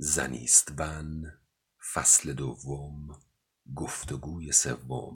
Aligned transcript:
زنیستون 0.00 1.32
فصل 1.94 2.32
دوم 2.32 3.20
گفتگوی 3.74 4.52
سوم. 4.52 5.14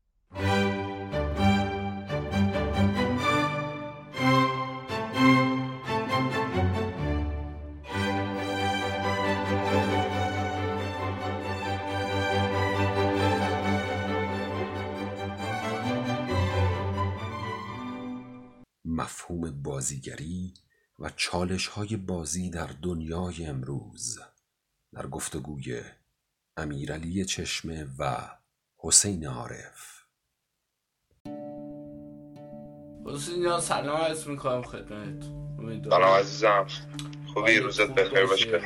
مفهوم 18.85 19.62
بازیگری 19.62 20.55
و 20.99 21.11
چالش 21.17 21.67
های 21.67 21.96
بازی 21.96 22.51
در 22.51 22.71
دنیای 22.83 23.46
امروز. 23.46 24.19
در 24.95 25.06
گفتگوی 25.06 25.80
امیرعلی 26.56 27.25
چشمه 27.25 27.86
و 27.98 28.17
حسین 28.79 29.26
عارف. 29.26 30.03
حسین 33.06 33.42
جان 33.42 33.61
سلام 33.61 33.97
عرض 33.97 34.27
می‌کنم 34.27 34.62
خدمت. 34.62 35.25
سلام 35.91 36.19
عزیزم. 36.19 36.67
خوبی؟ 37.34 37.58
روزت 37.58 37.91
بخیر 37.94 38.27
باشه. 38.27 38.61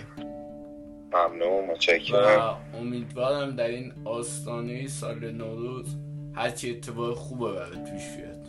ممنون 1.12 1.66
متشکرم. 1.70 2.60
و 2.73 2.77
امیدوارم 2.77 3.56
در 3.56 3.68
این 3.68 3.93
آستانه 4.04 4.88
سال 4.88 5.32
نوروز 5.32 5.96
هرچی 6.34 6.70
اتفاق 6.70 7.15
خوبه 7.15 7.52
برای 7.52 7.77
توش 7.90 8.16
بیاد. 8.16 8.46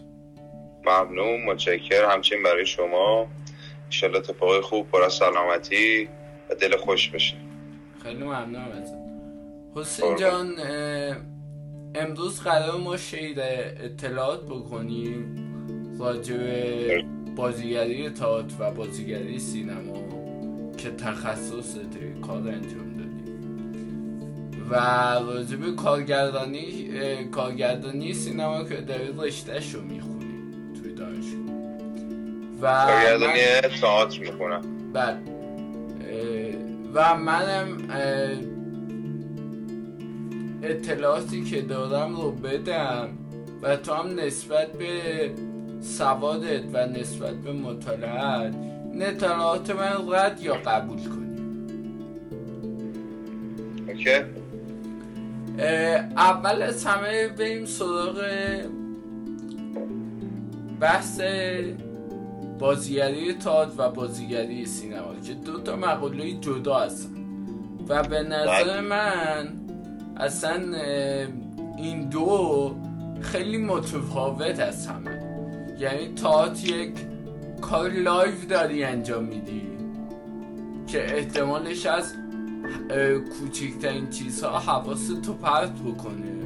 ممنون 0.85 1.45
متشکر 1.45 2.11
همچنین 2.11 2.43
برای 2.43 2.65
شما. 2.65 3.27
انشالله 3.85 4.17
اتفاقای 4.17 4.61
خوب 4.61 4.91
پر 4.91 5.01
از 5.01 5.13
سلامتی 5.13 6.09
و 6.49 6.55
دل 6.55 6.77
خوش 6.77 7.09
بشه 7.09 7.46
خیلی 8.07 8.23
ممنونم 8.23 8.71
ازت. 8.81 8.93
حسین 9.75 10.15
جان 10.15 10.53
امروز 11.95 12.39
قرار 12.39 12.77
ما 12.77 12.97
شیر 12.97 13.37
اطلاعات 13.39 14.45
بکنیم 14.45 15.35
راجع 15.99 16.37
به 16.37 17.03
بازیگری 17.35 18.09
تئاتر 18.09 18.55
و 18.59 18.71
بازیگری 18.71 19.39
سینما 19.39 19.97
که 20.77 20.91
تخصص 20.91 21.75
کار 22.27 22.37
انجام 22.37 22.93
دادی. 22.97 23.31
و 24.69 24.75
راجع 25.33 25.55
به 25.55 25.71
کارگردانی 25.71 26.89
کارگردانی 27.31 28.13
سینما 28.13 28.63
که 28.63 28.75
داری 28.75 29.13
رشتهش 29.17 29.73
رو 29.73 29.81
می‌خونی 29.81 30.25
توی 30.81 30.93
دانشگاه. 30.93 31.55
و 32.61 32.85
کارگردانی 32.85 33.41
تئاتر 33.81 34.19
می‌کنم 34.19 34.61
بله. 34.93 35.17
و 36.93 37.17
منم 37.17 37.67
اطلاعاتی 40.63 41.43
که 41.43 41.61
دارم 41.61 42.15
رو 42.15 42.31
بدم 42.31 43.09
و 43.61 43.75
تو 43.75 43.93
هم 43.93 44.19
نسبت 44.19 44.71
به 44.71 45.31
سوادت 45.81 46.63
و 46.73 46.87
نسبت 46.87 47.35
به 47.35 47.51
مطالعات 47.51 48.55
این 48.93 49.03
اطلاعات 49.03 49.69
من 49.69 50.13
رد 50.13 50.41
یا 50.41 50.53
قبول 50.53 50.97
کنی. 50.97 51.27
Okay. 53.87 54.19
اول 56.17 56.61
از 56.61 56.85
همه 56.85 57.27
بریم 57.27 57.65
سراغ 57.65 58.21
بحث 60.79 61.21
بازیگری 62.59 63.33
تئاتر 63.33 63.71
و 63.77 63.89
بازیگری 63.89 64.65
سینما 64.65 65.15
که 65.23 65.33
دو 65.33 65.59
تا 65.59 65.75
مقوله 65.75 66.31
جدا 66.31 66.79
هستن. 66.79 67.17
و 67.87 68.03
به 68.03 68.23
نظر 68.23 68.63
بله. 68.63 68.81
من 68.81 69.47
اصلا 70.17 70.61
این 71.77 72.09
دو 72.09 72.75
خیلی 73.21 73.57
متفاوت 73.57 74.59
از 74.59 74.87
همه. 74.87 75.23
یعنی 75.79 76.13
تئاتر 76.13 76.67
یک 76.67 76.93
کار 77.61 77.89
live 77.89 78.45
داری 78.49 78.83
انجام 78.83 79.23
میدی 79.23 79.61
که 80.87 81.17
احتمالش 81.17 81.85
از 81.85 82.13
کوچکترین 83.39 84.09
چیزها 84.09 84.59
حواست 84.59 85.21
تو 85.21 85.33
پرت 85.33 85.73
بکنه. 85.73 86.37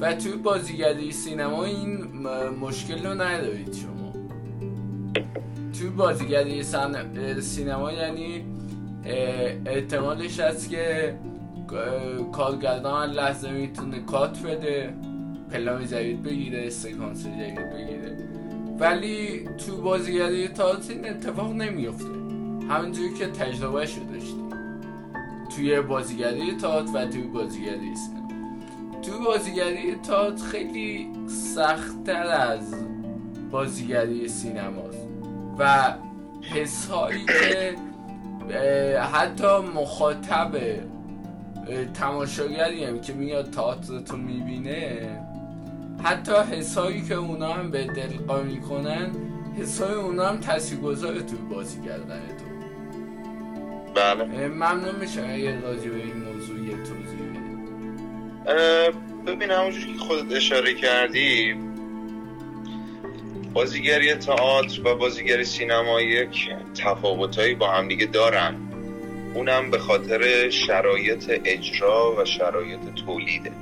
و 0.00 0.14
توی 0.14 0.32
بازیگری 0.32 1.12
سینما 1.12 1.64
این 1.64 2.04
مشکل 2.60 3.06
رو 3.06 3.22
ندارید 3.22 3.74
شما. 3.74 3.95
توی 5.78 5.88
بازیگری 5.96 6.62
سینما 7.40 7.92
یعنی 7.92 8.44
احتمالش 9.66 10.40
هست 10.40 10.70
که 10.70 11.14
کارگردان 12.32 13.10
لحظه 13.10 13.50
می‌تونه 13.50 14.00
کات 14.00 14.42
بده 14.42 14.94
پلان 15.50 15.86
جدید 15.86 16.22
بگیره 16.22 16.70
سکانس 16.70 17.26
جدید 17.26 17.72
بگیره. 17.74 18.16
ولی 18.78 19.48
تو 19.58 19.82
بازیگری 19.82 20.48
تئاتر 20.48 20.92
این 20.92 21.08
اتفاق 21.08 21.52
نمیفته 21.52 22.08
همونجوری 22.68 23.14
که 23.14 23.26
تجربه 23.26 23.86
شو 23.86 24.00
داشتی. 24.12 24.42
توی 25.56 25.80
بازیگری 25.80 26.56
تئاتر 26.60 26.90
و 26.94 27.06
توی 27.06 27.22
بازیگری 27.22 27.96
سینما 27.96 28.28
توی 29.02 29.24
بازیگری 29.24 29.94
تئاتر 29.94 30.44
خیلی 30.44 31.10
سختتر 31.28 32.26
از 32.26 32.74
بازیگری 33.50 34.28
سینماست. 34.28 35.05
و 35.58 35.94
حس 36.54 36.86
هایی 36.90 37.24
که 37.24 37.74
حتی 39.12 39.58
مخاطب 39.74 40.50
تماشاگری 41.94 42.84
هم 42.84 43.00
که 43.00 43.12
میاد 43.12 43.50
تئاتر 43.50 44.00
تو 44.00 44.16
می‌بینه 44.16 45.10
حتی 46.02 46.32
حسایی 46.32 47.02
که 47.02 47.14
اونا 47.14 47.52
هم 47.52 47.70
به 47.70 47.84
دلقا 47.84 48.42
می‌کنن 48.42 49.10
حسای 49.60 49.94
اونا 49.94 50.26
هم 50.28 50.40
تاثیرگذاره 50.40 51.22
توی 51.22 51.38
بازی 51.38 51.80
کردن 51.82 52.20
تو. 52.20 52.44
بله. 53.94 54.48
ممنون 54.48 54.96
میشم 55.00 55.24
اگه 55.30 55.60
راجع 55.60 55.88
به 55.88 55.96
این 55.96 56.16
موضوع 56.16 56.58
یه 56.58 56.76
توضیح 56.76 57.30
بدی. 57.30 57.56
اه، 58.46 58.90
ببین 59.26 59.50
همونجور 59.50 59.92
که 59.92 59.98
خودت 59.98 60.32
اشاره 60.32 60.74
کردی 60.74 61.54
بازیگری 63.56 64.14
تئاتر 64.14 64.80
و 64.84 64.94
بازیگری 64.94 65.44
سینما 65.44 66.00
یک 66.00 66.48
تفاوتهایی 66.84 67.54
با 67.54 67.70
همدیگه 67.70 68.06
دارن. 68.06 68.54
اونم 69.34 69.70
به 69.70 69.78
خاطر 69.78 70.50
شرایط 70.50 71.40
اجرا 71.44 72.16
و 72.18 72.24
شرایط 72.24 72.80
تولیده. 73.06 73.52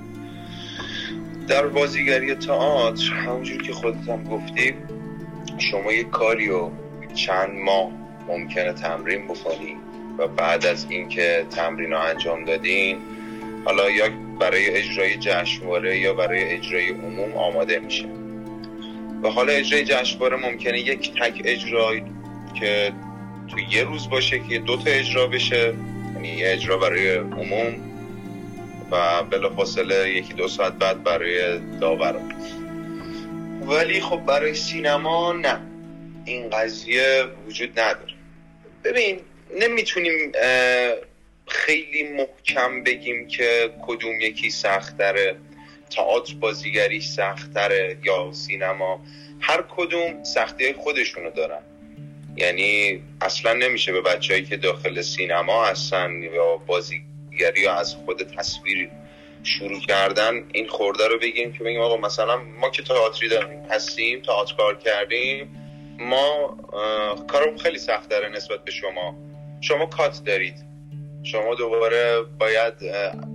در 1.49 1.67
بازیگری 1.67 2.35
تئاتر 2.35 3.13
همونجور 3.13 3.63
که 3.63 3.73
خودت 3.73 4.09
هم 4.09 4.25
گفتی 4.25 4.75
شما 5.59 5.93
یک 5.93 6.11
کاری 6.11 6.49
رو 6.49 6.73
چند 7.15 7.51
ماه 7.51 7.91
ممکنه 8.29 8.73
تمرین 8.73 9.25
بکنی 9.25 9.77
و 10.19 10.29
بعد 10.29 10.67
از 10.67 10.87
اینکه 10.89 11.47
تمرین 11.51 11.91
رو 11.91 12.01
انجام 12.01 12.45
دادین 12.45 12.99
حالا 13.65 13.91
یا 13.91 14.05
برای 14.41 14.69
اجرای 14.69 15.17
جشنواره 15.17 15.99
یا 15.99 16.15
برای 16.15 16.45
اجرای 16.45 16.91
عموم 16.91 17.33
آماده 17.33 17.79
میشه. 17.79 18.09
و 19.25 19.29
حالا 19.29 19.53
اجرای 19.53 19.85
جشنواره 19.85 20.37
ممکنه 20.37 20.81
یک 20.81 21.15
تک 21.15 21.43
اجرای 21.45 22.03
که 22.61 22.93
تو 23.51 23.59
یه 23.59 23.85
روز 23.85 24.11
باشه 24.11 24.41
که 24.49 24.59
دو 24.59 24.77
تا 24.77 24.91
اجرا 24.91 25.27
بشه. 25.27 25.75
یعنی 26.15 26.45
اجرا 26.45 26.77
برای 26.77 27.15
عموم 27.15 27.75
و 28.91 29.23
بلافاصله 29.23 30.11
یکی 30.11 30.33
دو 30.33 30.49
ساعت 30.49 30.73
بعد 30.73 31.05
برای 31.05 31.59
داوران 31.81 32.33
ولی 33.67 34.01
خب 34.01 34.17
برای 34.17 34.55
سینما 34.55 35.33
نه. 35.33 35.61
این 36.25 36.51
قضیه 36.51 37.25
وجود 37.47 37.81
نداره. 37.81 38.13
ببین 38.85 39.21
نمی‌تونیم 39.61 40.33
خیلی 41.47 42.03
محکم 42.03 42.83
بگیم 42.83 43.29
که 43.29 43.71
کدوم 43.87 44.21
یکی 44.21 44.51
سختره. 44.51 45.37
تئاتر 45.91 46.35
بازیگری 46.35 47.01
سختره 47.01 47.99
یا 48.05 48.33
سینما 48.33 49.01
هر 49.41 49.65
کدوم 49.77 50.23
سختی 50.25 50.73
خودشونو 50.73 51.31
دارن. 51.31 51.63
یعنی 52.37 53.03
اصلا 53.21 53.53
نمیشه 53.53 53.93
به 53.93 54.01
بچههایی 54.01 54.45
که 54.45 54.57
داخل 54.57 55.03
سینما 55.03 55.67
هستن 55.67 56.23
یا 56.23 56.57
بازیگری 56.57 57.61
یا 57.61 57.75
از 57.75 57.95
خود 57.95 58.23
تصویر 58.23 58.91
شروع 59.43 59.81
کردن 59.81 60.45
این 60.53 60.69
خورده 60.69 61.09
رو 61.09 61.19
بگیم 61.19 61.53
که 61.53 61.65
بگیم 61.65 61.81
آقا 61.81 61.97
مثلا 61.97 62.37
ما 62.37 62.71
که 62.71 62.83
تئاتری 62.83 63.29
داریم 63.29 63.63
هستیم 63.71 64.23
تئاتر 64.23 64.55
کار 64.55 64.79
کردیم 64.79 65.61
ما 65.99 66.57
اه، 66.73 67.27
کارمون 67.27 67.59
خیلی 67.59 67.79
سخت 67.79 68.09
داره 68.09 68.29
نسبت 68.29 68.65
به 68.65 68.71
شما. 68.71 69.17
شما 69.61 69.87
کات 69.87 70.25
دارید. 70.25 70.74
شما 71.25 71.55
دوباره 71.55 72.23
باید 72.39 72.75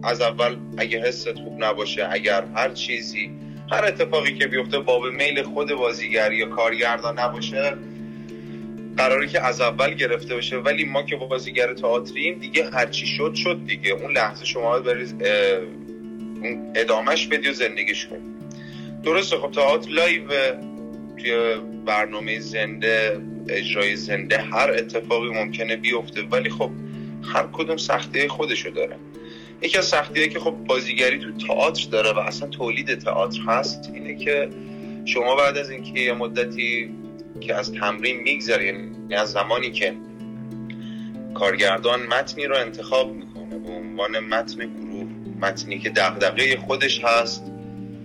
از 0.04 0.22
اول 0.22 0.58
اگه 0.78 1.02
حست 1.02 1.34
خوب 1.34 1.64
نباشه 1.64 2.08
اگر 2.12 2.44
هر 2.56 2.70
چیزی 2.70 3.32
هر 3.72 3.86
اتفاقی 3.86 4.34
که 4.34 4.48
بیفته 4.48 4.80
باب 4.80 5.06
میل 5.06 5.44
خود 5.44 5.74
بازیگر 5.74 6.32
یا 6.32 6.50
کارگردان 6.50 7.20
نباشه 7.20 7.74
قراره 8.98 9.28
که 9.28 9.46
از 9.46 9.62
اول 9.62 9.94
گرفته 9.94 10.36
بشه. 10.36 10.58
ولی 10.58 10.86
ما 10.86 11.04
که 11.04 11.16
بازیگر 11.16 11.74
تئاتریم 11.74 12.40
دیگه 12.40 12.70
هرچی 12.70 13.08
شد 13.08 13.34
شد 13.34 13.60
دیگه. 13.68 13.92
اون 13.92 14.12
لحظه 14.12 14.46
شما 14.46 14.80
برید 14.80 15.24
ادامهش 16.76 17.28
بدی 17.28 17.50
و 17.50 17.54
زندگیش 17.54 18.08
کنی. 18.08 18.22
درسته 19.04 19.38
خب 19.38 19.52
تئاتر 19.52 19.90
لایو 19.90 20.24
توی 21.18 21.56
برنامه 21.86 22.40
زنده 22.40 23.22
اجرای 23.50 23.96
زنده 23.96 24.38
هر 24.38 24.72
اتفاقی 24.72 25.30
ممکنه 25.30 25.76
بیفته. 25.76 26.22
ولی 26.22 26.50
خب 26.50 26.72
هر 27.24 27.48
کدوم 27.54 27.78
سختی 27.78 28.28
خودشو 28.28 28.70
داره. 28.70 28.96
یکی 29.62 29.78
از 29.78 29.86
سختی 29.86 30.30
که 30.30 30.40
خب 30.40 30.52
بازیگری 30.52 31.20
تو 31.20 31.32
تئاتر 31.32 31.90
داره 31.90 32.12
و 32.12 32.20
اصلا 32.20 32.48
تولید 32.48 33.00
تئاتر 33.00 33.42
هست 33.48 33.92
اینه 33.94 34.16
که 34.16 34.50
شما 35.06 35.36
بعد 35.36 35.58
از 35.58 35.70
اینکه 35.70 36.00
یه 36.00 36.14
مدتی 36.14 36.90
که 37.42 37.56
از 37.56 37.74
تمرین 37.74 38.20
میگذره 38.20 38.66
یعنی 38.66 39.16
از 39.16 39.32
زمانی 39.32 39.72
که 39.72 39.94
کارگردان 41.34 42.00
متنی 42.06 42.46
رو 42.46 42.58
انتخاب 42.58 43.16
می‌کنه 43.16 43.60
به 43.60 43.70
عنوان 43.70 44.20
متن 44.20 44.58
گروه 44.58 45.08
متنی 45.42 45.80
که 45.80 45.90
دغدغه 45.90 46.58
خودش 46.58 47.04
هست 47.04 47.44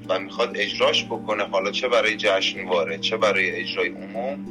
و 0.08 0.18
می‌خواد 0.18 0.52
اجراش 0.54 1.04
بکنه 1.04 1.44
حالا 1.44 1.70
چه 1.70 1.88
برای 1.88 2.16
جشنواره 2.16 2.98
چه 2.98 3.16
برای 3.16 3.50
اجرای 3.50 3.88
عموم 3.88 4.46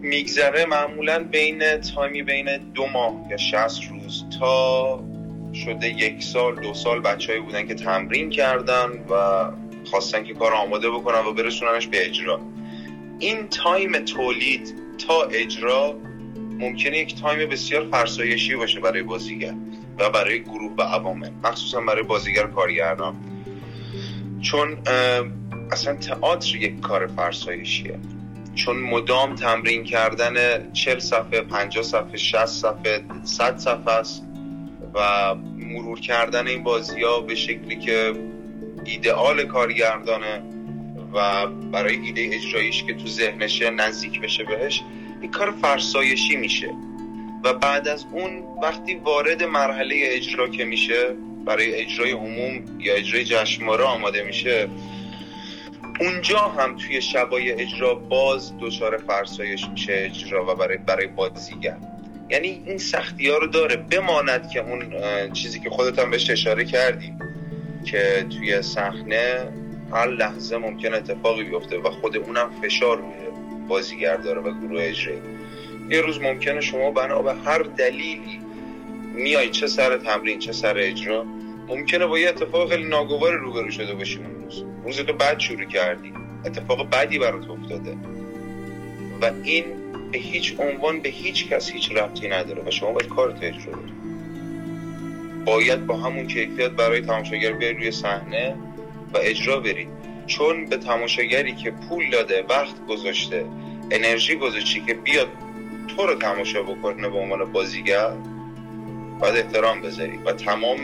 میگذره 0.00 0.66
معمولا 0.66 1.24
بین 1.24 1.76
تایمی 1.76 2.22
بین 2.22 2.56
دو 2.56 2.86
ماه 2.86 3.26
یا 3.30 3.36
شست 3.36 3.80
روز 3.90 4.24
تا 4.38 5.04
شده 5.54 5.88
یک 5.88 6.22
سال 6.22 6.60
دو 6.60 6.74
سال 6.74 7.00
بچه 7.00 7.40
بودن 7.40 7.66
که 7.66 7.74
تمرین 7.74 8.30
کردن 8.30 8.88
و 9.10 9.44
خواستن 9.90 10.24
که 10.24 10.34
کار 10.34 10.54
آماده 10.54 10.90
بکنن 10.90 11.26
و 11.26 11.32
برسوننش 11.32 11.86
به 11.86 12.06
اجرا. 12.06 12.40
این 13.18 13.48
time 13.48 14.04
تولید 14.04 14.74
تا 15.08 15.22
اجرا 15.22 15.96
ممکنه 16.58 16.98
یک 16.98 17.20
time 17.20 17.48
بسیار 17.48 17.86
فرسایشی 17.90 18.54
باشه 18.54 18.80
برای 18.80 19.02
بازیگر 19.02 19.54
و 19.98 20.10
برای 20.10 20.42
گروه 20.42 20.72
و 20.78 20.82
عوامل 20.82 21.30
مخصوصا 21.44 21.80
برای 21.80 22.02
بازیگر 22.02 22.46
کارگردان. 22.46 23.16
چون 24.42 24.78
اصلا 25.72 25.96
تئاتر 25.96 26.56
یک 26.56 26.80
کار 26.80 27.06
فرسایشیه. 27.06 27.98
چون 28.56 28.76
مدام 28.76 29.34
تمرین 29.34 29.84
کردن 29.84 30.72
40 30.72 30.98
صفحه 30.98 31.40
50 31.40 31.84
صفحه 31.84 32.16
60 32.16 32.46
صفحه 32.46 33.04
100 33.24 33.58
صفحه 33.58 33.90
است 33.90 34.22
و 34.94 35.34
مرور 35.56 36.00
کردن 36.00 36.46
این 36.46 36.62
بازی 36.62 37.02
ها 37.02 37.20
به 37.20 37.34
شکلی 37.34 37.76
که 37.76 38.12
ایدئال 38.84 39.44
کارگردانه 39.44 40.42
و 41.14 41.46
برای 41.46 41.96
ایده 41.96 42.30
اجراییش 42.32 42.84
که 42.84 42.94
تو 42.94 43.06
ذهنشه 43.06 43.70
نزدیک 43.70 44.20
بشه 44.20 44.44
بهش 44.44 44.82
این 45.20 45.30
کار 45.30 45.50
فرسایشی 45.50 46.36
میشه. 46.36 46.70
و 47.44 47.54
بعد 47.54 47.88
از 47.88 48.04
اون 48.12 48.44
وقتی 48.62 48.94
وارد 48.94 49.42
مرحله 49.42 49.96
اجرا 50.02 50.48
که 50.48 50.64
میشه 50.64 51.14
برای 51.44 51.74
اجرای 51.74 52.10
عموم 52.10 52.64
یا 52.78 52.94
اجرای 52.94 53.24
جشنواره 53.24 53.84
آماده 53.84 54.22
میشه 54.22 54.68
اونجا 56.00 56.38
هم 56.38 56.76
توی 56.76 57.00
شبای 57.00 57.52
اجرا 57.52 57.94
باز 57.94 58.52
دچار 58.60 58.96
فرسایش 58.96 59.68
میشه 59.68 59.92
اجرا 59.92 60.52
و 60.52 60.54
برای 60.54 60.78
برای 60.78 61.06
بازیگر. 61.06 61.76
یعنی 62.30 62.62
این 62.66 62.78
سختی 62.78 63.28
ها 63.28 63.38
رو 63.38 63.46
داره. 63.46 63.76
بماند 63.76 64.50
که 64.50 64.60
اون 64.60 64.82
چیزی 65.32 65.60
که 65.60 65.70
خودت 65.70 65.98
هم 65.98 66.10
بهش 66.10 66.30
اشاره 66.30 66.64
کردی 66.64 67.12
که 67.84 68.26
توی 68.30 68.62
صحنه 68.62 69.48
هر 69.92 70.06
لحظه 70.06 70.56
ممکن 70.56 70.94
اتفاقی 70.94 71.44
بیفته 71.44 71.78
و 71.78 71.90
خود 71.90 72.16
اونم 72.16 72.50
فشار 72.62 72.96
روی 72.96 73.26
بازیگر 73.68 74.16
داره 74.16 74.40
و 74.40 74.60
گروه 74.60 74.82
اجرایی 74.82 75.20
یه 75.90 76.00
روز 76.00 76.20
ممکنه 76.20 76.60
شما 76.60 76.90
بنا 76.90 77.22
به 77.22 77.34
هر 77.34 77.58
دلیلی 77.58 78.40
میای 79.14 79.50
چه 79.50 79.66
سر 79.66 79.96
تمرین 79.96 80.38
چه 80.38 80.52
سر 80.52 80.78
اجرا 80.78 81.26
ممکنه 81.68 82.06
با 82.06 82.18
یه 82.18 82.28
اتفاق 82.28 82.70
خیلی 82.70 82.88
ناگوار 82.88 83.32
روبرو 83.32 83.70
شده 83.70 83.94
باشی 83.94 84.18
اون 84.18 84.44
روز. 84.44 84.64
روز 84.84 85.00
تو 85.00 85.12
بعد 85.12 85.38
شروع 85.38 85.64
کردی. 85.64 86.12
اتفاق 86.44 86.90
بدی 86.90 87.18
برات 87.18 87.50
افتاده. 87.50 87.96
و 89.22 89.30
این 89.42 89.64
به 90.12 90.18
هیچ 90.18 90.54
عنوان 90.58 91.00
به 91.00 91.08
هیچ 91.08 91.48
کس 91.48 91.70
هیچ 91.70 91.92
ربطی 91.92 92.28
نداره 92.28 92.62
و 92.66 92.70
شما 92.70 92.92
باید 92.92 93.08
کارت 93.08 93.42
اجرا 93.42 93.72
کنید 93.72 93.96
باید 95.44 95.86
با 95.86 95.96
همون 95.96 96.26
کیفیت 96.26 96.70
برای 96.70 97.00
تماشاگر 97.00 97.52
بیاید 97.52 97.76
روی 97.76 97.90
صحنه 97.90 98.56
و 99.14 99.18
اجرا 99.22 99.60
برید 99.60 99.88
چون 100.26 100.64
به 100.64 100.76
تماشاگری 100.76 101.54
که 101.54 101.70
پول 101.70 102.10
داده 102.10 102.44
وقت 102.48 102.86
گذاشته 102.88 103.44
انرژی 103.90 104.36
گذاشتی 104.36 104.80
که 104.80 104.94
بیاد 104.94 105.28
تو 105.88 106.06
رو 106.06 106.14
تماشا 106.14 106.62
بکنه 106.62 107.08
به 107.08 107.18
عنوان 107.18 107.52
بازیگر 107.52 108.12
باید 109.20 109.36
احترام 109.36 109.82
بذاری 109.82 110.16
و 110.16 110.32
تمام 110.32 110.80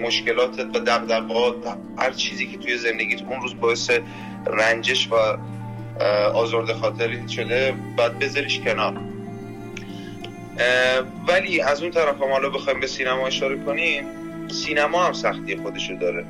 مشکلاتت 0.00 0.76
و 0.76 0.78
دقدقات 0.80 1.76
هر 1.98 2.10
چیزی 2.10 2.46
که 2.46 2.58
توی 2.58 2.78
زندگیت 2.78 3.22
اون 3.22 3.40
روز 3.42 3.60
باعث 3.60 3.90
رنجش 4.46 5.08
و 5.08 5.14
آزرده 6.34 6.74
خاطری 6.74 7.28
شده 7.28 7.74
باید 7.96 8.18
بذاریش 8.18 8.60
کنار. 8.60 9.00
ولی 11.28 11.60
از 11.60 11.82
اون 11.82 11.90
طرف 11.90 12.22
هم 12.22 12.30
حالا 12.30 12.50
بخوایم 12.50 12.80
به 12.80 12.86
سینما 12.86 13.26
اشاره 13.26 13.64
کنیم 13.64 14.04
سینما 14.48 15.04
هم 15.04 15.12
سختی 15.12 15.56
خودشو 15.56 15.94
داره. 15.94 16.24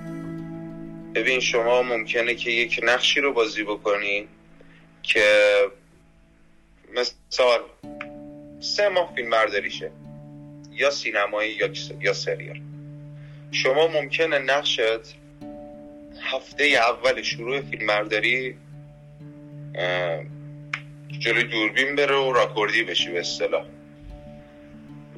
ببین 1.14 1.40
شما 1.40 1.82
ممکنه 1.82 2.34
که 2.34 2.50
یک 2.50 2.80
نقشی 2.82 3.20
رو 3.20 3.32
بازی 3.32 3.62
بکنی 3.62 4.28
که 5.02 5.22
مثال 6.94 7.60
سه 8.60 8.88
ماه 8.88 9.12
فیلم 9.14 9.30
برداریشه. 9.30 9.90
یا 10.76 10.90
سینمایی 10.90 11.52
یا, 11.52 11.69
یا 12.00 12.12
سریال. 12.12 12.61
شما 13.52 13.88
ممکنه 13.88 14.38
نقشت 14.38 15.17
هفته 16.20 16.64
اول 16.64 17.23
شروع 17.23 17.61
فیلم 17.61 17.87
برداری 17.87 18.56
جلوی 21.19 21.44
دوربین 21.44 21.96
بره 21.96 22.17
و 22.17 22.32
راکوردی 22.32 22.82
بشی 22.82 23.11
به 23.11 23.20
اصطلاح. 23.20 23.67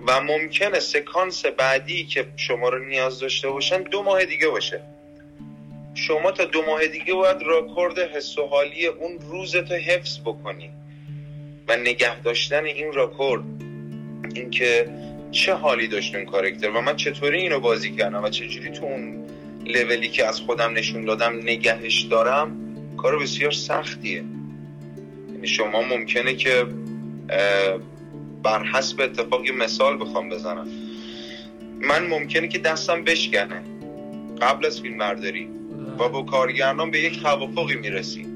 و 0.07 0.21
ممکنه 0.21 0.81
سکانس 0.81 1.47
بعدی 1.47 2.05
که 2.05 2.27
شما 2.37 2.69
رو 2.69 2.85
نیاز 2.85 3.21
داشته 3.21 3.49
باشن 3.49 3.83
دو 3.83 4.03
ماه 4.03 4.25
دیگه 4.25 4.49
باشه. 4.49 4.83
شما 5.95 6.31
تا 6.31 6.45
دو 6.45 6.63
ماه 6.67 6.87
دیگه 6.87 7.15
باید 7.15 7.43
راکورد 7.43 7.99
حس 7.99 8.39
و 8.39 8.47
حالی 8.47 8.87
اون 8.87 9.19
روزتو 9.21 9.75
حفظ 9.75 10.21
بکنی. 10.21 10.71
و 11.69 11.77
نگه 11.77 12.21
داشتن 12.21 12.65
این 12.65 12.93
راکورد 12.93 13.45
اینکه 14.35 14.89
چه 15.31 15.55
حالی 15.55 15.89
داشت 15.89 16.15
اون 16.15 16.25
کارکتر 16.25 16.71
و 16.71 16.81
من 16.81 16.97
چطوری 16.97 17.39
اینو 17.39 17.61
بازی 17.61 17.91
کردم 17.91 18.25
و 18.25 18.29
چجوری 18.29 18.71
تو 18.71 18.85
اون 18.85 19.25
لولی 19.67 20.09
که 20.09 20.27
از 20.27 20.41
خودم 20.41 20.73
نشون 20.73 21.05
دادم 21.05 21.37
نگهش 21.37 22.01
دارم 22.01 22.57
کار 22.97 23.19
بسیار 23.19 23.51
سختیه. 23.51 24.25
یعنی 25.33 25.47
شما 25.47 25.83
ممکنه 25.83 26.35
که 26.35 26.67
بر 28.43 28.65
حسب 28.65 29.01
اتفاقی 29.01 29.51
مثال 29.51 30.01
بخوام 30.01 30.29
بزنم. 30.29 30.69
من 31.81 32.07
ممکنه 32.07 32.49
که 32.49 32.59
دستم 32.59 33.05
بشکنه. 33.05 33.63
قبل 34.41 34.67
از 34.67 34.81
فیلم 34.81 34.99
برداری. 34.99 35.49
و 35.99 36.09
با 36.09 36.23
کارگردان 36.23 36.91
به 36.91 37.01
یک 37.01 37.23
توافقی 37.23 37.77
می‌رسیم. 37.77 38.27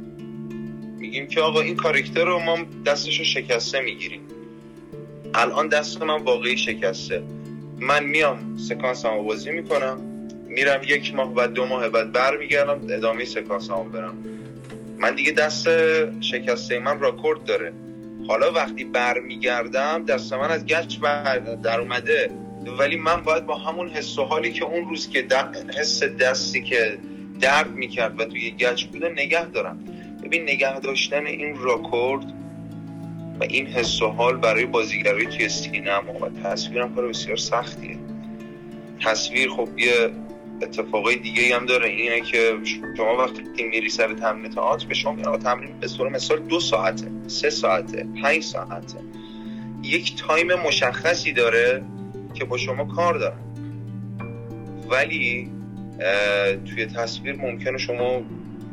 میگیم 0.99 1.26
که 1.26 1.40
آقا 1.40 1.61
این 1.61 1.76
کارکتر 1.76 2.25
رو 2.25 2.38
ما 2.38 2.59
دستش 2.87 3.19
رو 3.19 3.25
شکسته 3.25 3.81
می‌گیریم. 3.81 4.21
الان 5.35 5.69
دست 5.69 6.03
من 6.03 6.23
واقعی 6.23 6.57
شکسته. 6.57 7.23
من 7.79 8.05
میام 8.05 8.57
سکانس 8.57 9.07
هم 9.07 9.23
بازی 9.23 9.51
می‌کنم 9.51 10.01
میرم 10.47 10.81
یک 10.89 11.15
ماه 11.15 11.35
بعد 11.35 11.53
دو 11.53 11.67
ماه 11.67 11.89
بعد 11.89 12.12
برمیگردم 12.12 12.81
ادامه 12.91 13.25
سکانس 13.25 13.71
هم 13.71 13.93
برم. 13.93 14.15
من 14.99 15.15
دیگه 15.15 15.33
دست 15.33 15.69
شکسته 16.21 16.79
من 16.79 17.01
راکورد 17.01 17.45
داره. 17.45 17.73
حالا 18.29 18.53
وقتی 18.53 18.85
برمیگردم 18.85 20.05
دست 20.05 20.33
من 20.33 20.51
از 20.51 20.67
گچ 20.67 20.99
در 21.62 21.81
اومده. 21.81 22.31
ولی 22.79 22.97
من 22.97 23.21
باید 23.21 23.47
با 23.47 23.59
همون 23.59 23.89
حس 23.89 24.19
و 24.19 24.25
حالی 24.25 24.53
که 24.53 24.65
اون 24.65 24.89
روز 24.89 25.09
که 25.09 25.27
حس 25.79 26.03
دستی 26.03 26.62
که 26.62 26.99
درد 27.41 27.71
می‌کرد 27.75 28.21
و 28.21 28.25
توی 28.25 28.51
گچ 28.51 28.85
بوده 28.85 29.09
نگه 29.09 29.45
دارم. 29.45 29.85
ببین 30.25 30.43
نگه 30.43 30.81
داشتن 30.81 31.27
این 31.27 31.57
راکورد 31.57 32.25
و 33.41 33.45
این 33.45 33.67
حس 33.67 34.03
و 34.03 34.09
حال 34.09 34.37
برای 34.37 34.67
بازیگرای 34.67 35.27
توی 35.27 35.49
سینما 35.49 36.12
و 36.21 36.29
تصویر 36.43 36.83
هم 36.83 36.95
کار 36.95 37.09
بسیار 37.09 37.37
سختیه. 37.37 37.99
تصویر 39.01 39.51
خب 39.51 39.69
یه 39.79 40.11
اتفاقای 40.62 41.17
دیگه 41.17 41.57
هم 41.57 41.67
داره 41.67 41.89
اینه 41.89 42.21
که 42.21 42.53
شما 42.97 43.17
وقتی 43.17 43.43
میری 43.71 43.89
سر 43.89 44.15
تمرین 44.15 44.51
تئاتر 44.51 44.87
به 44.87 44.95
شما 44.95 45.12
میگن 45.12 45.39
تمرین 45.39 45.79
به 45.81 45.89
طور 45.89 46.09
مثال 46.09 46.39
دو 46.39 46.61
ساعته 46.61 47.09
سه 47.27 47.51
ساعته 47.51 48.07
پنج 48.23 48.43
ساعته. 48.43 48.99
یک 49.83 50.17
تایم 50.17 50.55
مشخصی 50.55 51.33
داره 51.33 51.83
که 52.35 52.45
با 52.45 52.57
شما 52.57 52.85
کار 52.85 53.19
داره. 53.19 53.37
ولی 54.91 55.51
توی 56.71 56.87
تصویر 56.87 57.37
ممکنه 57.37 57.79
شما 57.79 58.23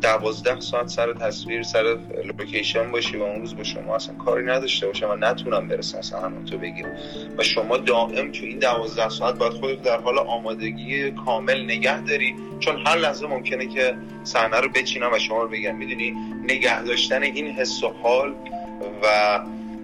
دوازده 0.01 0.59
ساعت 0.59 0.87
سر 0.87 1.13
تصویر 1.13 1.63
سر 1.63 1.97
لوکیشن 2.25 2.91
باشی 2.91 3.17
و 3.17 3.23
اون 3.23 3.39
روز 3.39 3.55
با 3.55 3.63
شما 3.63 3.95
اصلا 3.95 4.15
کاری 4.15 4.45
نداشته 4.45 4.87
باشم 4.87 5.09
و 5.09 5.15
نتونم 5.15 5.67
برسم 5.67 5.97
اصلا 5.97 6.19
همون 6.19 6.45
تو 6.45 6.57
بگیرم 6.57 6.97
و 7.37 7.43
شما 7.43 7.77
دائم 7.77 8.31
تو 8.31 8.45
این 8.45 8.59
دوازده 8.59 9.09
ساعت 9.09 9.35
باید 9.35 9.53
خودت 9.53 9.81
در 9.81 9.97
حال 9.97 10.19
آمادگی 10.19 11.11
کامل 11.11 11.63
نگه 11.63 12.01
داری 12.01 12.35
چون 12.59 12.87
هر 12.87 12.97
لحظه 12.97 13.27
ممکنه 13.27 13.67
که 13.67 13.95
صحنه 14.23 14.59
رو 14.59 14.69
بچینم 14.69 15.13
و 15.13 15.19
شما 15.19 15.41
رو 15.43 15.49
بگم. 15.49 15.75
می‌دونی؟ 15.75 16.11
نگه 16.43 16.83
داشتن 16.83 17.23
این 17.23 17.47
حس 17.47 17.83
و 17.83 17.87
حال 17.87 18.35
و 19.03 19.39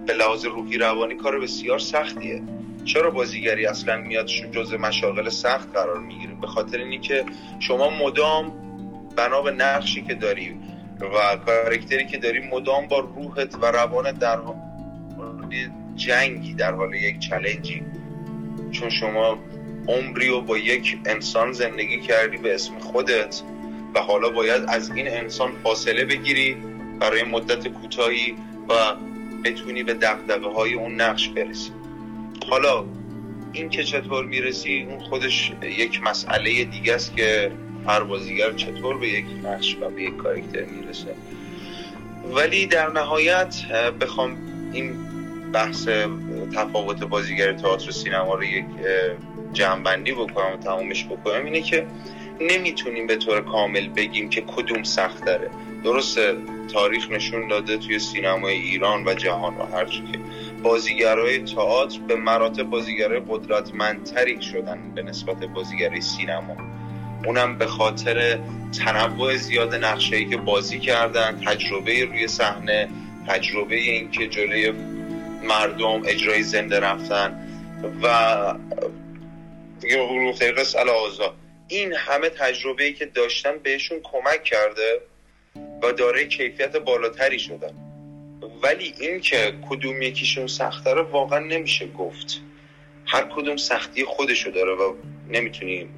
به 0.06 0.14
لحاظ 0.14 0.44
روحی 0.44 0.78
روانی 0.78 1.14
کار 1.14 1.40
بسیار 1.40 1.78
سختیه. 1.78 2.42
چرا 2.84 3.10
بازیگری 3.10 3.66
اصلا 3.66 3.96
میاد 3.96 4.26
جز 4.26 4.72
مشاغل 4.72 5.28
سخت 5.28 5.72
قرار 5.72 5.98
می‌گیره؟ 5.98 6.34
به 6.40 6.46
خاطر 6.46 6.78
اینکه 6.78 7.24
شما 7.60 7.90
مدام 7.90 8.65
بنا 9.16 9.42
به 9.42 9.50
نقشی 9.50 10.02
که 10.02 10.14
داری 10.14 10.56
و 11.00 11.36
کارکتری 11.46 12.06
که 12.06 12.18
داری 12.18 12.40
مدام 12.40 12.86
با 12.86 12.98
روحت 12.98 13.54
و 13.54 13.66
روانت 13.66 14.18
در 14.18 14.36
حال 14.36 14.56
جنگی 15.96 16.54
در 16.54 16.74
حال 16.74 16.94
یک 16.94 17.18
چلنجی. 17.18 17.82
چون 18.72 18.90
شما 18.90 19.38
عمری 19.88 20.28
و 20.28 20.40
با 20.40 20.58
یک 20.58 20.98
انسان 21.06 21.52
زندگی 21.52 22.00
کردی 22.00 22.36
به 22.36 22.54
اسم 22.54 22.78
خودت 22.78 23.42
و 23.94 24.00
حالا 24.00 24.28
باید 24.28 24.62
از 24.68 24.90
این 24.90 25.08
انسان 25.08 25.52
فاصله 25.62 26.04
بگیری 26.04 26.56
برای 27.00 27.22
مدت 27.22 27.68
کوتاهی 27.68 28.34
و 28.68 28.74
بتونی 29.44 29.82
به 29.82 29.94
دقدقه 29.94 30.48
های 30.48 30.74
اون 30.74 31.00
نقش 31.00 31.28
برسی. 31.28 31.70
حالا 32.50 32.84
این 33.52 33.68
که 33.68 33.84
چطور 33.84 34.24
می‌رسی 34.24 34.86
اون 34.90 34.98
خودش 34.98 35.52
یک 35.62 36.02
مسئله 36.02 36.64
دیگه 36.64 36.94
است 36.94 37.16
که 37.16 37.52
هر 37.86 38.00
بازیگر 38.00 38.52
چطور 38.52 38.98
به 38.98 39.08
یک 39.08 39.24
نقش 39.44 39.76
و 39.80 39.90
به 39.90 40.02
یک 40.02 40.16
کارکتر 40.16 40.64
می‌رسه. 40.64 41.14
ولی 42.34 42.66
در 42.66 42.92
نهایت 42.92 43.56
بخوام 44.00 44.36
این 44.72 44.94
بحث 45.52 45.88
تفاوت 46.54 47.04
بازیگر 47.04 47.52
تئاتر 47.52 47.88
و 47.88 47.92
سینما 47.92 48.34
رو 48.34 48.44
یک 48.44 48.64
جمعبندی 49.52 50.12
بکنم 50.12 50.52
و 50.52 50.56
تمامش 50.56 51.04
بکنم 51.04 51.44
اینه 51.44 51.60
که 51.60 51.86
نمی‌تونیم 52.40 53.06
به 53.06 53.16
طور 53.16 53.40
کامل 53.40 53.88
بگیم 53.88 54.28
که 54.28 54.40
کدوم 54.40 54.82
سخت 54.82 55.24
داره 55.24 55.50
درسته 55.84 56.36
تاریخ 56.72 57.10
نشون 57.10 57.48
داده 57.48 57.76
توی 57.76 57.98
سینمای 57.98 58.54
ایران 58.54 59.04
و 59.08 59.14
جهان 59.14 59.56
و 59.56 59.76
هر 59.76 59.84
که. 59.84 60.02
بازیگرای 60.62 61.38
تئاتر 61.38 61.98
به 62.08 62.16
مراتب 62.16 62.62
بازیگرای 62.62 63.20
قدرتمندتری 63.28 64.42
شدن 64.42 64.78
به 64.94 65.02
نسبت 65.02 65.36
بازیگرای 65.36 66.00
سینما. 66.00 66.56
اونم 67.26 67.58
به 67.58 67.66
خاطر 67.66 68.38
تنوع 68.84 69.36
زیاد 69.36 69.74
نقشه‌ای 69.74 70.24
که 70.24 70.36
بازی 70.36 70.78
کردن 70.78 71.40
تجربه 71.46 72.04
روی 72.04 72.28
صحنه 72.28 72.88
تجربه 73.28 73.76
اینکه 73.76 74.26
جلوی 74.26 74.72
مردم 75.42 76.02
اجرای 76.06 76.42
زنده 76.42 76.80
رفتن 76.80 77.48
و 78.02 78.54
دیگه 79.80 80.32
قص 80.52 80.76
این 81.68 81.92
همه 81.92 82.28
تجربه 82.28 82.84
ای 82.84 82.92
که 82.92 83.06
داشتن 83.06 83.58
بهشون 83.62 83.98
کمک 84.02 84.44
کرده 84.44 85.00
و 85.82 85.92
داره 85.92 86.24
کیفیت 86.24 86.76
بالاتری 86.76 87.38
شدن 87.38 87.74
ولی 88.62 88.94
اینکه 89.00 89.54
کدوم 89.70 90.02
یکیشون 90.02 90.46
سخته 90.46 90.94
رو 90.94 91.02
واقعا 91.02 91.38
نمیشه 91.38 91.86
گفت. 91.86 92.40
هر 93.06 93.28
کدوم 93.36 93.56
سختی 93.56 94.04
خودشو 94.04 94.50
داره 94.50 94.72
و 94.72 94.94
نمی‌تونیم 95.28 95.88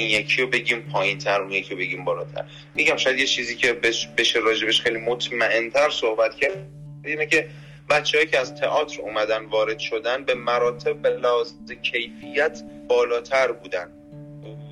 این 0.00 0.20
یکی 0.20 0.42
رو 0.42 0.48
بگیم 0.48 0.80
پایین 0.80 1.18
تر 1.18 1.40
اون 1.40 1.50
یکی 1.50 1.70
رو 1.70 1.76
بگیم 1.76 2.04
بالاتر. 2.04 2.44
میگم 2.74 2.96
شاید 2.96 3.18
یه 3.18 3.26
چیزی 3.26 3.56
که 3.56 3.72
بشه 4.18 4.38
راجبش 4.38 4.80
خیلی 4.80 4.98
مطمئنتر 4.98 5.90
صحبت 5.90 6.34
کرد 6.34 6.68
اینه 7.04 7.26
که 7.26 7.48
بچههایی 7.90 8.30
که 8.30 8.38
از 8.38 8.54
تئاتر 8.54 9.00
اومدن 9.00 9.44
وارد 9.44 9.78
شدن 9.78 10.24
به 10.24 10.34
مراتب 10.34 11.02
به 11.02 11.08
لحاظ 11.08 11.52
کیفیت 11.82 12.62
بالاتر 12.88 13.52
بودن. 13.52 13.92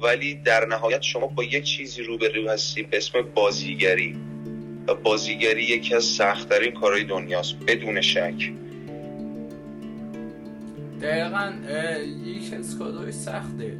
ولی 0.02 0.34
در 0.34 0.66
نهایت 0.66 1.02
شما 1.02 1.26
با 1.26 1.44
یک 1.44 1.64
چیزی 1.64 2.02
روبرو 2.02 2.50
هستی 2.50 2.82
به 2.82 2.96
اسم 2.96 3.22
بازیگری. 3.22 4.16
و 4.88 4.94
بازیگری 4.94 5.62
یکی 5.62 5.94
از 5.94 6.04
سختترین 6.04 6.72
کارهای 6.72 7.04
دنیاست 7.04 7.54
بدون 7.66 8.00
شک. 8.00 8.52
دقیقا 11.02 11.52
یکی 12.24 12.56
از 12.56 12.78
کارهای 12.78 13.12
سخته. 13.12 13.78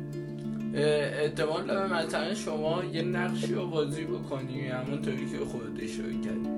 احتمال 0.79 1.67
داره 1.67 1.95
مثلا 1.95 2.35
شما 2.35 2.83
یه 2.93 3.03
نقشی 3.03 3.55
رو 3.55 3.67
بازی 3.67 4.05
بکنی 4.05 4.69
همونطوری 4.69 5.31
که 5.31 5.45
خودت 5.45 5.83
اشاره 5.83 6.13
کردی. 6.25 6.49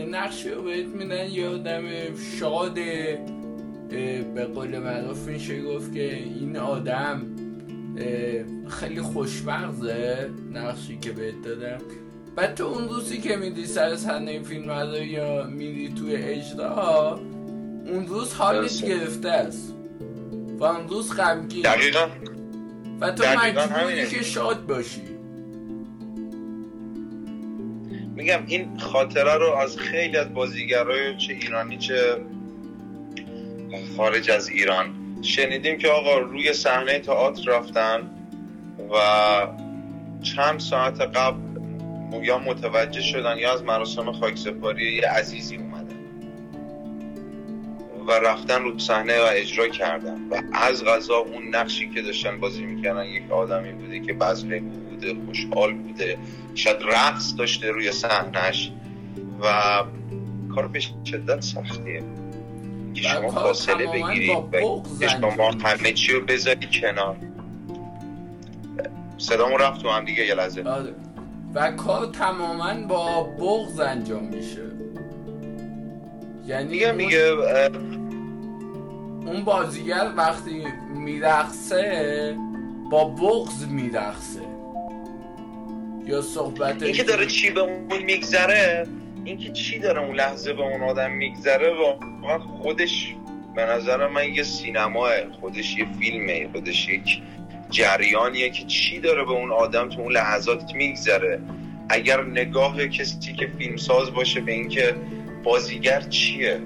یه 0.00 0.06
نقشی 0.06 0.50
رو 0.50 0.62
بهت 0.62 0.86
میدن 0.86 1.30
یه 1.30 1.48
آدم 1.48 1.82
شاد 2.38 2.74
به 4.34 4.44
قول 4.54 4.78
معروف 4.78 5.26
میشه 5.26 5.62
گفت 5.62 5.94
که 5.94 6.14
این 6.14 6.56
آدم 6.56 7.22
خیلی 8.68 9.02
خوشمغزه 9.02 10.30
نقشی 10.52 10.98
که 10.98 11.12
بهت 11.12 11.42
دادم. 11.44 11.78
بعد 12.36 12.54
تو 12.54 12.64
اون 12.64 12.88
روزی 12.88 13.18
که 13.18 13.36
میدی 13.36 13.66
سر 13.66 13.96
صحنه 13.96 14.42
فیلم 14.42 14.92
یا 15.02 15.44
میدی 15.44 15.88
توی 15.88 16.16
اجرا 16.16 17.20
اون 17.86 18.06
روز 18.06 18.34
حالت 18.34 18.84
گرفته 18.84 19.30
است. 19.30 19.74
و 20.58 20.64
اون 20.64 20.88
روز 20.88 21.16
غمگین. 21.16 21.62
دقیقا. 21.62 22.06
و 23.00 23.10
تو 23.10 23.24
مجبوری 23.24 24.06
که 24.06 24.22
شاد 24.22 24.66
باشی. 24.66 25.02
میگم 28.14 28.42
این 28.46 28.78
خاطره 28.78 29.34
رو 29.34 29.52
از 29.52 29.76
خیلی 29.76 30.16
از 30.16 30.34
بازیگرای 30.34 31.16
چه 31.16 31.32
ایرانی 31.32 31.78
چه 31.78 32.16
خارج 33.96 34.30
از 34.30 34.48
ایران 34.48 34.94
شنیدیم 35.22 35.78
که 35.78 35.88
آقا 35.88 36.18
روی 36.18 36.52
صحنه 36.52 36.98
تئاتر 36.98 37.50
رفتن 37.50 38.10
و 38.92 38.96
چند 40.22 40.60
ساعت 40.60 41.00
قبل 41.00 41.38
یا 42.22 42.38
متوجه 42.38 43.00
شدن 43.00 43.38
یا 43.38 43.52
از 43.52 43.62
مراسم 43.62 44.12
خاکسپاری 44.12 44.94
یه 44.94 45.08
عزیزی 45.08 45.56
و 48.10 48.12
رفتن 48.12 48.62
رو 48.62 48.78
صحنه 48.78 49.20
و 49.20 49.26
اجرا 49.30 49.68
کردن 49.68 50.28
و 50.30 50.42
از 50.52 50.84
غذا 50.84 51.16
اون 51.16 51.54
نقشی 51.54 51.90
که 51.90 52.02
داشتن 52.02 52.40
بازی 52.40 52.62
می‌کردن 52.62 53.04
یک 53.04 53.30
آدمی 53.30 53.72
بوده 53.72 54.00
که 54.00 54.12
بزله 54.12 54.60
بوده 54.60 55.14
خوشحال 55.26 55.74
بوده 55.74 56.18
شاید 56.54 56.76
رقص 56.82 57.34
داشته 57.38 57.70
روی 57.70 57.92
صحنهش 57.92 58.72
و 59.42 59.52
کار 60.54 60.68
به 60.68 60.80
شدت 60.80 61.40
سختیه. 61.40 62.02
که 62.94 63.02
شما 63.02 63.30
فاصله 63.30 63.86
بگیری 63.86 64.30
و 65.00 65.08
شما 65.08 65.50
همه 65.50 65.92
چی 65.92 66.12
رو 66.12 66.20
بذاری 66.20 66.68
کنار. 66.80 67.16
صدامو 69.18 69.56
رفت 69.56 69.82
تو 69.82 69.88
هم 69.88 70.04
دیگه 70.04 70.26
یه 70.26 70.34
لحظه. 70.34 70.62
آره. 70.62 70.94
و 71.54 71.70
کار 71.70 72.06
تماما 72.06 72.86
با 72.86 73.22
بغز 73.22 73.80
انجام 73.80 74.24
میشه. 74.24 74.62
یعنی 76.46 76.68
میگه 76.68 76.92
میگه 76.92 77.34
اون 79.26 79.44
بازیگر 79.44 80.12
وقتی 80.16 80.64
میرقصه 80.94 82.36
با 82.90 83.04
بغز 83.04 83.66
میرقصه. 83.68 84.40
یا 86.06 86.22
صحبت 86.22 86.82
این 86.82 86.92
که 86.92 87.02
داره 87.02 87.26
چی 87.26 87.50
به 87.50 87.60
اون 87.60 88.02
میگذره 88.06 88.86
این 89.24 89.38
که 89.38 89.52
چی 89.52 89.78
داره 89.78 90.00
اون 90.00 90.16
لحظه 90.16 90.52
به 90.52 90.62
اون 90.62 90.82
آدم 90.82 91.10
میگذره 91.10 91.74
واقعا 91.74 92.38
خودش 92.38 93.14
به 93.54 93.64
نظر 93.64 94.08
من 94.08 94.34
یه 94.34 94.42
سینماه 94.42 95.10
خودش 95.40 95.78
یه 95.78 95.86
فیلمه 96.00 96.48
خودش 96.52 96.88
یک 96.88 97.22
جریانیه 97.70 98.50
که 98.50 98.64
چی 98.64 98.98
داره 98.98 99.24
به 99.24 99.30
اون 99.30 99.52
آدم 99.52 99.88
تو 99.88 100.00
اون 100.00 100.12
لحظات 100.12 100.74
میگذره. 100.74 101.40
اگر 101.88 102.24
نگاه 102.24 102.86
کسی 102.86 103.32
که 103.32 103.50
فیلمساز 103.58 104.10
باشه 104.10 104.40
به 104.40 104.52
اینکه 104.52 104.94
بازیگر 105.44 106.00
چیه؟ 106.00 106.60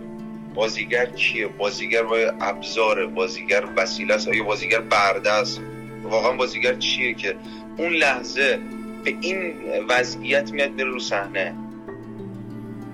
بازیگر 0.55 1.07
کیه 1.07 1.47
بازیگر 1.47 2.03
با 2.03 2.17
ابزار 2.41 3.07
بازیگر 3.07 3.65
وسیله 3.77 4.15
است 4.15 4.29
آیا 4.29 4.45
بازیگر 4.45 4.81
برده 4.81 5.33
است؟ 5.33 5.61
واقعا 6.03 6.33
بازیگر 6.33 6.75
چیه 6.75 7.15
که 7.15 7.35
اون 7.77 7.93
لحظه 7.93 8.59
به 9.05 9.15
این 9.21 9.55
وضعیت 9.89 10.53
میاد 10.53 10.71
میره 10.71 10.91
رو 10.91 11.01
صحنه؟ 11.01 11.55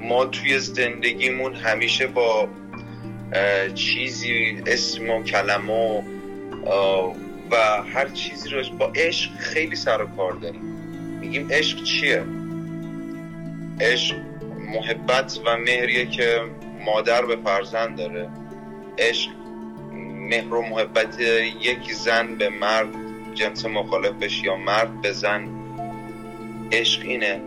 ما 0.01 0.25
توی 0.25 0.59
زندگیمون 0.59 1.55
همیشه 1.55 2.07
با 2.07 2.49
چیزی 3.75 4.63
اسم 4.67 5.11
و 5.11 5.23
کلمه 5.23 6.05
و 7.51 7.57
هر 7.95 8.09
چیزی 8.09 8.49
رو 8.49 8.77
با 8.79 8.93
عشق 8.95 9.31
خیلی 9.37 9.77
سر 9.77 10.03
و 10.03 10.07
کار 10.17 10.33
داریم. 10.33 10.63
میگیم 11.21 11.49
عشق 11.51 11.83
چیه؟ 11.83 12.25
عشق 13.81 14.17
محبت 14.75 15.41
و 15.47 15.57
مهریه 15.57 16.07
که 16.07 16.41
مادر 16.85 17.25
به 17.25 17.37
فرزند 17.37 17.99
داره. 17.99 18.29
عشق 18.99 19.31
مهر 20.31 20.55
و 20.55 20.63
محبت 20.63 21.21
یک 21.61 21.93
زن 21.93 22.35
به 22.35 22.49
مرد 22.49 22.89
جنس 23.35 23.67
مخالفش 23.67 24.45
یا 24.45 24.57
مرد 24.57 25.01
به 25.01 25.13
زن. 25.13 25.49
عشق 26.73 27.03
اینه. 27.03 27.41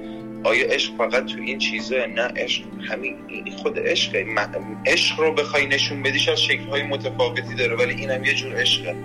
آیا 0.43 0.67
عشق 0.67 0.95
فقط 0.97 1.25
تو 1.25 1.39
این 1.41 1.57
چیزه؟ 1.57 2.05
نه 2.05 2.21
عشق 2.21 2.63
همین 2.89 3.15
خود 3.57 3.79
عشقه. 3.79 4.25
عشق 4.85 5.19
رو 5.19 5.33
بخوای 5.33 5.65
نشون 5.65 6.03
بدیش 6.03 6.29
از 6.29 6.41
شکلهای 6.41 6.83
متفاوتی 6.83 7.55
داره 7.55 7.75
ولی 7.75 7.93
اینم 7.93 8.25
یه 8.25 8.33
جور 8.33 8.55
عشقه. 8.55 8.95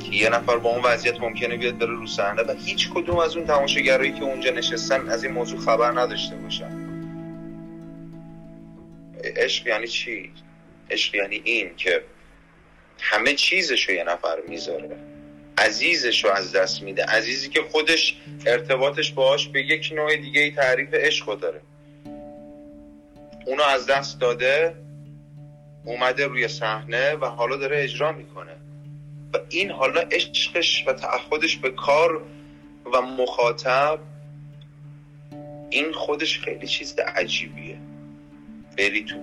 که 0.00 0.16
یه 0.16 0.28
نفر 0.28 0.56
با 0.56 0.70
اون 0.70 0.82
وضعیت 0.84 1.20
ممکنه 1.20 1.56
بیاد 1.56 1.78
بره 1.78 1.94
رو 1.94 2.06
صحنه 2.06 2.42
و 2.42 2.54
هیچ 2.64 2.90
کدوم 2.90 3.18
از 3.18 3.36
اون 3.36 3.46
تماشاگرایی 3.46 4.12
که 4.12 4.22
اونجا 4.22 4.50
نشستن 4.50 5.08
از 5.08 5.24
این 5.24 5.32
موضوع 5.32 5.60
خبر 5.60 6.00
نداشته 6.00 6.36
باشن. 6.36 6.85
عشق 9.36 9.66
یعنی 9.66 9.88
چی؟ 9.88 10.32
عشق 10.90 11.14
یعنی 11.14 11.40
این 11.44 11.76
که 11.76 12.02
همه 13.00 13.34
چیزشو 13.34 13.92
یه 13.92 14.04
نفر 14.04 14.36
می‌ذاره. 14.48 14.96
عزیزش 15.58 16.24
رو 16.24 16.30
از 16.30 16.52
دست 16.52 16.82
میده. 16.82 17.04
عزیزی 17.04 17.48
که 17.48 17.62
خودش 17.62 18.16
ارتباطش 18.46 19.12
باهاش 19.12 19.48
به 19.48 19.62
یک 19.62 19.92
نوع 19.94 20.16
دیگه 20.16 20.40
ای 20.40 20.50
تعریف 20.50 20.94
عشق 20.94 21.38
داره. 21.38 21.60
اونو 23.46 23.62
از 23.62 23.86
دست 23.86 24.20
داده 24.20 24.74
اومده 25.84 26.26
روی 26.26 26.48
صحنه 26.48 27.14
و 27.14 27.24
حالا 27.24 27.56
داره 27.56 27.82
اجرا 27.82 28.12
می‌کنه. 28.12 28.56
و 29.32 29.38
این 29.48 29.70
حالا 29.70 30.00
عشقش 30.00 30.84
و 30.86 30.92
تعهدش 30.92 31.56
به 31.56 31.70
کار 31.70 32.22
و 32.92 33.00
مخاطب 33.00 33.98
این 35.70 35.92
خودش 35.92 36.38
خیلی 36.38 36.66
چیز 36.66 36.98
عجیبیه. 36.98 37.78
بری 38.78 39.04
تو 39.04 39.16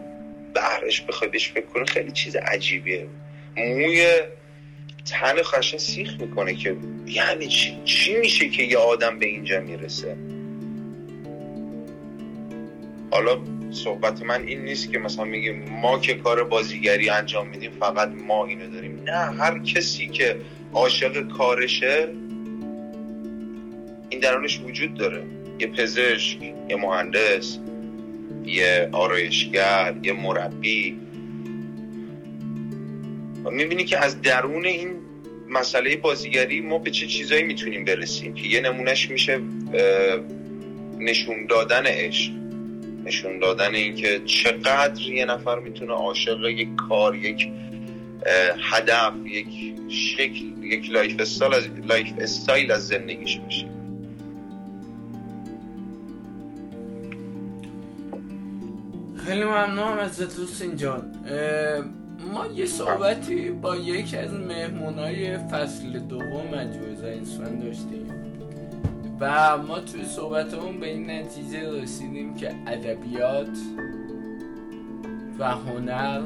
بهرش 0.53 1.01
بخوای 1.01 1.29
بهش 1.29 1.51
فکر 1.51 1.86
خیلی 1.86 2.12
چیز 2.12 2.36
عجیبیه. 2.36 3.07
موی 3.57 4.05
تن 5.05 5.41
خشن 5.43 5.77
سیخ 5.77 6.19
می‌کنه 6.19 6.53
که 6.53 6.75
یعنی 7.05 7.48
چی, 7.48 7.77
چی 7.86 8.17
میشه 8.17 8.50
که 8.50 8.63
یه 8.63 8.77
آدم 8.77 9.19
به 9.19 9.25
اینجا 9.25 9.60
می‌رسه؟ 9.60 10.17
حالا 13.12 13.39
صحبت 13.72 14.22
من 14.22 14.43
این 14.48 14.62
نیست 14.62 14.91
که 14.91 15.00
مثلا 15.00 15.25
میگیم 15.25 15.69
ما 15.69 16.00
که 16.00 16.13
کار 16.13 16.43
بازیگری 16.43 17.10
انجام 17.10 17.48
میدیم 17.48 17.72
فقط 17.72 18.10
ما 18.27 18.45
اینو 18.45 18.69
داریم. 18.69 19.03
نه 19.03 19.12
هر 19.12 19.60
کسی 19.60 20.07
که 20.07 20.38
عاشق 20.74 21.27
کارشه 21.27 22.07
این 24.10 24.19
درونش 24.19 24.60
وجود 24.60 24.93
داره. 24.93 25.24
یه 25.60 25.67
پزشک 25.67 26.41
یه 26.69 26.75
مهندس 26.75 27.60
یه 28.45 28.89
آرایشگر 28.91 29.95
یه 30.03 30.13
مربی. 30.13 31.00
و 33.43 33.50
می‌بینی 33.50 33.83
که 33.83 33.97
از 33.97 34.21
درون 34.21 34.65
این 34.65 34.95
مسئله 35.50 35.95
بازیگری 35.95 36.62
ما 36.62 36.77
به 36.77 36.91
چه 36.91 37.07
چیزایی 37.07 37.43
می‌تونیم 37.43 37.85
برسیم 37.85 38.33
که 38.33 38.47
یه 38.47 38.62
نمونهش 38.62 39.09
میشه 39.09 39.39
نشون 41.00 41.45
دادن 41.45 41.85
عشق 41.85 42.31
نشون 43.05 43.39
دادن 43.39 43.75
اینکه 43.75 44.21
چقدر 44.25 45.01
یه 45.01 45.25
نفر 45.25 45.59
می‌تونه 45.59 45.93
عاشق 45.93 46.45
یک 46.45 46.69
کار 46.89 47.15
یک 47.15 47.50
هدف 48.71 49.13
یک 49.25 49.47
شکل 49.89 50.63
یک 50.63 50.91
lifestyle 50.91 51.53
از 51.53 51.69
lifestyle 51.85 52.71
از 52.71 52.88
زندگیش 52.88 53.38
بشه 53.38 53.82
خیلی 59.25 59.43
ممنونم 59.43 59.97
از 59.97 60.17
دوست 60.17 60.63
جان 60.63 61.01
ما 62.33 62.47
یه 62.47 62.65
صحبتی 62.65 63.49
با 63.49 63.75
یکی 63.75 64.17
از 64.17 64.33
مهمونای 64.33 65.37
فصل 65.37 65.99
دوم 65.99 66.47
مجموعه 66.47 67.03
زنیستون 67.03 67.59
داشتیم. 67.59 68.07
و 69.19 69.57
ما 69.57 69.79
توی 69.79 70.05
صحبتمون 70.05 70.79
به 70.79 70.89
این 70.89 71.11
نتیجه 71.11 71.81
رسیدیم 71.81 72.35
که 72.35 72.55
ادبیات 72.67 73.57
و 75.39 75.51
هنر 75.51 76.21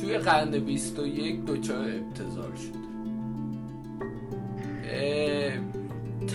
توی 0.00 0.18
قرن 0.18 0.50
21 0.50 1.44
دچار 1.44 1.84
ابتزال 1.84 2.52
شد. 2.56 2.78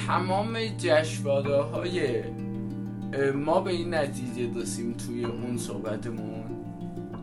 تمام 0.07 0.57
جشواره 0.77 1.61
های 1.61 2.23
ما 3.35 3.61
به 3.61 3.71
این 3.71 3.93
نتیجه 3.93 4.61
رسیم 4.61 4.95
توی 5.07 5.25
اون 5.25 5.57
صحبتمون 5.57 6.43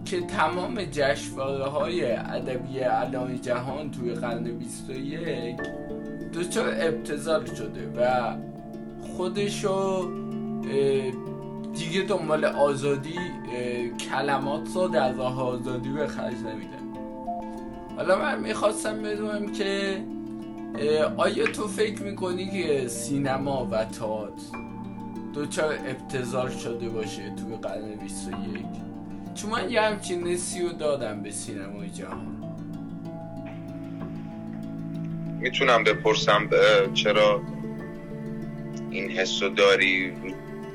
که 0.04 0.20
تمام 0.20 0.84
جشواره 0.84 1.64
های 1.64 2.12
ادبی 2.12 2.78
علام 2.78 3.34
جهان 3.36 3.90
توی 3.90 4.10
قرن 4.10 4.44
21 4.44 5.56
دچار 6.34 6.68
ابتزال 6.68 7.44
شده 7.44 7.92
و 7.96 8.34
خودشو 9.16 10.10
دیگه 11.74 12.02
دنبال 12.08 12.44
آزادی 12.44 13.18
کلمات 14.10 14.68
رو 14.74 14.88
در 14.88 15.12
راه 15.12 15.42
آزادی 15.42 15.88
به 15.88 16.06
خرج 16.06 16.34
نمیده. 16.34 16.80
حالا 17.96 18.18
من 18.18 18.40
می‌خواستم 18.40 19.02
بدونم 19.02 19.52
که 19.52 20.00
آیا 21.16 21.46
تو 21.46 21.68
فکر 21.68 22.02
می‌کنی 22.02 22.50
که 22.50 22.88
سینما 22.88 23.68
و 23.70 23.84
تئاتر 23.84 24.69
دوچار 25.34 25.74
ابتزال 25.74 26.50
شده 26.50 26.88
باشه 26.88 27.22
توی 27.36 27.56
قرن 27.56 27.94
21 27.94 28.36
چون 29.34 29.50
من 29.50 29.70
یه 29.70 29.80
همچین 29.80 30.28
نسی 30.28 30.62
رو 30.62 30.72
دادم 30.72 31.22
به 31.22 31.30
سینمای 31.30 31.90
جهان. 31.90 32.36
می‌تونم 35.40 35.84
بپرسم 35.84 36.48
چرا 36.94 37.42
این 38.90 39.10
حس 39.10 39.40
داری 39.56 40.12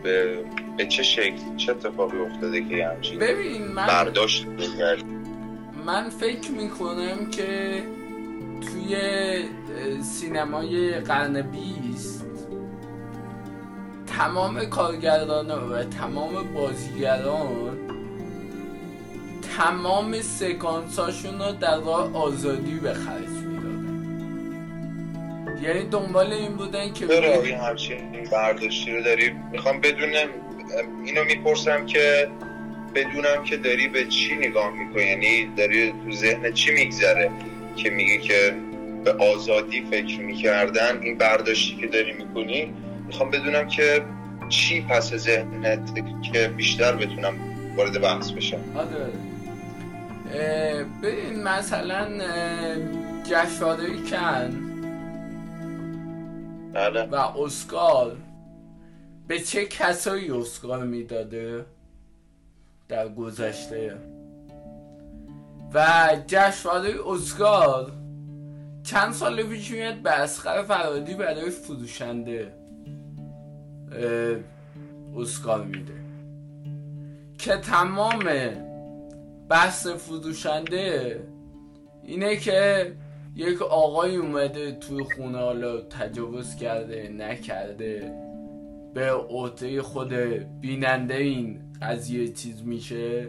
به, 0.04 0.38
به 0.78 0.86
چه 0.86 1.04
شکل 1.04 1.56
چه 1.58 1.72
اتفاقی 1.72 2.18
افتاده 2.18 2.64
که 2.64 2.88
همچین 2.88 3.20
ببین 3.20 3.68
من 3.68 3.88
برداشت 3.88 4.46
من 5.86 6.10
فکر 6.10 6.52
می‌کنم 6.52 7.30
که 7.32 7.84
توی 8.62 8.96
سینمای 10.02 11.00
قرن 11.00 11.42
بیست 11.42 12.15
تمام 14.18 14.66
کارگردان 14.66 15.52
و 15.52 15.84
تمام 15.84 16.54
بازیگران 16.54 17.78
تمام 19.58 20.22
سکانساشون 20.22 21.40
رو 21.40 21.52
در 21.52 21.80
راه 21.80 22.16
آزادی 22.16 22.80
به 22.80 22.94
خرج 22.94 23.30
می‌دادن. 23.30 23.86
یعنی 25.64 25.84
دنبال 25.84 26.34
این 26.34 26.52
بودن 26.52 26.94
که 26.94 27.08
چرا 27.08 27.42
این 27.42 27.56
همچین 27.56 27.98
برداشتی 28.32 28.92
رو 28.92 29.04
داری؟ 29.04 29.32
می‌خوام 29.52 29.82
بدونم 29.82 30.28
اینو 31.06 31.24
می‌پرسم 31.24 31.86
که 31.86 32.28
بدونم 32.96 33.44
که 33.44 33.58
داری 33.58 33.88
به 33.88 34.06
چی 34.06 34.36
نگاه 34.36 34.72
می‌کنی؟ 34.72 35.04
یعنی 35.04 35.56
داری 35.58 35.92
تو 35.92 36.12
ذهن 36.12 36.52
چی 36.52 36.72
میگذره 36.72 37.32
که 37.76 37.90
میگه 37.90 38.18
که 38.18 38.56
به 39.04 39.12
آزادی 39.12 39.86
فکر 39.92 40.20
می‌کردن؟ 40.20 41.02
این 41.02 41.18
برداشتی 41.18 41.76
که 41.76 41.88
داری 41.88 42.14
می‌کنی 42.14 42.74
می‌خوام 43.08 43.32
بدونم 43.32 43.68
که 43.68 44.06
چی 44.50 44.82
پس 44.82 45.14
ذهنت 45.14 45.96
که 46.32 46.48
بیشتر 46.48 46.96
بتونم 46.96 47.34
وارد 47.78 48.02
بحث 48.02 48.32
بشم. 48.32 48.60
آره. 48.76 49.08
ببین 51.04 51.44
مثلا 51.44 52.08
جشنواره 53.24 53.88
کن. 54.10 54.72
بله. 56.74 57.04
و 57.04 57.16
اسکار. 57.16 58.18
به 59.28 59.40
چه 59.40 59.66
کسایی 59.66 60.32
اسکار 60.32 60.84
می‌داده؟ 60.84 61.66
در 62.88 63.10
گذشته. 63.10 63.98
و 65.74 66.08
جشنواره 66.28 66.94
اسکار 67.08 67.92
چند 68.84 69.14
سال 69.14 69.44
پیش 69.44 69.72
میاد 69.72 69.96
به 69.96 70.12
اسخر 70.12 70.64
فرادی 70.64 71.14
برای 71.14 71.50
فروشنده. 71.50 72.54
اسکار 75.18 75.64
میده. 75.64 75.94
که 77.38 77.58
تمام 77.58 78.24
بحث 79.50 79.88
فروشنده 79.88 81.20
اینه 82.04 82.36
که 82.36 82.92
یک 83.36 83.62
آقای 83.62 84.16
اومده 84.16 84.72
توی 84.72 85.04
خونه 85.16 85.38
حالا 85.38 85.82
تجاوز 85.82 86.56
کرده 86.56 87.10
نکرده 87.10 88.14
به 88.94 89.12
عهده 89.12 89.82
خود 89.82 90.14
بیننده 90.62 91.16
این 91.16 91.60
قضیه 91.82 92.28
چیز 92.28 92.64
میشه 92.64 93.28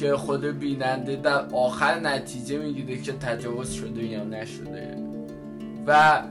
که 0.00 0.16
خود 0.16 0.44
بیننده 0.44 1.16
در 1.16 1.46
آخر 1.52 2.00
نتیجه 2.00 2.58
می‌گیره 2.58 3.02
که 3.02 3.12
تجاوز 3.12 3.72
شده 3.72 4.04
یا 4.04 4.24
نشده. 4.24 4.96
و 5.86 6.22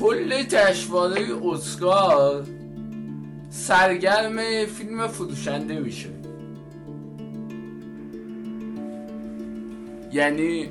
کل 0.00 0.42
جشنواره 0.42 1.26
اسکار 1.44 2.44
سرگرم 3.50 4.66
فیلم 4.66 5.06
فروشنده 5.06 5.80
میشه. 5.80 6.08
یعنی 10.12 10.68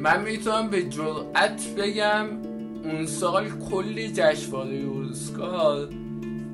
من 0.00 0.22
می‌تونم 0.22 0.68
به 0.68 0.88
جرأت 0.88 1.74
بگم 1.76 2.26
اون 2.84 3.06
سال 3.06 3.48
کلی 3.48 4.12
جشنواره 4.12 4.84
اسکار 5.10 5.88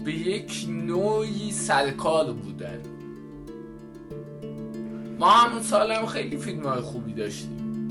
به 0.04 0.12
یک 0.12 0.66
نوعی 0.68 1.50
سرکار 1.50 2.32
بودن. 2.32 2.80
ما 5.18 5.30
همون 5.30 5.62
سال 5.62 5.92
هم 5.92 6.06
خیلی 6.06 6.36
فیلم 6.36 6.66
های 6.66 6.80
خوبی 6.80 7.12
داشتیم 7.12 7.88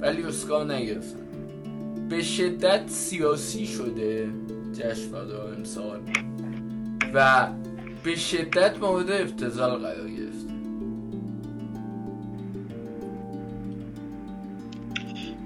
ولی 0.00 0.22
اسکار 0.22 0.72
نگرفتن. 0.74 1.27
به 2.08 2.22
شدت 2.22 2.88
سیاسی 2.88 3.66
شده 3.66 4.28
جشنواره 4.72 5.56
امسال. 5.56 6.00
و 7.14 7.48
به 8.04 8.16
شدت 8.16 8.78
مورد 8.80 9.10
افتضال 9.10 9.78
قرار 9.78 10.08
گرفت. 10.08 10.48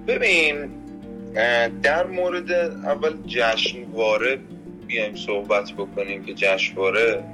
ببین 0.07 0.71
در 1.83 2.07
مورد 2.07 2.53
اول 2.53 3.13
جشنواره 3.27 4.39
بیایم 4.87 5.17
صحبت 5.17 5.73
بکنیم 5.73 6.25
که 6.25 6.35
جشنواره 6.35 7.25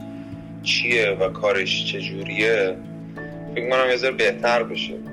چیه 0.62 1.10
و 1.10 1.28
کارش 1.28 1.92
چجوریه. 1.92 2.76
فکر 3.54 3.70
کنم 3.70 4.04
یه 4.04 4.10
بهتر 4.10 4.62
بشه. 4.62 5.07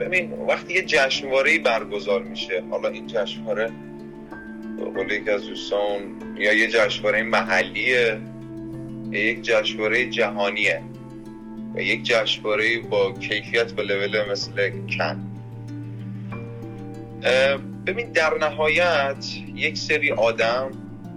ببین 0.00 0.32
وقتی 0.32 0.74
یه 0.74 0.82
جشنواره 0.82 1.58
برگزار 1.58 2.22
میشه 2.22 2.62
حالا 2.70 2.88
این 2.88 3.06
جشنواره 3.06 3.72
به 5.06 5.14
یکی 5.14 5.30
از 5.30 5.46
دوستان 5.46 6.00
یا 6.36 6.52
یه 6.52 6.68
جشنواره 6.68 7.22
محلیه 7.22 8.20
یا 9.10 9.20
یک 9.20 9.42
جشنواره 9.42 10.10
جهانیه 10.10 10.82
و 11.74 11.80
یک 11.80 12.02
جشنواره 12.02 12.78
با 12.78 13.12
کیفیت 13.12 13.78
و 13.78 13.80
لول 13.80 14.30
مثل 14.30 14.70
کن. 14.70 15.24
ببین 17.86 18.12
در 18.12 18.38
نهایت 18.40 19.26
یک 19.54 19.78
سری 19.78 20.12
آدم 20.12 20.70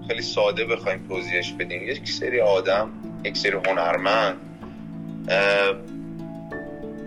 خیلی 0.08 0.22
ساده 0.22 0.66
بخوایم 0.66 1.08
توضیحش 1.08 1.54
بدیم 1.54 1.90
یک 1.90 2.10
سری 2.10 2.42
آدم 2.42 2.90
یک 3.26 3.38
سری 3.38 3.58
هنرمند 3.68 4.38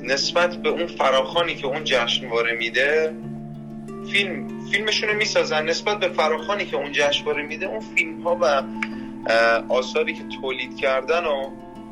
نسبت 0.06 0.56
به 0.56 0.68
اون 0.68 0.86
فراخانی 0.86 1.54
که 1.54 1.66
اون 1.66 1.84
جشنواره 1.84 2.56
میده 2.56 3.14
فیلم 4.10 4.48
فیلمشون 4.72 5.08
رو 5.08 5.16
می‌سازن. 5.16 5.64
نسبت 5.64 5.98
به 5.98 6.08
فراخانی 6.08 6.64
که 6.64 6.76
اون 6.76 6.92
جشنواره 6.92 7.42
میده 7.42 7.66
اون 7.66 7.80
فیلم 7.80 8.22
ها 8.22 8.38
و 8.40 8.62
آثاری 9.68 10.14
که 10.14 10.22
تولید 10.40 10.76
کردن 10.76 11.24
و 11.24 11.50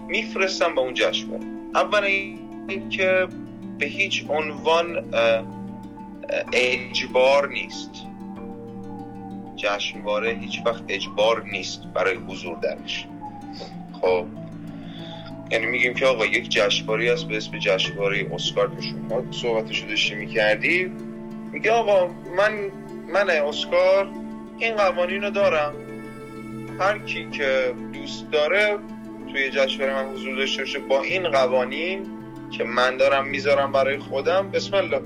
میفرستن 0.08 0.74
به 0.74 0.80
اون 0.80 0.94
جشنواره. 0.94 1.44
اولا 1.74 2.06
این 2.06 2.88
که 2.90 3.28
به 3.78 3.86
هیچ 3.86 4.24
عنوان 4.28 5.14
اجبار 6.52 7.48
نیست. 7.48 7.90
جشنواره 9.56 10.38
هیچ 10.40 10.62
وقت 10.66 10.82
اجبار 10.88 11.44
نیست 11.52 11.82
برای 11.94 12.16
حضور 12.16 12.58
درش. 12.58 13.06
خب 14.00 14.26
یعنی 15.52 15.66
میگیم 15.66 15.94
که 15.94 16.06
آقا 16.06 16.26
یک 16.26 16.48
جشنواره 16.48 17.12
است 17.12 17.28
به 17.28 17.36
اسم 17.36 17.58
جشنواره 17.58 18.26
اسکار 18.32 18.70
که 18.74 18.82
شما 18.82 19.24
صحبتشو 19.30 19.86
داشتی 19.86 20.14
می‌کردی. 20.14 20.92
میگه 21.52 21.70
آقا 21.70 22.06
من 22.36 22.70
من 23.12 23.30
اسکار 23.30 24.08
این 24.58 24.76
قوانین 24.76 25.22
رو 25.22 25.30
دارم. 25.30 25.74
هر 26.80 26.98
کی 26.98 27.30
که 27.30 27.74
دوست 27.92 28.30
داره 28.30 28.78
توی 29.32 29.50
جشنواره 29.50 29.94
من 29.94 30.12
حضور 30.12 30.36
داشته 30.36 30.62
باشه 30.62 30.78
با 30.78 31.02
این 31.02 31.28
قوانین 31.28 32.06
که 32.50 32.64
من 32.64 32.96
دارم 32.96 33.28
می‌ذارم 33.28 33.72
برای 33.72 33.98
خودم 33.98 34.50
بسم 34.50 34.76
الله. 34.76 35.00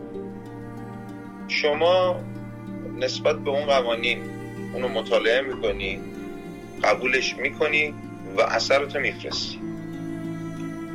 شما 1.49 2.21
نسبت 2.99 3.39
به 3.39 3.51
اون 3.51 3.65
قوانین 3.65 4.19
اونو 4.73 4.89
مطالعه 4.89 5.41
می‌کنی 5.41 6.01
قبولش 6.85 7.37
می‌کنی 7.37 7.95
و 8.37 8.41
اثرتو 8.41 8.99
میفرستی. 8.99 9.66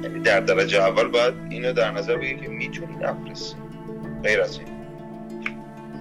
یعنی 0.03 0.19
در 0.19 0.39
درجه 0.39 0.81
اول 0.81 1.07
باید 1.07 1.33
اینو 1.49 1.73
در 1.73 1.91
نظر 1.91 2.17
بگیری 2.17 2.41
که 2.41 2.47
می‌تونی 2.47 2.95
نفرستی 2.95 3.55
غیر 4.23 4.41
از 4.41 4.59
این. 4.59 4.67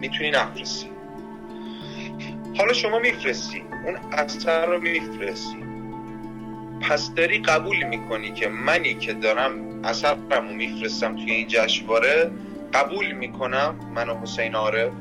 می‌تونی 0.01 0.31
نفرستی 0.31 0.91
حالا 2.59 2.73
شما 2.73 2.99
میفرستی. 2.99 3.63
اون 3.87 3.97
اثر 4.13 4.67
رو 4.67 4.81
میفرستی. 4.81 5.57
پس 6.81 7.15
داری 7.15 7.39
قبول 7.39 7.83
می‌کنی 7.83 8.33
که 8.33 8.49
منی 8.49 8.95
که 8.95 9.13
دارم 9.13 9.85
اثرم 9.85 10.49
رو 10.49 10.55
میفرستم 10.55 11.17
توی 11.17 11.31
این 11.31 11.47
جشنواره 11.49 12.31
قبول 12.75 13.13
می‌کنم 13.13 13.75
من 13.95 14.09
و 14.09 14.21
حسین 14.21 14.55
عارف 14.55 14.93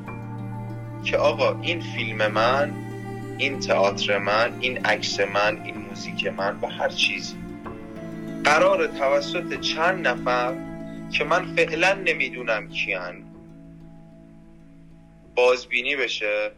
که 1.04 1.18
آقا 1.18 1.60
این 1.62 1.82
فیلم 1.82 2.32
من 2.32 2.74
این 3.38 3.60
تئاتر 3.60 4.18
من 4.18 4.58
این 4.60 4.86
عکس 4.86 5.20
من 5.20 5.62
این 5.64 5.78
موزیک 5.78 6.28
من 6.28 6.60
و 6.62 6.68
هر 6.68 6.90
چیزی. 6.90 7.36
قرار 8.44 8.88
توسط 8.88 9.60
چند 9.60 10.08
نفر 10.08 10.56
که 11.12 11.24
من 11.24 11.56
فعلا 11.56 11.94
نمی‌دونم 11.94 12.70
کیان 12.70 13.26
بازبینی 15.36 15.96
بشه 15.96 16.52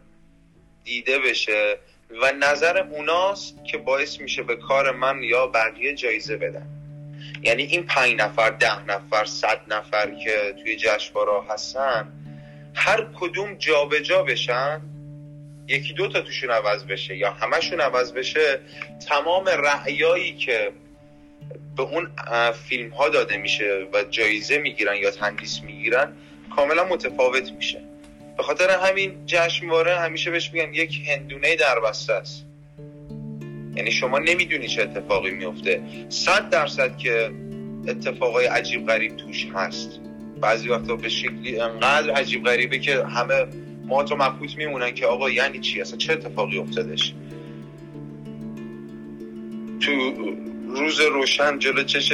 دیده 0.83 1.19
بشه 1.19 1.77
و 2.21 2.31
نظر 2.39 2.77
اوناست 2.77 3.65
که 3.65 3.77
باعث 3.77 4.19
میشه 4.19 4.43
به 4.43 4.55
کار 4.55 4.91
من 4.91 5.23
یا 5.23 5.47
بقیه 5.47 5.95
جایزه 5.95 6.37
بدن. 6.37 6.67
یعنی 7.43 7.63
این 7.63 7.83
پنج 7.83 8.15
نفر 8.15 8.49
ده 8.49 8.85
نفر 8.85 9.25
صد 9.25 9.61
نفر 9.67 10.15
که 10.15 10.55
توی 10.63 10.75
جشنواره 10.75 11.43
هستن 11.49 12.11
هر 12.75 13.07
کدوم 13.19 13.55
جابجا 13.55 13.99
جا 13.99 14.23
بشن 14.23 14.81
یکی 15.67 15.93
دو 15.93 16.07
تا 16.07 16.21
توشون 16.21 16.51
عوض 16.51 16.83
بشه 16.83 17.17
یا 17.17 17.31
همشون 17.31 17.81
عوض 17.81 18.13
بشه 18.13 18.59
تمام 19.07 19.45
رعیایی 19.45 20.37
که 20.37 20.71
به 21.77 21.83
اون 21.83 22.07
فیلم 22.51 22.89
ها 22.89 23.09
داده 23.09 23.37
میشه 23.37 23.87
و 23.93 24.03
جایزه 24.03 24.57
می‌گیرن 24.57 24.95
یا 24.95 25.11
تندیس 25.11 25.61
می‌گیرن 25.63 26.13
کاملا 26.55 26.83
متفاوت 26.83 27.51
میشه. 27.51 27.81
به 28.37 28.43
خاطر 28.43 28.69
همین 28.69 29.25
جشنواره 29.25 29.99
همیشه 29.99 30.31
بهش 30.31 30.51
میگن 30.53 30.73
یک 30.73 31.09
هندونه 31.09 31.55
در 31.55 31.79
بسته 31.79 32.13
است. 32.13 32.45
یعنی 33.75 33.91
شما 33.91 34.19
نمی‌دونی 34.19 34.67
چه 34.67 34.81
اتفاقی 34.81 35.31
میفته 35.31 35.81
صد 36.09 36.49
درصد 36.49 36.97
که 36.97 37.31
اتفاقای 37.87 38.45
عجیب 38.45 38.87
غریب 38.87 39.15
توش 39.15 39.47
هست. 39.55 39.99
بعضی 40.41 40.69
وقتا 40.69 40.95
به 40.95 41.09
شکلی 41.09 41.59
انقدر 41.59 42.11
عجیب 42.11 42.43
غریبه 42.43 42.79
که 42.79 43.03
همه 43.05 43.45
ما 43.85 44.03
تو 44.03 44.15
مبهوت 44.15 44.57
میمونن 44.57 44.91
که 44.91 45.05
آقا 45.05 45.29
یعنی 45.29 45.59
چی؟ 45.59 45.81
اصلا 45.81 45.97
چه 45.97 46.13
اتفاقی 46.13 46.57
افتادش؟ 46.57 47.13
تو 49.79 50.13
روز 50.75 50.99
روشن 50.99 51.59
جلو 51.59 51.83
چش 51.83 52.13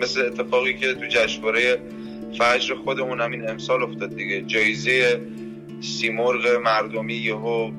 مثل 0.00 0.20
اتفاقی 0.20 0.74
که 0.74 0.94
تو 0.94 1.06
جشنواره 1.06 1.78
فجر 2.38 2.74
خودمون 2.74 3.20
همین 3.20 3.48
امسال 3.48 3.82
افتاد 3.82 4.16
دیگه. 4.16 4.42
جایزه 4.42 5.20
سیمرغ 5.80 6.46
مردمی 6.64 7.14
یهو 7.14 7.70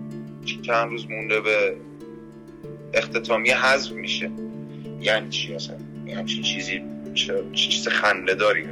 چند 0.62 0.90
روز 0.90 1.10
مونده 1.10 1.42
به 1.42 1.76
اختتامی 2.94 3.50
حذف 3.50 3.92
میشه. 3.92 4.32
یعنی 5.02 5.30
چی 5.30 5.54
اصلا؟ 5.54 5.76
همچین 6.18 6.44
چیزی 6.44 6.82
چه 7.14 7.44
چیز 7.54 7.88
خنده 7.88 8.34
داری 8.34 8.64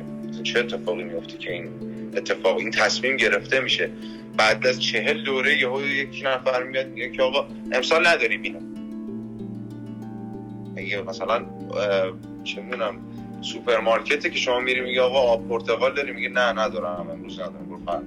چه 0.43 0.59
اتفاقی 0.59 1.03
میفته 1.03 1.37
که 1.37 1.53
این 1.53 1.69
اتفاق 2.17 2.57
این 2.57 2.71
تصمیم 2.71 3.17
گرفته 3.17 3.59
میشه؟ 3.59 3.89
بعد 4.37 4.67
از 4.67 4.81
چهل 4.81 5.23
دوره 5.23 5.57
یهو 5.57 5.81
یک 5.81 6.23
نفر 6.25 6.63
میاد 6.63 6.87
میگه 6.87 7.09
که 7.11 7.21
آقا 7.21 7.47
امسال 7.71 8.07
نداریم 8.07 8.41
اینو. 8.41 8.72
اگه 10.93 11.09
مثلا 11.09 11.45
چه 12.43 12.61
می‌دونم 12.61 12.95
سوپرمارکته 13.41 14.29
که 14.29 14.37
شما 14.37 14.59
میری 14.59 14.81
میگه 14.81 15.01
آقا 15.01 15.19
آب 15.19 15.47
پرتقال 15.49 15.95
داری؟ 15.95 16.11
میگه 16.11 16.29
نه 16.29 16.51
ندارم 16.51 17.09
امروز 17.09 17.39
ندارم 17.39 17.65
برو 17.69 17.79
فرق 17.85 18.03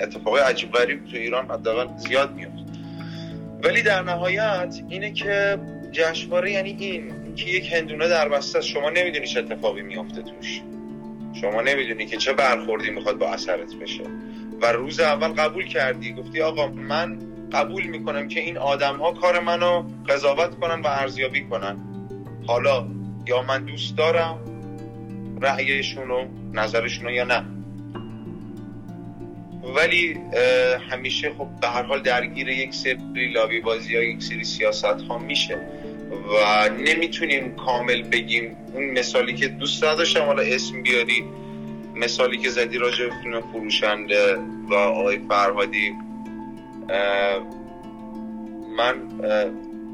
اتفاق 0.00 0.38
عجیب 0.38 0.72
غریب 0.72 1.04
تو 1.04 1.16
ایران 1.16 1.50
حداقل 1.50 1.96
زیاد 1.96 2.34
میاد. 2.34 2.52
ولی 3.62 3.82
در 3.82 4.02
نهایت 4.02 4.80
اینه 4.88 5.12
که 5.12 5.58
جشنواره 5.92 6.52
یعنی 6.52 6.76
این 6.80 7.34
که 7.36 7.50
یک 7.50 7.72
هندونه 7.72 8.08
در 8.08 8.28
بسته 8.28 8.60
شما 8.60 8.90
نمی‌دونی 8.90 9.26
چه 9.26 9.40
اتفاقی 9.40 9.82
میافته 9.82 10.22
توش. 10.22 10.60
شما 11.40 11.62
نمی‌دونی 11.62 12.06
که 12.06 12.16
چه 12.16 12.32
برخوردی 12.32 12.90
می‌خواد 12.90 13.18
با 13.18 13.28
اثرت 13.28 13.74
بشه. 13.74 14.02
و 14.62 14.72
روز 14.72 15.00
اول 15.00 15.28
قبول 15.28 15.66
کردی 15.66 16.12
گفتی 16.12 16.42
آقا 16.42 16.66
من 16.66 17.18
قبول 17.52 17.86
می‌کنم 17.86 18.28
که 18.28 18.40
این 18.40 18.58
آدم 18.58 18.96
ها 18.96 19.12
کار 19.12 19.40
منو 19.40 19.82
قضاوت 20.08 20.60
کنن 20.60 20.80
و 20.80 20.86
ارزیابی 20.86 21.44
کنن. 21.44 21.76
حالا 22.46 22.86
یا 23.26 23.42
من 23.42 23.64
دوست 23.64 23.96
دارم 23.96 24.38
رأیشونو 25.40 26.24
نظرشونو 26.52 27.10
یا 27.10 27.24
نه. 27.24 27.44
ولی 29.76 30.18
همیشه 30.90 31.32
خب 31.38 31.48
به 31.60 31.68
هر 31.68 31.82
حال 31.82 32.02
درگیر 32.02 32.48
یک 32.48 32.74
سری 32.74 33.32
لابی 33.34 33.60
بازی 33.60 33.92
یا 33.92 34.02
یک 34.02 34.22
سری 34.22 34.44
سیاست 34.44 34.84
ها 34.84 35.18
میشه 35.18 35.58
و 36.10 36.68
نمی‌تونیم 36.68 37.56
کامل 37.56 38.02
بگیم 38.02 38.56
اون 38.74 38.90
مثالی 38.90 39.34
که 39.34 39.48
دوست 39.48 39.84
نداشتم. 39.84 40.24
حالا 40.24 40.42
اسم 40.42 40.82
بیاری 40.82 41.24
مثالی 41.94 42.38
که 42.38 42.48
زدی 42.48 42.78
راجع 42.78 43.08
فروشنده 43.52 44.36
و 44.70 44.74
آقای 44.74 45.18
فرهادی. 45.28 45.92
من 48.76 48.94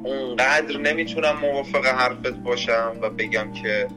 اونقدر 0.04 0.76
نمی‌تونم 0.76 1.36
موافق 1.42 1.86
حرفت 1.86 2.34
باشم 2.34 2.92
و 3.02 3.10
بگم 3.10 3.52
که 3.52 3.88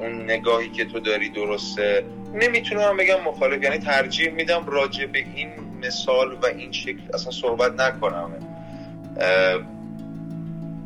اون 0.00 0.22
نگاهی 0.24 0.68
که 0.68 0.84
تو 0.84 1.00
داری 1.00 1.28
درسته. 1.28 2.04
نمی‌تونم 2.34 2.96
بگم 2.96 3.20
مخالف 3.26 3.62
یعنی 3.62 3.78
ترجیح 3.78 4.30
میدم 4.30 4.66
راجع 4.66 5.06
به 5.06 5.18
این 5.18 5.48
مثال 5.82 6.32
و 6.42 6.46
این 6.46 6.72
شکل 6.72 7.00
اصلا 7.14 7.32
صحبت 7.32 7.80
نکنم. 7.80 8.30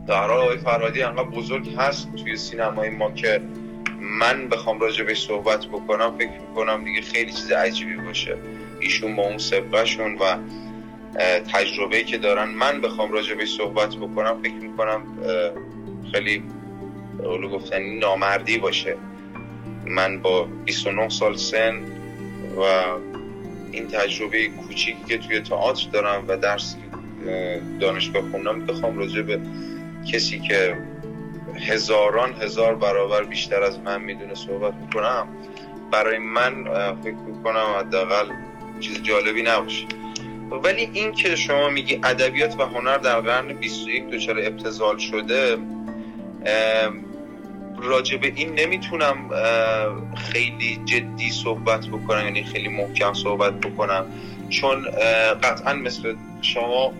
در 0.06 0.30
آقای 0.30 0.58
فرادی 0.58 1.02
انقدر 1.02 1.24
بزرگ 1.24 1.74
هست 1.78 2.14
توی 2.14 2.36
سینمای 2.36 2.90
ما 2.90 3.10
که 3.10 3.40
من 4.00 4.48
بخوام 4.48 4.80
راجع 4.80 5.04
به 5.04 5.14
صحبت 5.14 5.66
بکنم 5.66 6.14
فکر 6.18 6.40
می‌کنم 6.48 6.84
دیگه 6.84 7.00
خیلی 7.00 7.32
چیز 7.32 7.52
عجیبی 7.52 7.96
باشه. 7.96 8.36
ایشون 8.80 9.16
با 9.16 9.22
اون 9.22 9.38
سبقشون 9.38 10.14
و 10.14 10.36
تجربه 11.52 12.02
که 12.02 12.18
دارن. 12.18 12.48
من 12.48 12.80
بخوام 12.80 13.12
راجع 13.12 13.34
به 13.34 13.46
صحبت 13.46 13.96
بکنم 13.96 14.42
فکر 14.42 14.54
می‌کنم 14.54 15.02
خیلی 16.12 16.42
اولو 17.18 17.48
گفتنی 17.48 17.98
نامردی 17.98 18.58
باشه. 18.58 18.96
من 19.86 20.18
با 20.18 20.48
29 20.64 21.08
سال 21.08 21.36
سن 21.36 21.82
و 22.56 22.60
این 23.72 23.86
تجربه 23.86 24.48
کوچیکی 24.48 25.04
که 25.08 25.18
توی 25.18 25.40
تئاتر 25.40 25.88
دارم 25.92 26.24
و 26.28 26.36
درس 26.36 26.76
دانشگاه 27.80 28.30
خوندم 28.30 28.66
بخوام 28.66 28.98
راجع 28.98 29.22
به 29.22 29.40
کسی 30.12 30.40
که 30.40 30.78
هزاران 31.68 32.34
هزار 32.42 32.74
برابر 32.74 33.24
بیشتر 33.24 33.62
از 33.62 33.78
من 33.78 34.02
می‌دونه 34.02 34.34
صحبت 34.34 34.74
می‌کنم 34.74 35.28
برای 35.90 36.18
من 36.18 36.64
فکر 37.02 37.14
می‌کنم 37.14 37.66
حداقل 37.78 38.30
چیز 38.80 39.02
جالبی 39.02 39.42
نباشه. 39.42 39.86
ولی 40.50 40.90
این 40.92 41.12
که 41.12 41.36
شما 41.36 41.68
میگی 41.68 42.00
ادبیات 42.04 42.60
و 42.60 42.62
هنر 42.62 42.98
در 42.98 43.20
قرن 43.20 43.52
21 43.52 44.10
دچار 44.10 44.38
ابتزال 44.38 44.98
شده 44.98 45.58
راجع 47.78 48.16
به 48.16 48.32
این 48.36 48.54
نمی‌تونم 48.54 49.30
خیلی 50.16 50.80
جدی 50.84 51.30
صحبت 51.30 51.86
بکنم 51.86 52.24
یعنی 52.24 52.44
خیلی 52.44 52.68
محکم 52.68 53.14
صحبت 53.14 53.60
بکنم. 53.60 54.06
چون 54.50 54.90
قطعا 55.42 55.72
مثل 55.72 56.14
شما 56.42 56.92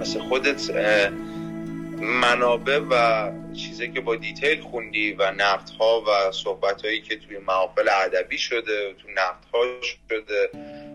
مثل 0.00 0.20
خودت 0.20 0.70
منابع 2.00 2.78
و 2.90 3.30
چیزی 3.54 3.92
که 3.92 4.00
با 4.00 4.16
دیتیل 4.16 4.60
خوندی 4.60 5.12
و 5.12 5.32
نقد 5.32 5.68
ها 5.80 6.00
و 6.00 6.32
صحبت 6.32 6.82
هایی 6.84 7.02
که 7.02 7.16
توی 7.16 7.38
محافل 7.38 7.88
ادبی 8.04 8.38
شده 8.38 8.94
تو 9.02 9.08
نقد 9.10 9.44
ها 9.54 9.60
شده. 9.82 10.50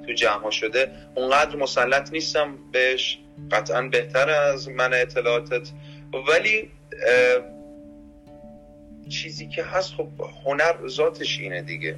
تو 0.07 0.13
جمع 0.13 0.49
شده. 0.49 0.91
اونقدر 1.15 1.55
مسلط 1.55 2.11
نیستم 2.11 2.57
بهش. 2.71 3.19
قطعا 3.51 3.81
بهتر 3.81 4.29
از 4.29 4.69
من 4.69 4.93
اطلاعاتت. 4.93 5.71
ولی 6.29 6.71
چیزی 9.09 9.47
که 9.47 9.63
هست 9.63 9.93
خب 9.93 10.07
هنر 10.45 10.87
ذاتش 10.87 11.39
اینه 11.39 11.61
دیگه. 11.61 11.95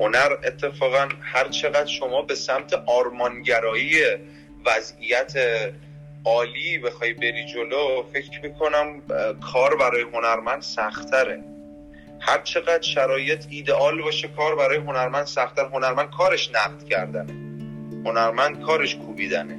هنر 0.00 0.36
اتفاقا 0.44 1.08
هر 1.20 1.48
چقدر 1.48 1.86
شما 1.86 2.22
به 2.22 2.34
سمت 2.34 2.74
آرمانگرایی 2.86 4.00
وضعیت 4.66 5.32
عالی 6.24 6.78
بخوای 6.78 7.12
بری 7.12 7.46
جلو 7.46 8.02
فکر 8.12 8.40
می‌کنم 8.42 9.02
کار 9.52 9.76
برای 9.76 10.02
هنرمند 10.02 10.62
سختره 10.62 11.44
هر 12.28 12.40
چقدر 12.42 12.82
شرایط 12.82 13.44
ایدئال 13.50 14.02
باشه 14.02 14.28
کار 14.28 14.56
برای 14.56 14.78
هنرمند 14.78 15.26
سختتر. 15.26 15.64
هنرمند 15.64 16.10
کارش 16.10 16.50
نقد 16.54 16.84
کردنه. 16.84 17.32
هنرمند 18.04 18.62
کارش 18.62 18.96
کوبیدنه. 18.96 19.58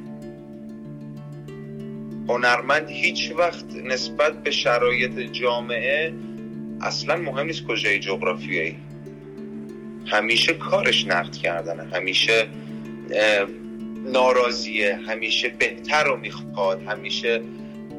هنرمند 2.30 2.90
هیچ 2.90 3.32
وقت 3.38 3.66
نسبت 3.84 4.44
به 4.44 4.52
شرایط 4.52 5.20
جامعه 5.20 6.14
اصلا 6.82 7.16
مهم 7.16 7.46
نیست 7.46 7.68
کجای 7.68 8.00
جغرافیایی. 8.00 8.78
همیشه 10.06 10.54
کارش 10.54 11.08
نقد 11.08 11.36
کردنه. 11.36 11.96
همیشه 11.96 12.48
ناراضیه. 14.06 15.00
همیشه 15.08 15.50
بهتر 15.50 16.04
رو 16.04 16.18
می‌خواد. 16.18 16.84
همیشه 16.84 17.42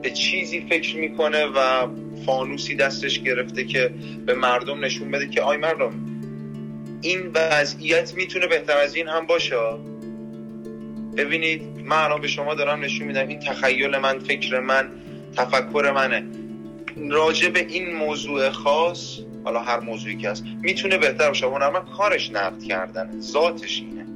به 0.02 0.10
چیزی 0.10 0.60
فکر 0.60 0.96
می‌کنه 0.96 1.44
و 1.46 1.88
فانوسی 2.26 2.74
دستش 2.74 3.20
گرفته 3.20 3.64
که 3.64 3.94
به 4.26 4.34
مردم 4.34 4.84
نشون 4.84 5.10
بده 5.10 5.28
که 5.28 5.42
آی 5.42 5.56
مردم 5.56 5.92
این 7.00 7.30
وضعیت 7.34 8.14
می‌تونه 8.14 8.46
بهتر 8.46 8.76
از 8.78 8.94
این 8.94 9.08
هم 9.08 9.26
باشه؟ 9.26 9.56
ببینید 11.16 11.62
من 11.84 11.96
الان 11.96 12.20
به 12.20 12.28
شما 12.28 12.54
دارم 12.54 12.80
نشون 12.80 13.06
میدم 13.06 13.28
این 13.28 13.38
تخیل 13.38 13.96
من 13.96 14.18
فکر 14.18 14.60
من 14.60 14.90
تفکر 15.36 15.92
منه. 15.94 16.26
راجع 17.10 17.48
به 17.48 17.66
این 17.66 17.94
موضوع 17.94 18.50
خاص 18.50 19.18
حالا 19.44 19.60
هر 19.60 19.80
موضوعی 19.80 20.16
که 20.16 20.30
هست 20.30 20.44
می‌تونه 20.62 20.98
بهتر 20.98 21.28
باشه. 21.28 21.46
هنرمند 21.46 21.84
کارش 21.96 22.30
نقد 22.30 22.62
کردن 22.62 23.20
ذاتش 23.20 23.80
اینه. 23.80 24.06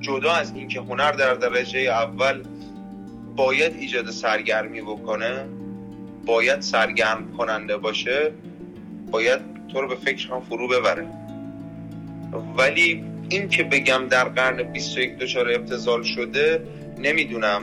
جدا 0.00 0.32
از 0.32 0.52
اینکه 0.54 0.80
هنر 0.80 1.12
در 1.12 1.34
درجه 1.34 1.80
اول 1.80 2.42
باید 3.36 3.76
ایجاد 3.76 4.10
سرگرمی 4.10 4.80
بکنه 4.80 5.44
باید 6.26 6.60
سرگرم 6.60 7.32
کننده 7.38 7.76
باشه 7.76 8.32
باید 9.10 9.40
تو 9.72 9.80
رو 9.80 9.88
به 9.88 9.94
فکر 9.94 10.28
هم 10.28 10.40
فرو 10.40 10.68
ببره. 10.68 11.06
ولی 12.56 13.04
این 13.28 13.48
که 13.48 13.64
بگم 13.64 14.06
در 14.10 14.24
قرن 14.24 14.62
21 14.62 15.18
دچار 15.18 15.50
ابتزال 15.50 16.02
شده 16.02 16.62
نمی‌دونم 16.98 17.62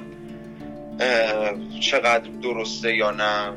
چقدر 1.79 2.29
درسته 2.43 2.95
یا 2.95 3.11
نه. 3.11 3.53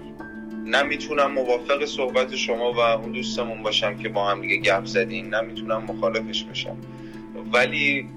نمی‌تونم 0.67 1.33
موافق 1.33 1.85
صحبت 1.85 2.37
شما 2.37 2.73
و 2.73 2.79
اون 2.79 3.13
دوستمون 3.13 3.63
باشم 3.63 3.97
که 3.97 4.09
با 4.09 4.29
هم 4.29 4.41
دیگه 4.41 4.57
گپ 4.57 4.85
زدین 4.85 5.35
نمی‌تونم 5.35 5.83
مخالفش 5.83 6.45
بشم. 6.45 6.77
ولی 7.53 8.09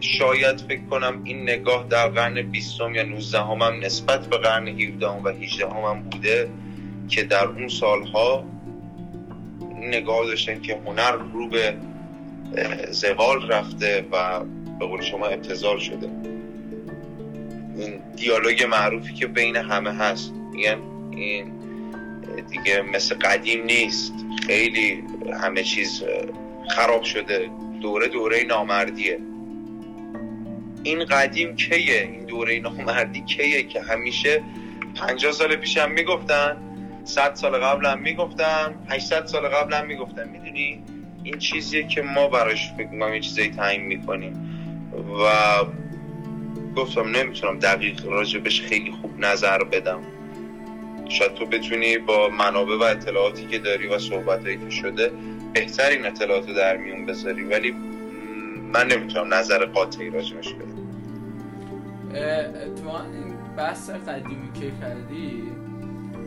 شاید 0.00 0.60
فکر 0.60 0.84
کنم 0.90 1.20
این 1.24 1.42
نگاه 1.42 1.86
در 1.90 2.08
قرن 2.08 2.42
20 2.42 2.80
یا 2.80 3.02
19 3.02 3.38
هم, 3.38 3.62
نسبت 3.62 4.26
به 4.26 4.38
قرن 4.38 4.68
17 4.68 5.06
و 5.06 5.28
18 5.28 5.66
هم, 5.66 5.76
هم 5.76 6.02
بوده 6.02 6.48
که 7.08 7.22
در 7.22 7.46
اون 7.46 7.68
سالها 7.68 8.44
نگاه 9.80 10.26
داشتن 10.26 10.60
که 10.60 10.80
هنر 10.86 11.12
رو 11.12 11.48
به 11.48 11.74
زوال 12.90 13.48
رفته 13.48 14.06
و 14.12 14.44
به 14.78 14.86
قول 14.86 15.02
شما 15.02 15.26
ابتزال 15.26 15.78
شده. 15.78 16.10
این 17.76 18.00
دیالوگ 18.16 18.62
معروفی 18.62 19.14
که 19.14 19.26
بین 19.26 19.56
همه 19.56 19.92
هست. 19.92 20.32
میگن 20.52 20.78
این 21.10 21.52
دیگه 22.50 22.82
مثل 22.82 23.14
قدیم 23.14 23.64
نیست. 23.64 24.12
خیلی 24.46 25.02
همه 25.42 25.62
چیز 25.62 26.02
خراب 26.68 27.02
شده. 27.02 27.50
دوره 27.80 28.08
دوره 28.08 28.44
نامردیه. 28.44 29.18
این 30.84 31.04
قدیم 31.04 31.56
کیه؟ 31.56 32.08
این 32.12 32.24
دوره 32.24 32.60
نامردی 32.60 33.20
کیه 33.20 33.62
که 33.62 33.82
همیشه 33.82 34.42
50 34.94 35.32
سال 35.32 35.56
پیش 35.56 35.78
هم 35.78 35.90
می‌گفتن 35.90 36.56
100 37.04 37.34
سال 37.34 37.52
قبل 37.58 37.86
هم 37.86 38.00
می‌گفتن 38.00 38.74
800 38.88 39.26
سال 39.26 39.48
قبل 39.48 39.74
هم 39.74 39.86
می‌گفتن. 39.86 40.28
می‌دونی؟ 40.28 40.82
این 41.22 41.38
چیزیه 41.38 41.86
که 41.86 42.02
ما 42.02 42.28
براش 42.28 42.72
فکر 42.76 42.88
می‌کنم 42.88 43.14
یه 43.14 43.20
چیزایی 43.20 43.50
تعیین 43.50 43.82
می‌کنیم. 43.82 44.50
و 45.24 45.64
گفتم 46.76 47.16
نمی‌تونم 47.16 47.58
دقیق 47.58 48.06
راجبش 48.06 48.60
خیلی 48.60 48.90
خوب 48.90 49.18
نظر 49.18 49.64
بدم. 49.64 50.00
شاید 51.08 51.34
تو 51.34 51.46
بتونی 51.46 51.98
با 51.98 52.28
منابع 52.28 52.76
و 52.76 52.82
اطلاعاتی 52.82 53.46
که 53.46 53.58
داری 53.58 53.86
و 53.86 53.98
صحبتهایی 53.98 54.58
که 54.58 54.70
شده 54.70 55.12
بهترین 55.52 56.06
اطلاعات 56.06 56.46
در 56.46 56.76
میون 56.76 57.06
بذاری. 57.06 57.42
ولی 57.42 57.74
من 58.72 58.86
نمی‌تونم 58.86 59.34
نظر 59.34 59.64
قاطعی 59.64 60.10
راجبش 60.10 60.52
بدم. 60.52 60.73
تو 62.14 62.88
این 62.88 63.34
بحث 63.56 63.90
قدیمی 63.90 64.52
که 64.52 64.72
کردی 64.80 65.42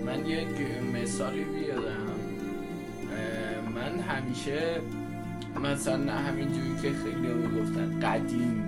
من 0.06 0.26
یک 0.26 0.47
مثالی 0.93 1.43
بیارم. 1.43 2.08
من 3.76 4.00
همیشه 4.00 4.82
مثلا 5.63 6.13
همینجوری 6.13 6.76
که 6.82 6.89
خیلی 7.04 7.62
گفتن 7.62 8.00
قدیم. 8.00 8.63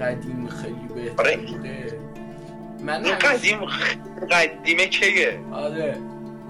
قدیم 0.00 0.48
خیلی 0.48 0.88
بهتر 0.94 1.22
آره. 1.22 1.36
بوده. 1.36 1.98
من 2.84 3.04
همیشه... 3.04 3.16
قدیم 3.16 3.58
قدیمه 4.30 4.86
کیه؟ 4.86 5.38
آره. 5.52 5.96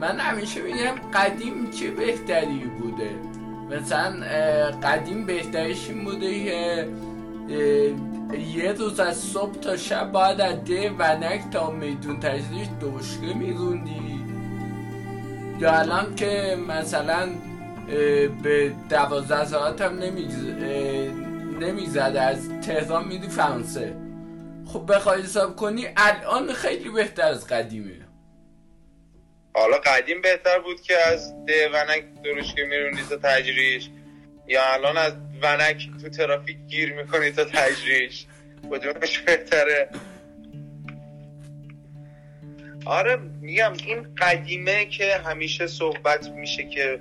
من 0.00 0.20
همیشه 0.20 0.62
میگم 0.62 0.94
قدیم 1.14 1.70
چه 1.70 1.90
بهتری 1.90 2.64
بوده؟ 2.80 3.10
مثلا 3.70 4.10
قدیم 4.82 5.26
بهتریش 5.26 5.88
این 5.90 6.04
بوده 6.04 6.44
که 6.44 6.88
یه 8.34 8.72
روز 8.72 9.00
از 9.00 9.16
صبح 9.16 9.54
تا 9.54 9.76
شب 9.76 10.12
باید 10.12 10.40
از 10.40 10.64
ده 10.64 10.90
ونک 10.90 11.40
تا 11.52 11.70
میدون 11.70 12.20
تجریش 12.20 12.68
دوشکه 12.80 13.34
میروندی. 13.34 14.24
یا 15.60 15.72
الان 15.72 16.14
که 16.14 16.58
مثلا 16.68 17.28
به 18.42 18.72
دوازده 18.90 19.44
ساعت 19.44 19.80
هم 19.80 19.98
نمی‌زد 21.60 22.16
از 22.16 22.48
تهران 22.60 23.08
میدی 23.08 23.28
فرانسه. 23.28 23.96
خب 24.66 24.94
بخوای 24.94 25.22
حساب 25.22 25.56
کنی 25.56 25.86
الان 25.96 26.52
خیلی 26.52 26.88
بهتر 26.88 27.22
از 27.28 27.46
قدیمه. 27.46 28.06
حالا 29.54 29.76
قدیم 29.78 30.22
بهتر 30.22 30.58
بود 30.58 30.80
که 30.80 30.94
از 31.12 31.34
ده 31.46 31.70
ونک 31.74 32.22
درشکه 32.24 32.64
میرونی 32.64 33.00
تا 33.10 33.16
تجریش. 33.16 33.90
یا 34.48 34.72
الان 34.72 34.96
از 34.96 35.12
ونک 35.42 35.88
تو 36.02 36.08
ترافیک 36.08 36.56
گیر 36.68 36.92
می‌کنی 36.92 37.30
تا 37.30 37.44
تجریش. 37.44 38.26
کدومش 38.70 39.18
بهتره؟ 39.18 39.88
آره 42.84 43.16
میگم 43.40 43.72
این 43.86 44.14
قدیمه 44.18 44.84
که 44.84 45.16
همیشه 45.16 45.66
صحبت 45.66 46.28
میشه 46.28 46.64
که 46.64 47.00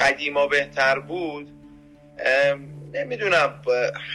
قدیما 0.00 0.46
بهتر 0.46 0.98
بود. 0.98 1.48
نمی‌دونم 2.94 3.62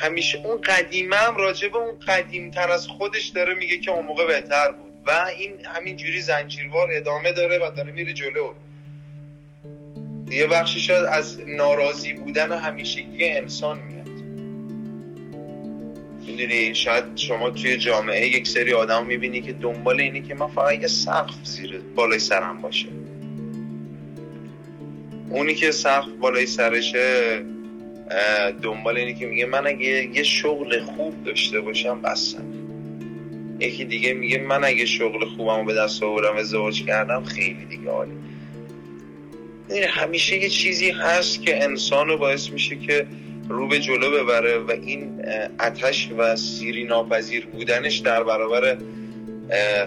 همیشه 0.01 0.37
اون 0.37 0.61
قدیمه 0.61 1.15
هم 1.15 1.37
راجع 1.37 1.67
به 1.67 1.77
اون 1.77 1.99
قدیمتر 1.99 2.71
از 2.71 2.87
خودش 2.87 3.27
داره 3.27 3.53
میگه 3.53 3.77
که 3.77 3.91
اون 3.91 4.05
موقع 4.05 4.27
بهتر 4.27 4.71
بود. 4.71 4.93
و 5.05 5.11
این 5.37 5.65
همینجوری 5.65 6.21
زنجیروار 6.21 6.87
ادامه 6.91 7.31
داره 7.31 7.57
و 7.57 7.71
داره 7.75 7.91
میره 7.91 8.13
جلو. 8.13 8.53
یه 10.31 10.47
بخشی 10.47 10.79
شاید 10.79 11.05
از 11.05 11.39
ناراضی 11.47 12.13
بودن 12.13 12.51
همیشگی 12.51 13.25
انسان 13.25 13.79
میاد. 13.79 14.09
می‌دونی 16.27 16.75
شاید 16.75 17.03
شما 17.15 17.49
توی 17.49 17.77
جامعه 17.77 18.27
یک 18.27 18.47
سری 18.47 18.73
آدم 18.73 19.05
می‌بینی 19.05 19.41
که 19.41 19.53
دنبال 19.53 20.01
اینه 20.01 20.21
که 20.21 20.35
من 20.35 20.47
فقط 20.47 20.81
یه 20.81 20.87
سقف 20.87 21.35
زیر 21.43 21.81
بالای 21.95 22.19
سرم 22.19 22.61
باشه. 22.61 22.87
اونی 25.29 25.55
که 25.55 25.71
سقف 25.71 26.07
بالای 26.21 26.45
سرشه 26.45 27.41
دنبال 28.61 28.97
اینه 28.97 29.13
که 29.13 29.25
میگه 29.25 29.45
من 29.45 29.67
اگه 29.67 30.15
یه 30.15 30.23
شغل 30.23 30.79
خوب 30.79 31.23
داشته 31.23 31.61
باشم 31.61 32.01
بسم 32.01 32.43
یکی 33.59 33.85
دیگه 33.85 34.13
میگه 34.13 34.37
من 34.37 34.63
اگه 34.63 34.85
شغل 34.85 35.25
خوبم 35.25 35.65
به 35.65 35.73
دست 35.73 36.03
آوردم 36.03 36.37
ازدواج 36.37 36.85
کردم 36.85 37.23
خیلی 37.23 37.65
دیگه 37.65 37.89
عالی. 37.89 38.11
همیشه 39.81 40.37
یه 40.37 40.49
چیزی 40.49 40.89
هست 40.89 41.41
که 41.41 41.63
انسان 41.63 42.07
رو 42.07 42.17
باعث 42.17 42.49
میشه 42.49 42.75
که 42.75 43.07
رو 43.49 43.67
به 43.67 43.79
جلو 43.79 44.11
ببره 44.11 44.57
و 44.57 44.71
این 44.71 45.25
اتش 45.59 46.09
و 46.17 46.35
سیری 46.35 46.83
ناپذیر 46.83 47.45
بودنش 47.45 47.97
در 47.97 48.23
برابر 48.23 48.77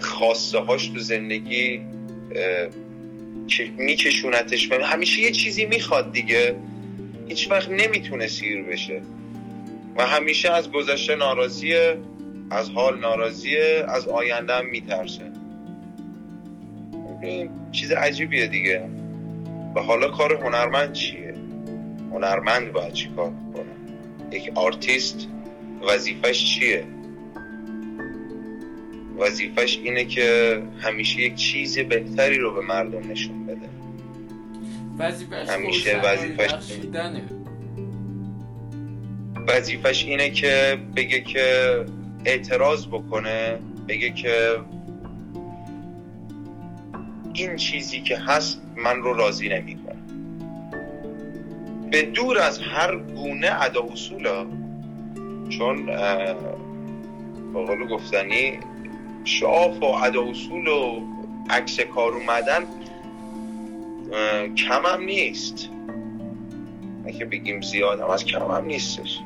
خواسته 0.01 0.59
هاش 0.59 0.89
تو 0.89 0.99
زندگی 0.99 1.81
میکشونتش 3.79 4.73
همیشه 4.73 5.21
یه 5.23 5.31
چیزی 5.31 5.67
می‌خواد 5.67 6.13
دیگه. 6.13 6.57
هیچ 7.29 7.51
وقت 7.51 7.71
نمی‌تونه 7.71 8.27
سیر 8.27 8.63
بشه. 8.63 9.03
و 9.97 10.07
همیشه 10.07 10.53
از 10.53 10.71
گذشته 10.71 11.17
ناراضیه 11.17 11.97
از 12.51 12.71
حال 12.71 13.01
ناراضیه 13.01 13.85
از 13.89 14.09
آینده 14.09 14.55
هم 14.55 14.67
میترسه. 14.67 15.33
این 17.23 17.51
چیز 17.73 17.93
عجیبیه 17.93 18.47
دیگه. 18.47 18.89
و 19.77 19.81
حالا 19.81 20.09
کار 20.09 20.35
هنرمند 20.45 20.93
چیه؟ 20.93 21.35
هنرمند 22.13 22.73
باید 22.73 22.93
چی 22.93 23.09
کار 23.17 23.33
کنه؟ 23.55 24.37
یک 24.37 24.53
آرتیست 24.55 25.29
وظیفش 25.89 26.45
چیه؟ 26.45 26.85
وظیفش 29.19 29.79
اینه 29.79 30.05
که 30.05 30.63
همیشه 30.79 31.21
یک 31.21 31.35
چیز 31.35 31.79
بهتری 31.79 32.39
رو 32.39 32.55
به 32.55 32.61
مردم 32.61 33.11
نشون 33.11 33.47
بده. 33.47 33.69
وظیفش 34.99 35.49
همیشه 35.49 36.01
وظیفش 36.01 36.53
وظیفش 39.49 40.05
اینه 40.05 40.31
که 40.31 40.79
بگه 40.97 41.21
که 41.21 41.85
اعتراض 42.25 42.87
بکنه 42.87 43.59
بگه 43.89 44.11
که 44.11 44.57
این 47.37 47.57
چیزی 47.57 48.01
که 48.01 48.17
هست 48.17 48.63
من 48.77 49.03
رو 49.03 49.15
راضی 49.15 49.49
نمی‌کنه. 49.49 49.97
به 51.91 52.03
دور 52.03 52.39
از 52.39 52.59
هر 52.59 52.97
گونه 52.97 53.63
ادا 53.63 53.83
اصولا 53.93 54.47
چون 55.49 55.87
به 57.53 57.87
گفتنی 57.91 58.59
شاف 59.25 59.83
و 59.83 59.85
ادا 59.85 60.23
اصول 60.23 60.67
و 60.67 61.01
عکس 61.51 61.81
کار 61.81 62.13
اومدن 62.13 62.63
کم 64.55 64.87
هم 64.87 65.03
نیست. 65.05 65.69
که 67.19 67.25
بگیم 67.25 67.61
زیاد 67.61 68.01
هم 68.01 68.11
از 68.11 68.25
کم 68.25 68.51
هم 68.51 68.65
نیستش. 68.65 69.19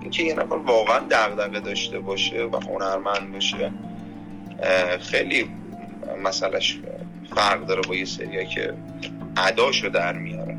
اینکه 0.00 0.22
یه 0.22 0.34
نفر 0.34 0.54
واقعا 0.54 0.98
دغدغه 0.98 1.60
داشته 1.60 1.98
باشه 1.98 2.44
و 2.44 2.56
هنرمند 2.56 3.32
باشه 3.32 3.72
خیلی 5.00 5.50
مسئلهش 6.24 6.80
فرق 7.34 7.66
داره 7.66 7.82
با 7.88 7.94
یه 7.94 8.04
سریا 8.04 8.44
که 8.44 8.74
اداشو 9.36 9.88
در 9.88 10.18
میاره. 10.18 10.56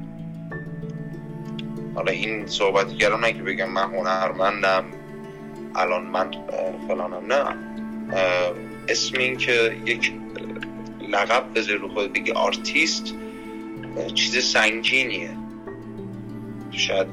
حالا 1.96 2.12
این 2.12 2.48
صحبتی 2.48 2.96
کردم 2.96 3.26
نه 3.26 3.34
که 3.34 3.44
بگم 3.44 3.70
من 3.70 3.84
هنرمندم 3.84 4.86
الان 5.76 6.04
من 6.04 6.32
فلانم 6.88 7.34
نه. 7.34 7.46
اسم 8.88 9.18
این 9.18 9.38
که 9.38 9.78
یک 9.86 10.14
لقب 11.10 11.44
بذاری 11.56 11.78
رو 11.78 11.90
خود 11.90 12.14
بگی 12.14 12.32
آرتیست 12.32 13.14
چیز 14.16 14.46
سنگینیه. 14.46 15.30
شاید 16.72 17.08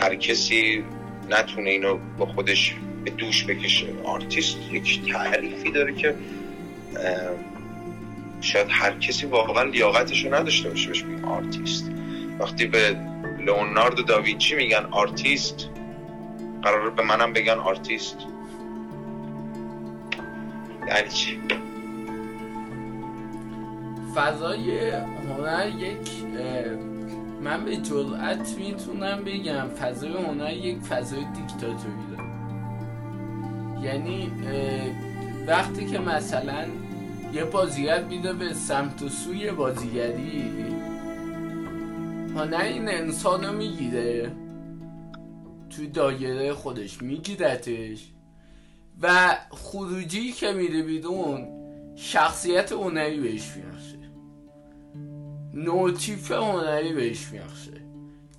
هر 0.00 0.14
کسی 0.14 0.84
نتونه 1.30 1.70
اینو 1.70 1.98
با 2.18 2.26
خودش 2.26 2.74
به 3.04 3.10
دوش 3.10 3.44
بکشه. 3.44 3.86
آرتیست 4.04 4.56
یک 4.72 5.12
تعریفی 5.12 5.70
داره 5.70 5.94
که 5.94 6.14
شاید 8.44 8.66
هر 8.70 8.98
کسی 8.98 9.26
واقعا 9.26 9.62
لیاقتش 9.62 10.24
رو 10.24 10.34
نداشته 10.34 10.68
باشه 10.68 10.88
بهش 10.88 11.02
بگیم 11.02 11.24
آرتیست. 11.24 11.90
وقتی 12.38 12.66
به 12.66 12.96
لئوناردو 13.46 14.02
داوینچی 14.02 14.54
میگن 14.54 14.86
آرتیست 14.90 15.70
قرار 16.62 16.90
به 16.90 17.02
منم 17.02 17.32
بگن 17.32 17.58
آرتیست. 17.58 18.16
یعنی 20.88 21.08
چی؟ 21.08 21.38
فضای 24.14 24.90
هنر 24.90 25.72
یک 25.78 26.10
من 27.42 27.64
به 27.64 27.76
جرأت 27.76 28.54
می‌تونم 28.58 29.22
بگم 29.24 29.68
فضای 29.68 30.12
هنر 30.12 30.52
یک 30.52 30.78
فضای 30.78 31.24
دیکتاتوری 31.34 32.04
داره. 32.16 32.28
یعنی 33.82 34.32
وقتی 35.46 35.86
که 35.86 35.98
مثلا 35.98 36.64
یه 37.34 37.44
بازیگر 37.44 38.04
میده 38.04 38.32
به 38.32 38.54
سمت 38.54 39.02
و 39.02 39.08
سوی 39.08 39.50
بازیگری. 39.50 40.42
هنر 42.36 42.60
این 42.60 42.88
انسان 42.88 43.54
می‌گیره. 43.54 44.32
توی 45.70 45.86
دایره 45.86 46.52
خودش 46.52 47.02
میگیرتش. 47.02 48.10
و 49.02 49.36
خروجی 49.50 50.32
که 50.32 50.52
میره 50.52 50.82
بیرون 50.82 51.48
شخصیت 51.96 52.72
هنری 52.72 53.20
بهش 53.20 53.56
می‌رسه 53.56 53.98
نوتیف 55.54 56.32
هنری 56.32 56.92
بهش 56.92 57.28
میبخشه. 57.32 57.80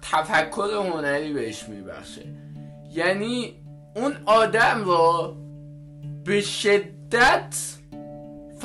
تفکر 0.01 0.69
هنری 0.93 1.33
بهش 1.33 1.63
میبخشه. 1.69 2.25
یعنی 2.93 3.53
اون 3.95 4.13
آدم 4.25 4.83
رو 4.83 5.35
به 6.23 6.41
شدت 6.41 7.55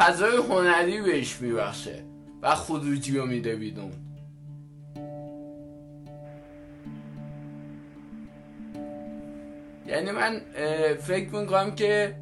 فضای 0.01 0.37
هنری 0.37 1.01
بهش 1.01 1.41
میبخشه 1.41 2.05
و 2.43 2.55
خروجی 2.55 3.19
رو 3.19 3.27
میده 3.27 3.57
بیدون 3.57 3.93
یعنی 9.87 10.11
من 10.11 10.41
فکر 11.01 11.35
می‌کنم 11.35 11.75
که 11.75 12.15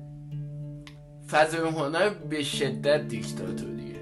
فضای 1.30 1.68
هنر 1.68 2.08
به 2.08 2.42
شدت 2.42 3.08
دیکتاتوری 3.08 3.94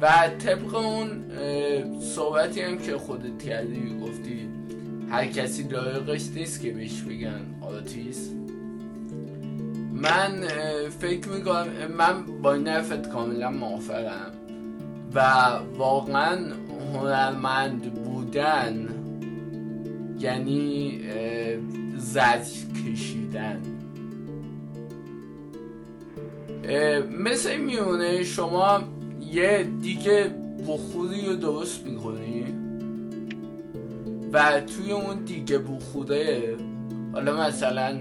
و 0.00 0.28
طبق 0.38 0.74
اون 0.74 1.24
صحبتی 2.00 2.60
هم 2.60 2.78
که 2.78 2.98
خودت 2.98 3.42
کردی 3.42 3.98
گفتی 4.02 4.48
هر 5.10 5.26
کسی 5.26 5.62
لایقش 5.62 6.28
نیست 6.28 6.60
که 6.60 6.72
بهش 6.72 7.00
بگن 7.00 7.40
آتیست. 7.60 8.41
من 10.02 10.48
فکر 11.00 11.28
می‌کنم 11.28 11.66
من 11.98 12.42
با 12.42 12.56
نفت 12.56 13.08
کاملا 13.08 13.50
موافقم. 13.50 14.30
و 15.14 15.20
واقعا 15.76 16.38
هنرمند 16.94 17.94
بودن 17.94 18.88
یعنی 20.20 21.00
زد 21.96 22.46
کشیدن. 22.86 23.60
مثل 27.18 27.56
میونه 27.56 28.24
شما 28.24 28.80
یه 29.32 29.68
دیگه 29.82 30.34
بخوری 30.68 31.26
رو 31.26 31.36
درست 31.36 31.86
می‌کنی 31.86 32.44
و 34.32 34.60
توی 34.60 34.92
اون 34.92 35.24
دیگه 35.24 35.58
بخوره 35.58 36.56
حالا 37.12 37.48
مثلا 37.48 37.98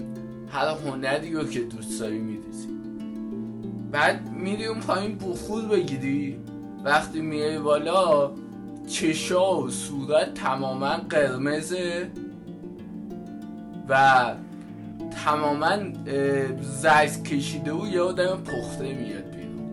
هر 0.54 0.68
هنری 0.68 1.34
رو 1.34 1.44
که 1.44 1.60
دوست 1.60 2.00
داری 2.00 2.20
میریزی. 2.20 2.68
بعد 3.92 4.32
میری 4.32 4.66
اون 4.66 4.80
پایین 4.80 5.18
بخور 5.18 5.66
بگیری. 5.66 6.40
وقتی 6.84 7.22
میای 7.22 7.60
بالا 7.60 8.32
چشا 8.88 9.62
و 9.62 9.70
صورت 9.70 10.34
تماما 10.34 10.98
قرمزه 11.10 12.12
و 13.90 14.24
تماما 15.26 15.78
زرد 16.62 17.24
کشیده 17.24 17.72
و 17.72 17.88
یه 17.88 18.02
آدم 18.02 18.38
پخته 18.38 18.94
میاد 18.94 19.36
بیرون. 19.36 19.72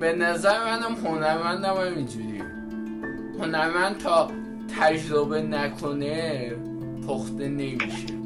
به 0.00 0.12
نظر 0.12 0.64
منم 0.64 0.94
هنرمندم 1.06 1.74
هم 1.74 1.94
اینجوری 1.96 2.42
هنرمند 3.40 3.98
تا 3.98 4.30
تجربه 4.80 5.42
نکنه 5.42 6.52
پخته 7.08 7.48
نمیشه. 7.48 8.18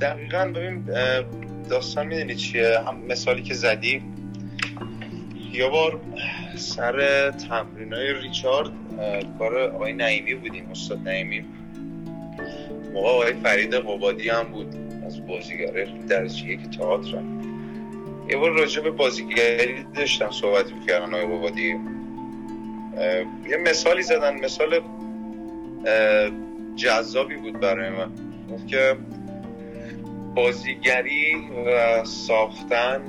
دقیقا 0.00 0.52
ببین 0.54 0.84
داستان 1.70 2.06
می‌دونی 2.06 2.34
چیه؟ 2.34 2.78
هم 2.86 2.96
مثالی 2.96 3.42
که 3.42 3.54
زدی. 3.54 4.02
یه 5.52 5.68
بار 5.68 6.00
سر 6.56 7.30
تمرین 7.30 7.92
های 7.92 8.14
ریچارد 8.22 8.70
کار 9.38 9.58
آقای 9.58 9.92
نعیمی 9.92 10.34
بودیم 10.34 10.68
استاد 10.70 10.98
نعیمی. 11.08 11.44
موقع 12.94 13.08
آقای 13.08 13.32
فرید 13.32 13.74
قبادی 13.74 14.28
هم 14.28 14.44
بود 14.44 14.74
از 15.06 15.26
بازیگره 15.26 15.88
درجه 16.08 16.46
یک 16.46 16.60
تئاتر. 16.78 17.22
یه 18.30 18.36
بار 18.36 18.50
راجع 18.50 18.82
به 18.82 18.90
بازیگری 18.90 19.84
داشتم 19.94 20.30
صحبت 20.30 20.72
می‌کردن 20.72 21.14
آقای 21.14 21.38
قبادی. 21.38 21.74
یه 23.48 23.56
مثالی 23.56 24.02
زدن 24.02 24.34
مثال 24.44 24.80
جذابی 26.76 27.36
بود 27.36 27.60
برای 27.60 27.90
من. 27.90 28.10
گفت 28.50 28.66
که 28.66 28.96
بازیگری 30.34 31.34
و 31.66 32.04
ساختن 32.04 33.00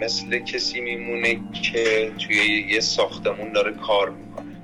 مثل 0.00 0.38
کسی 0.38 0.80
میمونه 0.80 1.40
که 1.62 2.12
توی 2.18 2.66
یه 2.70 2.80
ساختمون 2.80 3.52
داره 3.52 3.72
کار 3.72 4.10
می‌کنه. 4.10 4.56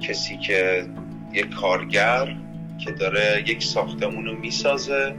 کسی 0.00 0.36
که 0.36 0.86
یه 1.34 1.42
کارگر 1.42 2.36
که 2.84 2.90
داره 2.90 3.44
یک 3.46 3.64
ساختمون 3.64 4.26
رو 4.26 4.38
می‌سازه 4.38 5.14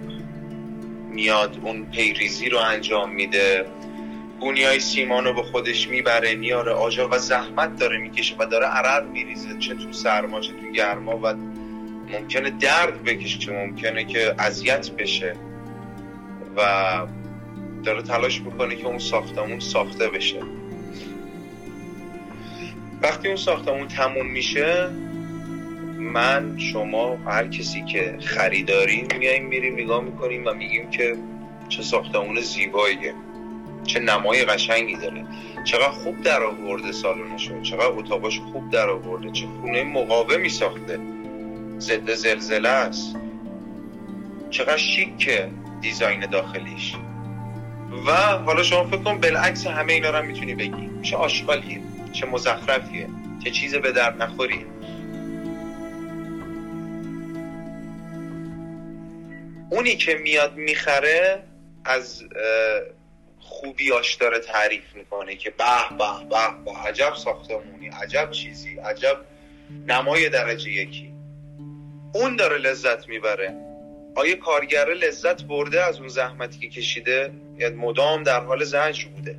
میاد 1.12 1.60
اون 1.64 1.86
پیریزی 1.86 2.50
رو 2.50 2.58
انجام 2.58 3.14
میده. 3.14 3.66
بونیای 4.40 4.80
سیمان 4.80 5.26
رو 5.26 5.34
به 5.34 5.44
خودش 5.44 5.88
می‌بره 5.88 6.36
میاره 6.36 6.72
آجا 6.72 7.10
و 7.12 7.18
زحمت 7.18 7.80
داره 7.80 7.98
می‌کشه 7.98 8.36
و 8.40 8.46
داره 8.46 8.66
عرق 8.66 9.08
میریزه 9.08 9.58
چه 9.60 9.76
تو 9.76 9.94
سرما 9.94 10.42
چه 10.42 10.54
تو 10.54 10.72
گرما 10.72 11.20
و 11.24 11.34
ممکنه 12.12 12.50
درد 12.50 13.04
بکشه 13.04 13.52
ممکنه 13.52 14.06
که 14.06 14.36
اذیت 14.40 14.92
بشه 14.92 15.36
و 16.58 16.62
داره 17.84 18.02
تلاش 18.02 18.42
می‌کنه 18.42 18.76
که 18.76 18.86
اون 18.86 19.00
ساختمون 19.00 19.60
ساخته 19.60 20.10
بشه. 20.10 20.40
وقتی 23.02 23.28
اون 23.28 23.38
ساختمون 23.38 23.88
تموم 23.88 24.26
میشه 24.26 24.90
من 25.98 26.58
شما 26.58 27.16
هر 27.16 27.48
کسی 27.48 27.84
که 27.84 28.18
خریداریم 28.22 29.08
میایم 29.20 29.46
میریم 29.46 29.74
نگاه 29.74 30.04
می‌کنیم 30.04 30.46
و 30.46 30.54
میگیم 30.54 30.90
که 30.90 31.18
چه 31.70 31.84
ساختمون 31.84 32.42
زیباییه. 32.42 33.14
چه 33.88 34.00
نمای 34.00 34.46
قشنگی 34.46 34.96
داره. 34.96 35.26
چقدر 35.64 35.90
خوب 35.90 36.22
در 36.22 36.44
آورده 36.44 36.92
سالنشو 36.92 37.62
چقدر 37.62 37.88
اتاقاش 37.88 38.40
خوب 38.40 38.70
در 38.70 38.90
آورده 38.90 39.32
چه 39.32 39.46
خونه 39.62 39.84
مقاومی 39.84 40.50
ساخته. 40.50 41.00
ضد 41.80 42.14
زلزله 42.14 42.70
است. 42.70 43.16
چقدر 44.50 44.78
شیکه 44.78 45.50
دیزاین 45.82 46.26
داخلیش. 46.26 46.96
و 48.08 48.12
حالا 48.38 48.64
شما 48.64 48.84
فکر 48.84 48.98
کن 48.98 49.18
بالعکس 49.22 49.68
همه 49.68 49.94
اینا 49.94 50.10
رو 50.10 50.26
می‌تونی 50.26 50.56
بگی. 50.56 50.90
چه 51.02 51.16
آشغالیه 51.16 51.82
چه 52.14 52.26
مزخرفیه. 52.26 53.08
چه 53.44 53.52
چیز 53.52 53.76
به 53.76 53.92
درد 53.92 54.22
نخوریه 54.22 54.66
اونی 59.70 59.96
که 59.96 60.16
میاد 60.24 60.56
می‌خره 60.56 61.44
از 61.86 62.24
خوبیاش 63.60 64.16
داره 64.16 64.40
تعریف 64.40 64.96
می‌کنه 64.96 65.36
که 65.36 65.50
به 65.50 65.90
به 65.98 66.26
به 66.30 66.64
به 66.66 66.72
عجب 66.72 67.14
ساختمونی 67.16 67.88
عجب 67.88 68.32
چیزی 68.32 68.78
عجب 68.78 69.18
نمای 69.88 70.30
درجه 70.30 70.72
یکی. 70.72 71.14
اون 72.14 72.36
داره 72.36 72.58
لذت 72.58 73.10
می‌بره. 73.10 73.54
آیا 74.16 74.36
کارگره 74.36 74.94
لذت 74.94 75.44
برده 75.44 75.84
از 75.84 76.00
اون 76.00 76.08
زحمتی 76.08 76.60
که 76.60 76.70
کشیده؟ 76.70 77.32
یعنی 77.58 77.76
مدام 77.76 78.24
در 78.24 78.40
حال 78.40 78.64
زجر 78.64 79.08
بوده. 79.08 79.36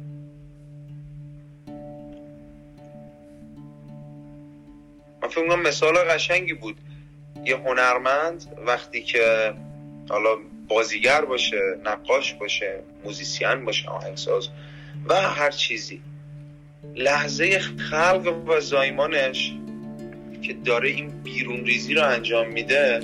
من 5.22 5.28
فکر 5.28 5.56
مثال 5.56 5.94
قشنگی 5.94 6.54
بود. 6.54 6.76
یه 7.44 7.56
هنرمند 7.56 8.58
وقتی 8.66 9.02
که 9.02 9.54
حالا 10.08 10.36
بازیگر 10.68 11.24
باشه 11.24 11.60
نقاش 11.84 12.34
باشه 12.34 12.80
موزیسین 13.04 13.64
باشه 13.64 13.88
آهنگساز 13.88 14.48
و 15.08 15.14
هر 15.14 15.50
چیزی. 15.50 16.00
لحظه 16.96 17.58
خلق 17.58 18.44
و 18.46 18.60
زایمانش 18.60 19.52
که 20.42 20.52
داره 20.52 20.88
این 20.88 21.08
بیرون 21.08 21.64
ریزی 21.64 21.94
رو 21.94 22.04
انجام 22.04 22.48
میده 22.48 23.00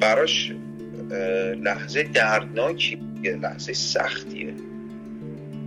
براش 0.00 0.52
لحظه 1.62 2.02
دردناکیه 2.02 2.98
لحظه 3.42 3.72
سختیه. 3.72 4.54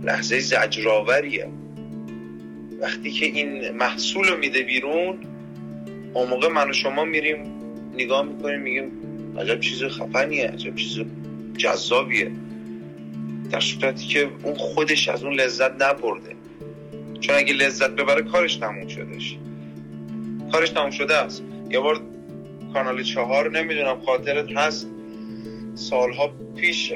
لحظه 0.02 0.40
زجرآوریه. 0.40 1.48
وقتی 2.80 3.10
که 3.10 3.26
این 3.26 3.70
محصول 3.70 4.28
رو 4.28 4.38
میده 4.38 4.62
بیرون 4.62 5.18
اون 6.14 6.28
موقع 6.28 6.48
من 6.48 6.70
و 6.70 6.72
شما 6.72 7.04
میریم 7.04 7.38
نگاه 7.94 8.22
می‌کنیم 8.22 8.60
میگیم 8.60 8.90
عجب 9.38 9.60
چیز 9.60 9.84
خفنیه 9.84 10.48
عجب 10.48 10.74
چیز 10.74 10.98
جذابیه. 11.56 12.32
در 13.50 13.60
صورتی 13.60 14.06
که 14.06 14.30
اون 14.42 14.54
خودش 14.54 15.08
از 15.08 15.24
اون 15.24 15.32
لذت 15.34 15.82
نبرده. 15.82 16.36
چون 17.20 17.36
اگه 17.36 17.52
لذت 17.52 17.90
ببره 17.90 18.22
کارش 18.22 18.56
تموم 18.56 18.88
شدهش. 18.88 19.36
کارش 20.52 20.70
تموم 20.70 20.90
شده 20.90 21.16
است. 21.16 21.42
یه 21.70 21.80
بار 21.80 22.00
کانال 22.72 23.02
چهار 23.02 23.50
نمی‌دونم 23.50 24.00
خاطرت 24.00 24.56
هست. 24.56 24.86
سالها 25.74 26.30
پیش 26.56 26.92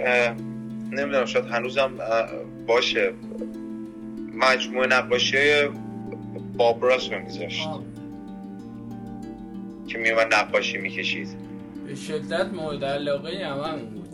نمی‌دونم 0.91 1.25
شاید 1.25 1.45
هنوزم 1.45 1.91
باشه. 2.67 3.13
مجموعه 4.35 4.87
نقاشی 4.87 5.37
بابراس 6.57 7.13
رو 7.13 7.25
میذاشت. 7.25 7.69
که 9.89 9.99
میومد 9.99 10.35
نقاشی 10.35 10.79
می‌کشید. 10.79 11.48
شدت 11.95 12.47
مورد 12.53 12.85
علاقه 12.85 13.47
هممون 13.47 13.91
بود. 13.91 14.09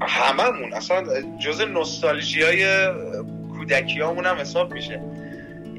هممون. 0.00 0.72
اصلا 0.72 1.04
جز 1.38 1.60
نوستالژی 1.60 2.42
های 2.42 2.88
کودکی 3.52 4.00
هم 4.00 4.36
حساب 4.40 4.74
میشه. 4.74 5.00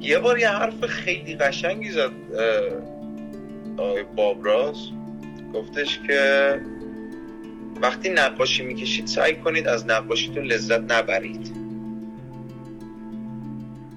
یه 0.02 0.20
بار 0.20 0.40
یه 0.40 0.50
حرف 0.50 0.86
خیلی 0.86 1.36
قشنگی 1.36 1.92
زد 1.92 2.12
آقای 3.78 4.04
بابراس 4.04 4.78
گفتش 5.54 6.00
که 6.08 6.62
وقتی 7.82 8.10
نقاشی 8.10 8.64
می‌کشید 8.64 9.08
سعی 9.08 9.36
کنید 9.36 9.68
از 9.68 9.88
نقاشیتون 9.88 10.44
لذت 10.44 10.92
نبرید. 10.92 11.52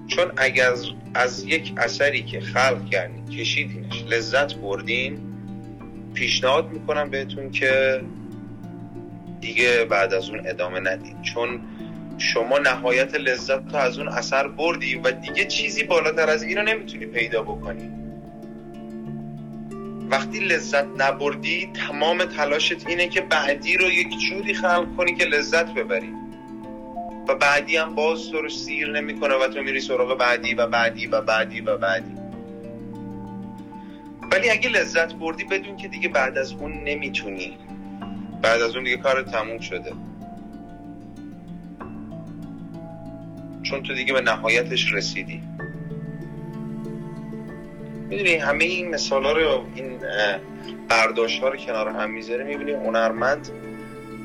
چون 0.07 0.31
اگر 0.37 0.73
از 1.13 1.43
یک 1.43 1.73
اثری 1.77 2.23
که 2.23 2.39
خلق 2.39 2.89
کردید 2.89 3.29
کشیدینش 3.29 4.03
لذت 4.03 4.55
بردین 4.55 5.26
پیشنهاد 6.17 6.71
می‌کنم 6.71 7.09
بهتون 7.09 7.51
که 7.51 8.01
دیگه 9.41 9.85
بعد 9.89 10.13
از 10.13 10.29
اون 10.29 10.47
ادامه 10.47 10.79
ندید 10.79 11.21
چون 11.21 11.59
شما 12.17 12.59
نهایت 12.59 13.15
لذت 13.15 13.73
رو 13.73 13.75
از 13.75 13.99
اون 13.99 14.07
اثر 14.07 14.47
بردی 14.47 14.95
و 14.95 15.11
دیگه 15.11 15.45
چیزی 15.45 15.83
بالاتر 15.83 16.29
از 16.29 16.43
این 16.43 16.57
رو 16.57 16.63
نمی‌تونی 16.63 17.05
پیدا 17.05 17.41
بکنی. 17.41 17.91
وقتی 20.09 20.39
لذت 20.39 20.85
نبردی 20.97 21.69
تمام 21.87 22.25
تلاشت 22.25 22.87
اینه 22.87 23.07
که 23.07 23.21
بعدی 23.21 23.77
رو 23.77 23.85
یک 23.85 24.07
جوری 24.29 24.53
خلق 24.53 24.95
کنی 24.97 25.15
که 25.15 25.25
لذت 25.25 25.73
ببری. 25.73 26.13
و 27.27 27.35
بعدی 27.35 27.77
هم 27.77 27.95
باز 27.95 28.29
تو 28.29 28.41
رو 28.41 28.49
سیر 28.49 28.91
نمی‌کنه 28.91 29.35
و 29.35 29.47
تو 29.47 29.61
میری 29.61 29.81
سراغ 29.81 30.17
بعدی 30.17 30.53
و 30.53 30.67
بعدی 30.67 31.07
و 31.07 31.21
بعدی 31.21 31.61
و 31.61 31.77
بعدی. 31.77 32.26
ولی 34.31 34.49
اگه 34.49 34.69
لذت 34.69 35.13
بردی 35.13 35.43
بدون 35.43 35.77
که 35.77 35.87
دیگه 35.87 36.09
بعد 36.09 36.37
از 36.37 36.51
اون 36.51 36.83
نمی‌تونی. 36.83 37.57
بعد 38.41 38.61
از 38.61 38.75
اون 38.75 38.83
دیگه 38.83 38.97
کار 38.97 39.21
تموم 39.21 39.59
شده. 39.59 39.93
چون 43.63 43.83
تو 43.83 43.93
دیگه 43.93 44.13
به 44.13 44.21
نهایتش 44.21 44.93
رسیدی. 44.93 45.43
می‌دونی 48.09 48.35
همه 48.35 48.63
این 48.63 48.89
مثال 48.89 49.23
ها 49.23 49.31
رو 49.31 49.65
این 49.75 49.99
برداشت 50.89 51.41
ها 51.41 51.49
رو 51.49 51.57
کنار 51.57 51.89
هم 51.89 52.11
می‌ذاره 52.11 52.43
می‌بینی 52.43 52.71
هنرمند 52.71 53.49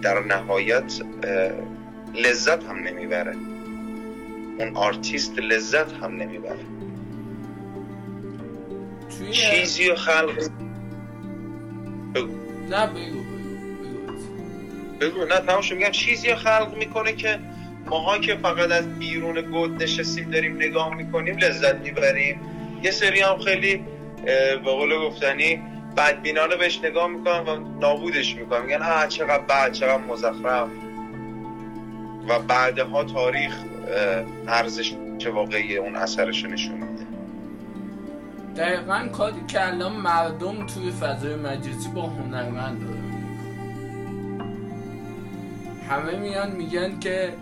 در 0.03 0.20
نهایت 0.20 0.92
لذت 2.14 2.64
هم 2.64 2.76
نمی‌بره. 2.78 3.36
اون 4.59 4.76
آرتیست 4.76 5.38
لذت 5.38 5.92
هم 5.92 6.16
نمی‌بره. 6.16 6.59
چیزی 9.30 9.88
رو 9.88 9.96
خلق 9.96 10.50
بگو 12.14 12.32
نه 12.70 12.86
بگو 12.86 13.22
بگو 15.00 15.24
نه 15.24 15.40
تماشا 15.40 15.74
میگم 15.74 15.90
چیزی 15.90 16.30
رو 16.30 16.36
خلق 16.36 16.74
می‌کنه 16.78 17.12
که 17.12 17.38
ماها 17.86 18.18
که 18.18 18.36
فقط 18.36 18.70
از 18.70 18.98
بیرون 18.98 19.40
گود 19.40 19.82
نشستیم 19.82 20.30
داریم 20.30 20.56
نگاه 20.56 20.94
می‌کنیم 20.94 21.36
لذت 21.36 21.74
می‌بریم. 21.74 22.40
یه 22.82 22.90
سری 22.90 23.20
هم 23.20 23.38
خیلی 23.38 23.84
به 24.64 24.70
قول 24.70 24.98
گفتنی 24.98 25.62
بدبینانه 25.96 26.56
بهش 26.56 26.80
نگاه 26.84 27.08
می‌کنن 27.08 27.48
و 27.48 27.78
نابودش 27.80 28.36
می‌کنن. 28.36 28.62
میگن 28.62 28.82
آه 28.82 29.08
چقدر 29.08 29.42
بعد 29.48 29.72
چقدر 29.72 30.02
مزخرف. 30.02 30.68
و 32.28 32.38
بعدها 32.38 33.04
تاریخ 33.04 33.54
ارزش 34.48 34.94
چه 35.18 35.30
واقعی 35.30 35.76
اون 35.76 35.96
اثرش 35.96 36.44
نشون 36.44 36.74
میده. 36.74 36.91
دقیقا 38.57 39.09
کاری 39.12 39.46
که 39.48 39.66
الان 39.66 39.92
مردم 39.92 40.66
توی 40.66 40.90
فضای 40.90 41.36
مجازی 41.36 41.88
با 41.94 42.03
هنرمند 42.03 42.80
دارن. 42.80 43.12
همه 45.88 46.18
میان 46.18 46.53
میگن 46.53 46.98
که 46.98 47.32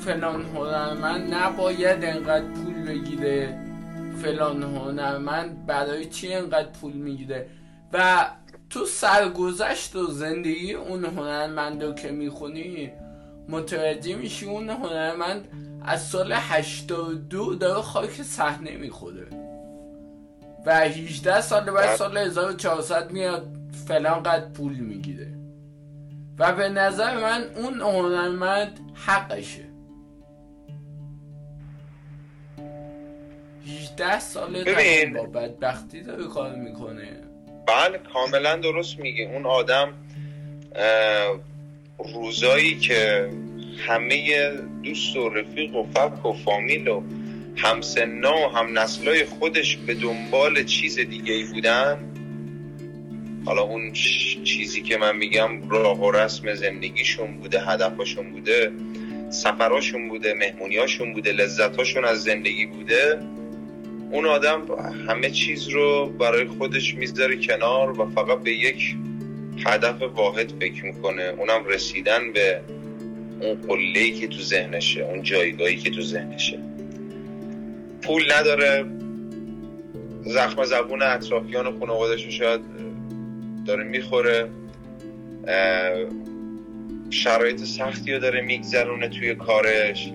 فلان 0.00 0.42
هنرمند 0.42 1.34
نباید 1.34 2.04
انقدر 2.04 2.44
پول 2.44 2.84
بگیره. 2.84 3.58
فلان 4.22 4.62
هنرمند 4.62 5.66
برای 5.66 6.04
چی 6.04 6.34
انقدر 6.34 6.68
پول 6.68 6.92
می‌گیره؟ 6.92 7.46
و 7.92 8.26
تو 8.70 8.84
سرگذشت 8.84 9.96
و 9.96 10.06
زندگی 10.06 10.74
اون 10.74 11.04
هنرمند 11.04 11.84
رو 11.84 11.94
که 11.94 12.10
می‌خونی 12.10 12.90
متوجه 13.48 14.16
میشی 14.16 14.46
اون 14.46 14.70
هنرمند 14.70 15.48
از 15.84 16.08
سال 16.08 16.32
82 16.32 17.54
داره 17.54 17.82
خاک 17.82 18.22
صحنه 18.22 18.76
می‌خوره. 18.76 19.47
و 20.68 20.70
18 20.70 21.40
سال 21.40 21.70
بعد 21.70 21.96
سال 21.96 22.18
1400 22.18 23.10
میاد 23.10 23.48
فلان 23.86 24.22
قد 24.22 24.52
پول 24.52 24.76
می‌گیره. 24.76 25.32
و 26.38 26.52
به 26.52 26.68
نظر 26.68 27.16
من 27.16 27.44
اون 27.56 27.80
هنرمند 27.80 28.80
حقشه. 28.94 29.64
18 33.66 34.20
ساله 34.20 34.64
ببین. 34.64 35.12
با 35.12 35.22
بدبختی 35.22 36.02
داره 36.02 36.24
کار 36.24 36.54
می‌کنه. 36.54 37.08
بله 37.66 38.00
کاملا 38.12 38.56
درست 38.56 38.98
میگه 38.98 39.30
اون 39.34 39.46
آدم 39.46 39.92
روزایی 42.14 42.78
که 42.78 43.30
همه 43.86 44.50
دوست 44.82 45.16
و 45.16 45.28
رفیق 45.28 45.74
و 45.74 45.86
فک 45.94 46.26
و 46.26 46.32
فامیل 46.32 46.88
و 46.88 47.02
همسنا 47.58 48.38
و 48.38 48.48
هم 48.48 48.78
نسلای 48.78 49.24
خودش 49.24 49.76
به 49.76 49.94
دنبال 49.94 50.64
چیز 50.64 50.98
دیگه 50.98 51.34
ای 51.34 51.44
بودن؟ 51.44 51.98
حالا 53.44 53.62
اون 53.62 53.92
چیزی 54.44 54.82
که 54.82 54.96
من 54.96 55.16
میگم 55.16 55.68
راه 55.68 56.00
و 56.00 56.10
رسم 56.10 56.54
زندگیشون 56.54 57.36
بوده 57.36 57.60
هدفشون 57.60 58.30
بوده 58.32 58.72
سفراشون 59.30 60.08
بوده 60.08 60.34
مهمونیاشون 60.34 61.12
بوده 61.12 61.32
لذتاشون 61.32 62.04
از 62.04 62.22
زندگی 62.22 62.66
بوده 62.66 63.20
اون 64.10 64.26
آدم 64.26 64.62
همه 65.08 65.30
چیز 65.30 65.68
رو 65.68 66.06
برای 66.06 66.46
خودش 66.46 66.94
می‌ذاره 66.94 67.36
کنار 67.36 68.00
و 68.00 68.10
فقط 68.14 68.38
به 68.38 68.52
یک 68.52 68.96
هدف 69.66 70.02
واحد 70.02 70.52
فکر 70.60 70.84
می‌کنه. 70.84 71.22
اونم 71.22 71.64
رسیدن 71.66 72.32
به 72.32 72.60
اون 73.40 73.54
قله 73.68 74.10
که 74.10 74.26
تو 74.28 74.42
ذهنشه 74.42 75.00
اون 75.00 75.22
جایگاهی 75.22 75.76
که 75.76 75.90
تو 75.90 76.02
ذهنشه. 76.02 76.58
پول 78.08 78.32
نداره. 78.38 78.84
زخم 80.24 80.64
زبون 80.64 81.02
اطرافیان 81.02 81.66
و 81.66 81.78
خانوادش 81.78 82.28
شاید 82.28 82.60
داره 83.66 83.84
می‌خوره. 83.84 84.48
شرایط 87.10 87.64
سختی 87.64 88.12
رو 88.12 88.18
داره 88.18 88.40
میگذرونه 88.40 89.08
توی 89.08 89.34
کارش. 89.34 90.12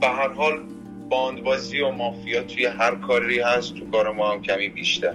به 0.00 0.06
هر 0.06 0.28
حال 0.28 0.60
باندبازی 1.08 1.80
و 1.80 1.90
مافیا 1.90 2.42
توی 2.42 2.66
هر 2.66 2.94
کاری 2.94 3.40
هست 3.40 3.74
تو 3.74 3.90
کار 3.90 4.12
ما 4.12 4.32
هم 4.32 4.42
کمی 4.42 4.68
بیشتر. 4.68 5.14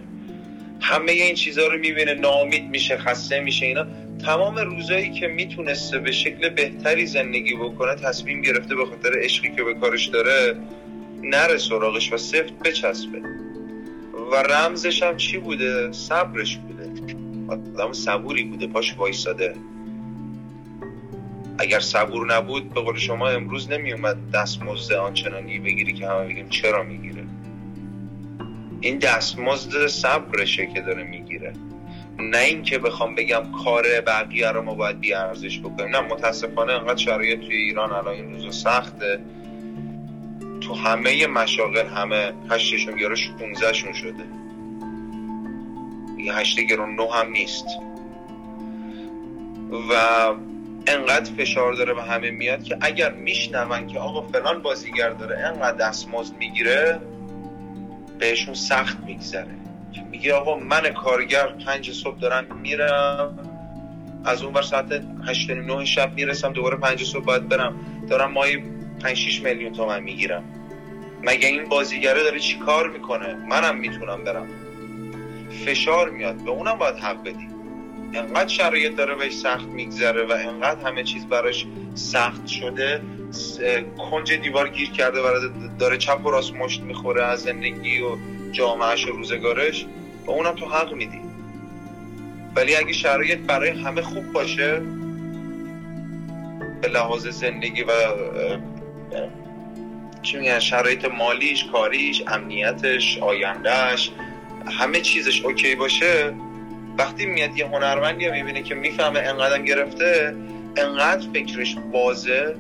همه 0.82 1.12
این 1.12 1.36
چیزها 1.36 1.68
رو 1.68 1.80
می‌بینه 1.80 2.14
ناامید 2.14 2.70
میشه 2.70 2.98
خسته 2.98 3.40
میشه 3.40 3.66
اینا. 3.66 3.86
تمام 4.26 4.58
روزایی 4.58 5.12
که 5.12 5.28
می‌تونسته 5.28 6.00
به 6.00 6.12
شکل 6.12 6.50
بهتری 6.50 7.06
زندگی 7.06 7.56
بکنه 7.56 7.96
تصمیم 7.96 8.42
گرفته 8.42 8.76
به 8.76 8.86
خاطر 8.86 9.20
عشقی 9.24 9.56
که 9.56 9.64
به 9.64 9.74
کارش 9.74 10.08
داره 10.08 10.56
نره 11.30 11.58
سراغش 11.58 12.14
و 12.14 12.18
سفت 12.18 12.54
بچسبه. 12.54 13.22
و 14.32 14.36
رمزش 14.36 15.04
هم 15.04 15.18
چی 15.18 15.38
بوده؟ 15.38 15.92
صبرش 15.92 16.58
بوده. 16.58 16.90
آدم 17.48 17.94
صبوری 17.94 18.44
بوده 18.44 18.68
پاش 18.68 18.96
وایستاده 18.98 19.56
اگر 21.58 21.80
صبور 21.80 22.36
نبود 22.36 22.74
به 22.74 22.82
قول 22.82 22.98
شما 22.98 23.30
امروز 23.30 23.72
نمی 23.72 23.94
اومد 23.94 24.32
دستمزد 24.32 24.94
آنچنانی 24.94 25.60
بگیری 25.60 25.94
که 25.94 26.08
همه 26.08 26.28
بگیم 26.28 26.50
چرا 26.50 26.84
می‌گیره. 26.84 27.24
این 28.82 28.98
دستمزد 28.98 29.88
صبرشه 29.88 30.66
که 30.66 30.82
داره 30.82 31.04
می‌گیره. 31.04 31.54
نه 32.20 32.38
اینکه 32.38 32.78
بخوام 32.78 33.16
بگم 33.16 33.44
کار 33.66 33.84
بقیه 34.08 34.52
رو 34.52 34.62
ما 34.62 34.74
باید 34.74 35.00
بیارزش 35.00 35.60
بکنیم. 35.60 35.96
نه 35.96 36.02
متاسفانه 36.02 36.74
انقدر 36.74 36.96
شرایط 36.96 37.40
توی 37.40 37.56
ایران 37.56 37.92
الان 37.92 38.14
این 38.14 38.34
روزا 38.34 38.52
سخته. 38.52 39.20
تو 40.68 40.74
همه 40.74 41.28
مشاغل 41.28 41.88
همه 41.88 42.34
هشتشون 42.50 42.96
گرو 42.96 43.16
16 43.16 43.74
شون 43.74 43.94
شده. 43.94 44.24
یه 46.18 46.34
هشت 46.34 46.60
گرو 46.60 46.86
نو 46.86 47.12
هم 47.12 47.32
نیست. 47.32 47.66
و 49.72 49.94
انقدر 50.88 51.32
فشار 51.38 51.74
داره 51.74 51.94
به 51.94 52.04
همه 52.04 52.32
میاد 52.32 52.64
که 52.64 52.78
اگر 52.82 53.12
میشنون 53.12 53.88
که 53.88 54.00
آقا 54.00 54.22
فلان 54.22 54.62
بازیگر 54.62 55.10
داره 55.10 55.40
انقدر 55.40 55.78
دستمزد 55.78 56.38
می‌گیره 56.38 57.00
بهشون 58.20 58.54
سخت 58.54 58.98
میگذره. 59.00 59.56
میگه 60.12 60.34
آقا 60.34 60.58
من 60.58 60.90
کارگر 60.90 61.48
پنج 61.48 61.92
صبح 61.92 62.20
دارم 62.20 62.46
میرم 62.62 63.40
از 64.26 64.44
اون 64.44 64.54
بر 64.54 64.62
ساعت 64.62 65.04
هشت 65.28 65.50
نه 65.50 65.86
شب 65.86 66.14
می‌رسم 66.14 66.54
دوباره 66.54 66.78
پنج 66.78 67.04
صبح 67.04 67.26
باید 67.26 67.50
برم. 67.50 67.76
دارم 68.10 68.32
مایی 68.32 68.75
پنج 69.04 69.18
شیش 69.18 69.42
میلیون 69.42 69.74
تومن 69.74 70.04
می‌گیرم. 70.04 70.44
مگه 71.24 71.48
این 71.48 71.64
بازیگره 71.64 72.24
داره 72.24 72.40
چی 72.40 72.58
کار 72.58 72.90
می‌کنه؟ 72.90 73.34
منم 73.34 73.78
می‌تونم 73.78 74.24
برم. 74.24 74.48
فشار 75.66 76.10
میاد. 76.10 76.36
به 76.36 76.52
اونم 76.52 76.78
باید 76.78 76.96
حق 76.96 77.24
بدی. 77.24 77.48
انقدر 78.14 78.48
شرایط 78.48 78.96
داره 78.96 79.16
بهش 79.16 79.34
سخت 79.34 79.66
میگذره 79.66 80.26
و 80.26 80.32
انقدر 80.32 80.88
همه 80.88 81.04
چیز 81.04 81.26
براش 81.26 81.66
سخت 81.96 82.48
شده 82.48 83.02
کنج 84.12 84.34
دیوار 84.34 84.70
گیر 84.70 84.92
کرده 84.92 85.20
و 85.20 85.50
داره 85.80 85.98
چپ 85.98 86.26
و 86.26 86.32
راست 86.32 86.54
مشت 86.54 86.82
می‌خوره 86.82 87.24
از 87.24 87.42
زندگی 87.42 88.02
و 88.02 88.18
جامعهش 88.52 89.08
و 89.08 89.12
روزگارش. 89.12 89.86
و 90.26 90.32
اونم 90.32 90.56
تو 90.56 90.66
حق 90.66 90.94
میدی. 90.94 91.20
ولی 92.56 92.76
اگه 92.76 92.94
شرایط 92.94 93.40
برای 93.40 93.70
همه 93.70 94.02
خوب 94.02 94.32
باشه 94.34 94.82
به 96.82 96.88
لحاظ 96.88 97.28
زندگی 97.28 97.84
و 97.84 97.92
چی 100.22 100.38
میگن 100.38 100.60
شرایط 100.60 101.06
مالیش 101.06 101.66
کاریش 101.66 102.24
امنیتش 102.28 103.18
آیندهش 103.18 104.12
همه 104.80 105.02
چیزش 105.02 105.42
اوکی 105.42 105.76
باشه. 105.76 106.34
وقتی 106.98 107.26
میاد 107.26 107.58
یه 107.58 107.68
هنرمندی 107.68 108.30
می‌بینه 108.30 108.64
که 108.64 108.76
می‌فهمه 108.76 109.20
انقدرم 109.20 109.66
گرفته 109.66 110.36
انقدر 110.78 111.28
فکرش 111.34 111.76
بازه 111.92 112.56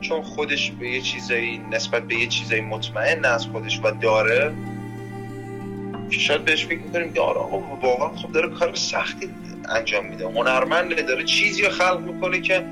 چون 0.00 0.22
خودش 0.22 0.70
به 0.70 0.88
یه 0.88 1.00
چیزایی 1.00 1.60
نسبت 1.70 2.02
به 2.02 2.14
یه 2.14 2.26
چیزایی 2.26 2.60
مطمئن 2.60 3.24
از 3.24 3.46
خودش 3.46 3.80
و 3.84 3.90
داره 3.90 4.52
شاید 6.10 6.44
بهش 6.44 6.66
فکر 6.66 6.78
می‌کنیم 6.78 7.12
که 7.12 7.20
آره 7.20 7.38
آقا 7.38 7.58
واقعا 7.82 8.16
خب 8.16 8.32
داره 8.32 8.48
کار 8.48 8.74
سختی 8.74 9.28
انجام 9.68 10.06
میده. 10.06 10.24
هنرمند 10.26 11.06
داره 11.06 11.24
چیزی 11.24 11.62
رو 11.62 11.70
خلق 11.70 12.00
می‌کنه 12.00 12.40
که 12.40 12.64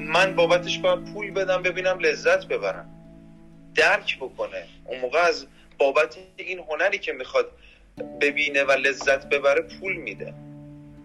من 0.00 0.36
بابتش 0.36 0.78
باید 0.78 1.04
پول 1.04 1.30
بدم 1.30 1.62
ببینم 1.62 1.98
لذت 1.98 2.46
ببرم. 2.46 2.88
درک 3.74 4.16
بکنه. 4.16 4.64
اون 4.84 5.00
موقع 5.00 5.18
از 5.18 5.46
بابت 5.78 6.18
این 6.36 6.58
هنری 6.58 6.98
که 6.98 7.12
می‌خواد 7.12 7.50
ببینه 8.20 8.64
و 8.64 8.72
لذت 8.72 9.28
ببره 9.28 9.62
پول 9.62 9.96
میده. 9.96 10.34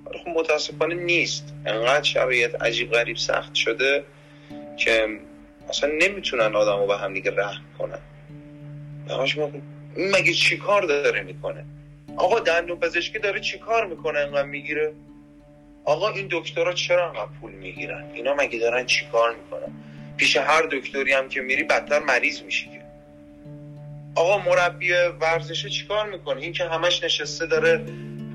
خب 0.06 0.30
متاسفانه 0.30 0.96
نیست. 0.96 1.54
انقدر 1.66 2.04
شرایط 2.04 2.56
عجیب 2.62 2.92
غریب 2.92 3.18
سخت 3.18 3.56
شده 3.56 4.04
که 4.78 5.20
اصلا 5.70 5.92
نمی‌تونن 6.02 6.56
آدم 6.56 6.80
رو 6.80 6.88
به 6.88 6.98
هم 6.98 7.14
دیگه 7.14 7.32
رحم 7.36 7.64
کنن. 7.80 8.00
مگه 9.98 10.34
چی 10.34 10.58
کار 10.58 10.82
داره 10.82 11.22
می‌کنه؟ 11.22 11.66
آقا 12.18 12.40
دندون 12.40 12.80
پزشکی 12.80 13.20
داره 13.20 13.40
چی 13.40 13.60
کار 13.60 13.86
می‌کنه 13.86 14.20
انقدر 14.20 14.48
می‌گیره؟ 14.48 14.94
آقا 15.86 16.10
این 16.10 16.28
دکترها 16.32 16.74
چرا 16.74 17.08
انقدر 17.08 17.30
پول 17.42 17.52
می‌گیرن؟ 17.52 18.04
اینا 18.14 18.36
مگه 18.36 18.60
دارن 18.60 18.86
چی 18.86 19.06
کار 19.12 19.36
می‌کنن؟ 19.36 19.74
پیش 20.18 20.38
هر 20.38 20.62
دکتری 20.72 21.14
هم 21.14 21.30
که 21.30 21.42
میری 21.42 21.64
بدتر 21.64 22.00
مریض 22.00 22.42
میشی 22.42 22.70
آقا 24.16 24.38
مربی 24.38 24.92
ورزش 25.22 25.68
چیکار 25.68 26.10
می‌کنه؟ 26.10 26.42
این 26.42 26.54
که 26.54 26.64
همش 26.64 27.04
نشسته 27.04 27.46
داره 27.46 27.86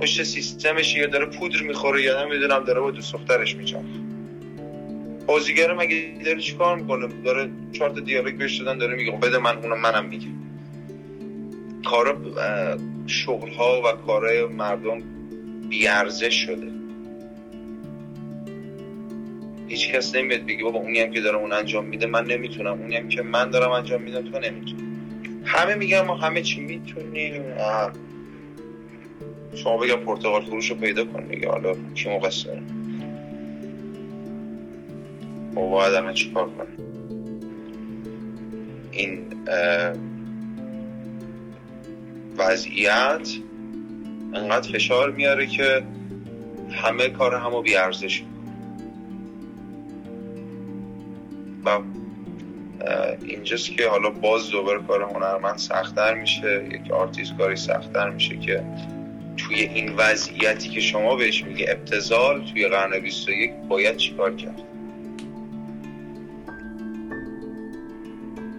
پشت 0.00 0.22
سیستمش 0.22 0.94
یا 0.94 1.06
داره 1.06 1.26
پودر 1.26 1.62
می‌خوره 1.62 2.02
یا 2.02 2.24
نمی‌دونم 2.24 2.64
داره 2.64 2.80
با 2.80 2.90
دوست 2.90 3.12
دخترش 3.12 3.56
میچرخه. 3.56 3.84
بازیگر 5.26 5.72
مگه 5.72 6.14
داره 6.24 6.40
چیکار 6.40 6.76
می‌کنه؟ 6.76 7.08
داره 7.24 7.50
چهار 7.72 7.90
تا 7.90 8.00
دیالوگ 8.00 8.34
بهش 8.38 8.56
دادن 8.56 8.78
داره 8.78 8.94
میگه 8.94 9.12
خب 9.12 9.26
بده 9.26 9.38
من 9.38 9.56
اونم 9.56 9.80
منم 9.80 10.04
میگه 10.04 10.26
کار 11.84 12.18
شغل 13.06 13.50
ها 13.50 13.82
و 13.82 13.92
کارهای 14.06 14.46
مردم 14.46 15.02
بیارزش 15.68 16.34
شده. 16.34 16.79
هیچ 19.70 19.92
کس 19.92 20.14
نمیاد 20.14 20.46
بگه 20.46 20.64
بابا 20.64 20.78
اونی 20.78 21.00
هم 21.00 21.10
که 21.10 21.20
داره 21.20 21.36
اون 21.36 21.52
انجام 21.52 21.84
میده. 21.84 22.06
من 22.06 22.24
نمی‌تونم. 22.24 22.80
اونی 22.80 22.96
هم 22.96 23.08
که 23.08 23.22
من 23.22 23.50
دارم 23.50 23.70
انجام 23.70 24.02
میدم 24.02 24.30
تو 24.30 24.38
نمی‌تونی. 24.38 24.82
همه 25.44 25.74
میگن 25.74 26.00
ما 26.00 26.16
همه 26.16 26.42
چی 26.42 26.60
می‌تونیم. 26.60 27.42
شما 29.54 29.76
بگم 29.76 29.96
پرتغال 29.96 30.44
فروش 30.44 30.70
رو 30.70 30.76
پیدا 30.76 31.04
کن 31.04 31.22
میگه 31.22 31.48
حالا 31.48 31.74
کی 31.94 32.08
مقصره 32.08 32.62
ما 35.54 35.68
باید 35.68 35.94
همه 35.94 36.12
چی 36.12 36.30
کار 36.30 36.50
کنیم. 36.50 36.76
این 38.92 39.24
وضعیت 42.38 43.28
انقدر 44.34 44.72
فشار 44.72 45.10
میاره 45.10 45.46
که 45.46 45.82
همه 46.70 47.08
کار 47.08 47.34
همو 47.34 47.62
بیارزش 47.62 48.22
و 51.64 51.78
اینجاست 53.22 53.70
که 53.70 53.88
حالا 53.88 54.10
باز 54.10 54.50
دوباره 54.50 54.82
کار 54.82 55.02
هنرمند 55.02 55.58
سختتر 55.58 56.14
میشه 56.14 56.68
یک 56.72 56.90
آرتیست 56.90 57.36
کاری 57.38 57.56
سختتر 57.56 58.10
میشه 58.10 58.36
که 58.36 58.64
توی 59.36 59.60
این 59.60 59.96
وضعیتی 59.96 60.68
که 60.68 60.80
شما 60.80 61.16
بهش 61.16 61.44
میگه 61.44 61.66
ابتزال 61.68 62.44
توی 62.52 62.68
قرن 62.68 63.00
21 63.00 63.50
باید 63.68 63.96
چیکار 63.96 64.36
کرد؟ 64.36 64.62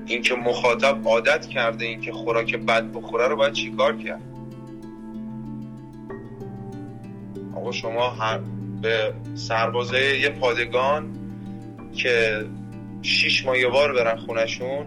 این 0.05 0.21
که 0.21 0.35
مخاطب 0.35 1.07
عادت 1.07 1.47
کرده 1.47 1.85
این 1.85 2.01
که 2.01 2.11
خوراک 2.11 2.55
بد 2.55 2.91
بخوره 2.91 3.27
رو 3.27 3.35
باید 3.35 3.53
چیکار 3.53 3.97
کرد؟ 3.97 4.21
آقا 7.55 7.71
شما 7.71 8.09
هر 8.09 8.39
به 8.81 9.13
سربازه 9.35 10.19
یه 10.19 10.29
پادگان 10.29 11.09
که 11.93 12.45
شیش 13.01 13.45
ماه 13.45 13.59
یه 13.59 13.67
بار 13.67 13.93
برن 13.93 14.15
خونشون 14.15 14.85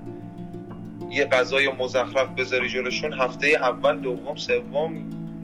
یه 1.11 1.25
غذای 1.25 1.69
مزخرف 1.69 2.29
بذاری 2.29 2.69
جلوشون 2.69 3.13
هفته 3.13 3.49
اول 3.49 4.01
دوم 4.01 4.37
سوم 4.37 4.93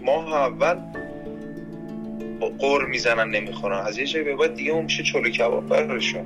ماه 0.05 0.35
اول 0.35 0.77
قر 2.59 2.85
می‌زنن 2.87 3.31
نمی‌خورن. 3.31 3.79
از 3.87 3.99
یه 3.99 4.07
جایی 4.07 4.25
به 4.25 4.37
بعد 4.37 4.55
دیگه 4.55 4.73
اون 4.73 4.85
میشه 4.85 5.03
چلو 5.03 5.31
کباب 5.31 5.69
برشون. 5.69 6.25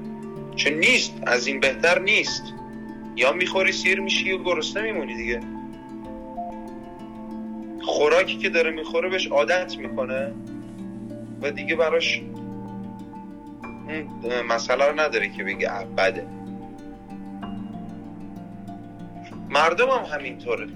چون 0.56 0.72
نیست 0.72 1.12
از 1.26 1.46
این 1.46 1.60
بهتر 1.60 1.98
نیست. 1.98 2.42
یا 3.16 3.32
می‌خوری 3.32 3.72
سیر 3.72 4.00
میشی 4.00 4.28
یا 4.28 4.36
گرسنه 4.36 4.82
میمونی 4.82 5.16
دیگه. 5.16 5.40
خوراکی 7.82 8.36
که 8.36 8.48
داره 8.48 8.70
می‌خوره 8.70 9.08
بهش 9.08 9.26
عادت 9.26 9.78
می‌کنه 9.78 10.32
و 11.42 11.50
دیگه 11.50 11.76
براش 11.76 12.22
اون 13.88 14.42
مسئله 14.48 14.84
رو 14.84 15.00
نداره 15.00 15.28
که 15.28 15.44
بگه 15.44 15.70
بده. 15.96 16.26
مردم 19.48 19.88
هم 19.88 20.04
همینطوره. 20.18 20.66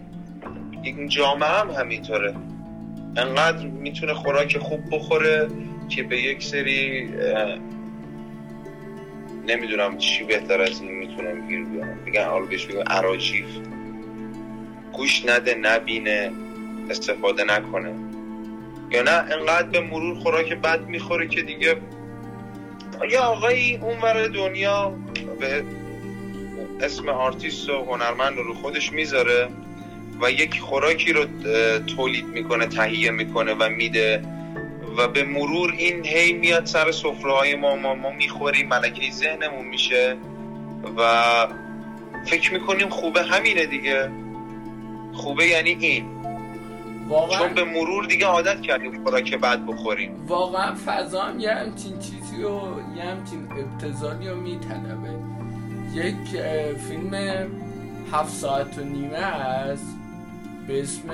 این 0.82 1.08
جامعه 1.08 1.48
هم 1.48 1.70
همینطوره. 1.70 2.34
انقدر 3.16 3.66
می‌تونه 3.66 4.14
خوراک 4.14 4.58
خوب 4.58 4.80
بخوره 4.92 5.48
که 5.88 6.02
به 6.02 6.22
یک 6.22 6.42
سری 6.42 7.08
نمی‌دونم 9.46 9.98
چی 9.98 10.24
بهتر 10.24 10.60
از 10.60 10.80
این 10.80 10.92
می‌تونم 10.92 11.48
گیر 11.48 11.64
بیارم. 11.64 11.98
میگن 12.04 12.24
حالا 12.24 12.46
بهش 12.46 12.66
بگم 12.66 12.82
عراجیف 12.86 13.46
گوش 14.92 15.26
نده 15.26 15.54
نبینه 15.54 16.32
استفاده 16.90 17.44
نکنه. 17.44 17.94
یا 18.90 19.02
نه 19.02 19.10
انقدر 19.10 19.68
به 19.68 19.80
مرور 19.80 20.14
خوراک 20.14 20.52
بد 20.52 20.86
می‌خوره 20.86 21.28
که 21.28 21.42
دیگه 21.42 21.76
یه 23.06 23.18
آقایی 23.18 23.76
اونور 23.76 24.26
دنیا 24.26 24.94
به 25.40 25.64
اسم 26.80 27.08
آرتیست 27.08 27.70
و 27.70 27.84
هنرمند 27.84 28.38
رو 28.38 28.54
خودش 28.54 28.92
می‌ذاره 28.92 29.48
و 30.22 30.30
یک 30.30 30.60
خوراکی 30.60 31.12
رو 31.12 31.24
تولید 31.96 32.24
می‌کنه 32.24 32.66
تهیه 32.66 33.10
می‌کنه 33.10 33.54
و 33.54 33.68
میده 33.68 34.22
و 34.96 35.08
به 35.08 35.24
مرور 35.24 35.74
این 35.78 36.06
هی 36.06 36.32
میاد 36.32 36.66
سر 36.66 36.92
سفره 36.92 37.32
های 37.32 37.54
ما 37.54 37.76
ما, 37.76 37.94
ما 37.94 38.10
می‌خوریم 38.10 38.68
ملکه 38.68 39.10
ذهنمون 39.12 39.66
میشه 39.66 40.16
و 40.96 41.46
فکر 42.26 42.52
می‌کنیم 42.52 42.88
خوبه 42.88 43.22
همینه 43.22 43.66
دیگه. 43.66 44.10
خوبه 45.12 45.46
یعنی 45.46 45.76
این. 45.80 46.17
واقعا 47.08 47.38
چون 47.38 47.54
به 47.54 47.64
مرور 47.64 48.06
دیگه 48.06 48.26
عادت 48.26 48.60
کردیم 48.60 49.04
خوراک 49.04 49.34
بعد 49.34 49.66
بخوریم. 49.66 50.26
واقعا 50.26 50.74
فضا 50.86 51.22
هم 51.22 51.40
یه 51.40 51.54
همچین 51.54 51.98
چیزی 51.98 52.42
و 52.42 52.60
یه 52.96 53.02
همچین 53.02 53.48
ابتزالی 53.58 54.28
رو 54.28 54.36
میطلبه. 54.36 55.08
یک 55.94 56.42
فیلم 56.88 57.14
هفت 58.12 58.34
ساعت 58.34 58.78
و 58.78 58.80
نیمه 58.80 59.16
هست 59.16 59.96
به 60.68 60.82
اسم 60.82 61.08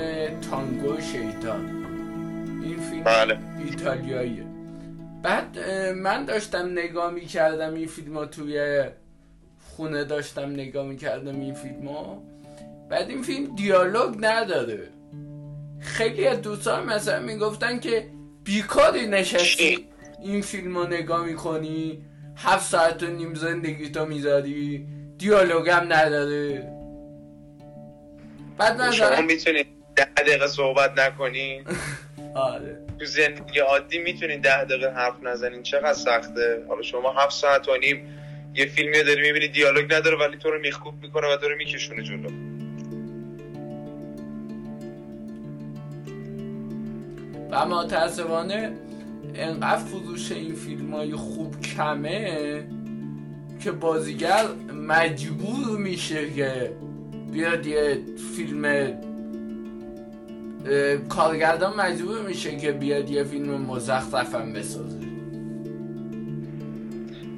تانگو 0.51 1.01
شیطان. 1.01 1.85
این 2.65 2.79
فیلم 2.79 3.05
بله. 3.05 3.39
ایتالیاییه. 3.65 4.45
بعد 5.23 5.59
من 5.97 6.25
داشتم 6.25 6.73
نگاه 6.73 7.11
می 7.11 7.27
کردم 7.27 7.75
این 7.75 7.87
فیلم 7.87 8.25
توی 8.25 8.85
خونه 9.77 10.05
داشتم 10.05 10.51
نگاه 10.51 10.87
می 10.87 10.97
کردم 10.97 11.41
این 11.41 11.55
فیلم 11.55 11.89
بعد 12.91 13.09
این 13.09 13.23
فیلم 13.23 13.55
دیالوگ 13.55 14.15
نداره. 14.21 14.89
خیلی 15.85 16.27
از 16.27 16.43
دوستان 16.43 16.85
مثلا 16.85 17.21
می‌گفتن 17.21 17.81
که 17.81 18.07
بیکاری 18.45 19.07
نشستی. 19.07 19.89
این 20.23 20.43
فیلم 20.43 20.79
رو 20.79 20.87
نگاه 20.87 21.27
می‌کنی 21.27 22.05
هفت 22.37 22.67
ساعت 22.67 23.03
و 23.03 23.07
نیم 23.07 23.35
زندگی 23.35 23.91
تو 23.91 24.07
می‌ذاری 24.07 24.87
دیالوگ 25.19 25.69
هم 25.69 25.93
نداره. 25.93 26.71
بعد 28.59 28.91
شما 28.91 29.21
می‌تونید 29.21 29.67
ده 29.97 30.05
دقیقه 30.05 30.47
صحبت 30.47 30.99
نکنین 30.99 31.65
آره. 32.35 32.79
تو 32.99 33.05
زندگی 33.05 33.59
عادی 33.59 33.99
می‌تونین 33.99 34.41
ده 34.41 34.65
دقیقه 34.65 34.91
حرف 34.91 35.15
نزنین 35.23 35.63
چقدر 35.63 35.93
سخته؟ 35.93 36.65
حالا 36.69 36.83
شما 36.83 37.13
هفت 37.13 37.33
ساعت 37.33 37.69
و 37.69 37.77
نیم 37.77 38.19
یه 38.55 38.67
فیلمی 38.67 39.03
داری 39.03 39.23
می‌بینی 39.23 39.49
دیالوگ 39.49 39.95
نداره 39.95 40.17
ولی 40.17 40.37
تو 40.39 40.51
رو 40.51 40.61
میخکوب 40.61 40.95
می‌کنه 41.03 41.27
و 41.27 41.37
تو 41.37 41.49
رو 41.49 41.57
میکشونه 41.57 42.03
جلو. 42.03 42.54
و 47.55 47.67
متاسفانه 47.67 48.73
انقدر 49.35 49.77
فروش 49.77 50.33
این 50.33 50.55
فیلم 50.55 50.95
های 50.95 51.15
خوب 51.15 51.61
کمه 51.61 52.65
که 53.61 53.73
بازیگر 53.73 54.45
مجبور 54.89 55.79
میشه 55.79 56.31
که 56.31 56.73
بیاد 57.33 57.67
یه 57.67 57.99
فیلم 58.37 58.93
کارگردان 61.09 61.81
مجبور 61.81 62.23
میشه 62.23 62.57
که 62.57 62.73
بیاد 62.73 63.11
یه 63.11 63.25
فیلم 63.25 63.61
مزخرفم 63.61 64.53
بسازه. 64.53 65.05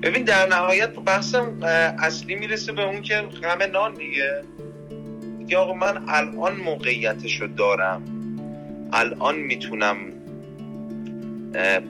ببین 0.03 0.25
در 0.25 0.49
نهایت 0.49 0.95
بحثم 0.95 1.63
اصلی 1.99 2.35
می‌رسه 2.35 2.73
به 2.73 2.83
اون 2.83 3.03
که 3.03 3.15
غم 3.15 3.71
نان 3.73 3.95
دیگه. 3.95 4.43
دیگه 5.39 5.75
من 5.75 6.05
الان 6.09 6.57
موقعیتشو 6.57 7.47
دارم. 7.47 8.16
الان 8.93 9.39
می‌تونم 9.39 9.97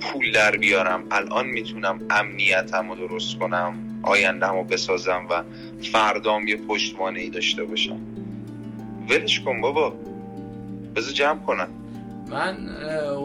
پول 0.00 0.32
در 0.32 0.56
بیارم. 0.56 1.02
الان 1.10 1.46
می‌تونم 1.46 1.98
امنیتم 2.10 2.90
رو 2.90 3.08
درست 3.08 3.38
کنم 3.38 3.74
آیندهم 4.02 4.54
رو 4.54 4.64
بسازم 4.64 5.26
و 5.30 5.42
فردام 5.82 6.48
یه 6.48 6.56
پشتوانه 6.56 7.20
ای 7.20 7.30
داشته 7.30 7.64
باشم. 7.64 8.00
ولش 9.08 9.40
کن 9.40 9.60
بابا. 9.60 9.94
بذار 10.96 11.12
جمع 11.12 11.38
کنم. 11.38 11.68
من 12.30 12.56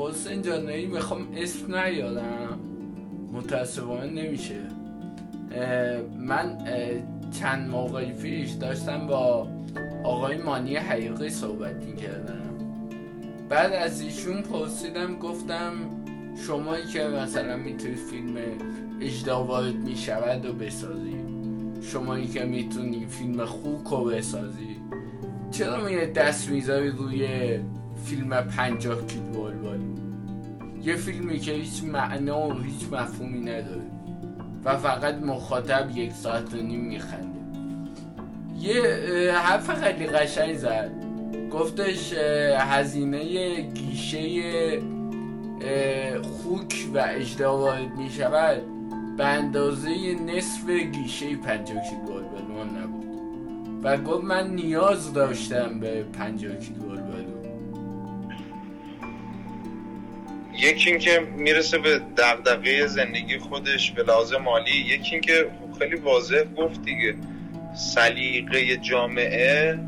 حسین 0.09 0.41
جان 0.41 0.65
می‌خوام 0.65 1.27
اسم 1.37 1.75
نیارم. 1.75 2.59
متاسفانه 3.33 4.23
نمیشه. 4.23 4.61
من 6.19 6.57
چند 7.39 7.69
موقعی 7.69 8.11
پیش 8.11 8.51
داشتم 8.51 9.07
با 9.07 9.47
آقای 10.03 10.37
مانی 10.37 10.75
حقیقی 10.75 11.29
صحبت 11.29 11.97
کردم 11.97 12.40
بعد 13.51 13.73
از 13.73 14.01
ایشون 14.01 14.41
پرسیدم 14.41 15.15
گفتم 15.15 15.73
شمایی 16.47 16.85
که 16.85 17.03
مثلا 17.03 17.57
می‌تونی 17.57 17.95
فیلم 17.95 18.37
اجدا 19.01 19.43
وارد 19.43 19.75
می‌شود 19.75 20.45
و 20.45 20.53
بسازی. 20.53 21.15
شمایی 21.81 22.27
که 22.27 22.45
می‌تونی 22.45 23.05
فیلم 23.05 23.45
خوک 23.45 23.87
رو 23.87 24.05
بسازی. 24.05 24.77
چرا 25.51 25.83
میره 25.83 26.05
دست 26.05 26.49
می‌ذاری 26.49 26.89
روی 26.89 27.27
فیلم 28.05 28.41
پنجاه 28.41 29.07
کیل 29.07 29.21
بلبل؟ 29.21 29.79
یه 30.83 30.95
فیلمی 30.95 31.39
که 31.39 31.51
هیچ 31.51 31.83
معنا 31.83 32.47
و 32.47 32.53
هیچ 32.53 32.87
مفهومی 32.91 33.39
نداره 33.39 33.81
و 34.65 34.77
فقط 34.77 35.15
مخاطب 35.15 35.97
یک 35.97 36.13
ساعت 36.13 36.53
و 36.53 36.57
نیم 36.57 36.81
میخنده. 36.81 37.41
یه 38.59 39.33
حرف 39.33 39.83
خیلی 39.83 40.07
قشنگ 40.07 40.57
زد. 40.57 40.91
گفتش 41.51 42.13
هزینه 42.57 43.61
گیشه 43.61 44.19
خوک 46.21 46.73
و 46.93 47.05
اجدا 47.09 47.57
وارد 47.57 47.97
می 47.97 48.09
شود 48.09 48.61
به 49.17 49.25
اندازه 49.25 49.89
نصف 50.25 50.69
گیشه 50.93 51.35
پنجاه 51.35 51.77
کیلو 51.89 52.21
بلون 52.21 52.77
نبود. 52.77 53.01
و 53.83 53.97
گفت 53.97 54.23
من 54.23 54.55
نیاز 54.55 55.13
داشتم 55.13 55.79
به 55.79 56.03
پنجاه 56.03 56.55
کیلو 56.55 56.87
بلون 56.89 57.41
یکی 60.59 60.89
اینکه 60.89 61.19
می‌رسه 61.37 61.77
به 61.77 62.01
دغدغه 62.17 62.87
زندگی 62.87 63.37
خودش 63.37 63.91
به 63.91 64.03
لحاظ 64.03 64.33
مالی. 64.33 64.71
یکی 64.71 65.11
اینکه 65.11 65.51
خیلی 65.79 65.95
واضح 65.95 66.43
گفت 66.57 66.81
دیگه 66.81 67.15
سلیقه 67.75 68.77
جامعه 68.77 69.79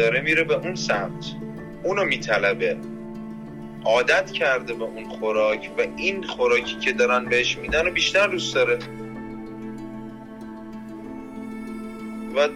داره 0.00 0.20
میره 0.20 0.44
به 0.44 0.54
اون 0.54 0.74
سمت. 0.74 1.24
اونو 1.82 2.04
میطلبه. 2.04 2.76
عادت 3.84 4.32
کرده 4.32 4.74
به 4.74 4.84
اون 4.84 5.04
خوراک 5.04 5.70
و 5.78 5.80
این 5.96 6.22
خوراکی 6.22 6.74
که 6.74 6.92
دارن 6.92 7.24
بهش 7.24 7.58
میدن 7.58 7.88
و 7.88 7.90
بیشتر 7.90 8.26
دوست 8.26 8.54
داره. 8.54 8.78
و 12.36 12.48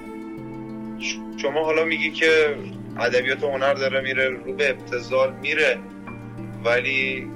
شما 1.36 1.64
حالا 1.64 1.84
میگی 1.84 2.10
که 2.10 2.56
ادبیات 3.00 3.42
و 3.42 3.50
هنر 3.50 3.74
داره 3.74 4.00
میره 4.00 4.28
رو 4.28 4.52
به 4.52 4.70
ابتزال 4.70 5.34
میره 5.42 5.78
ولی 6.64 7.26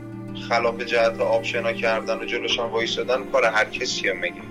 خلاف 0.48 0.82
جهت 0.82 1.20
آبشنا 1.20 1.72
کردن 1.72 2.18
و 2.18 2.24
جلوش 2.24 2.58
هم 2.58 2.64
وایسادن 2.64 3.24
کار 3.32 3.44
هر 3.44 3.64
کسی 3.64 4.12
میگه 4.12 4.42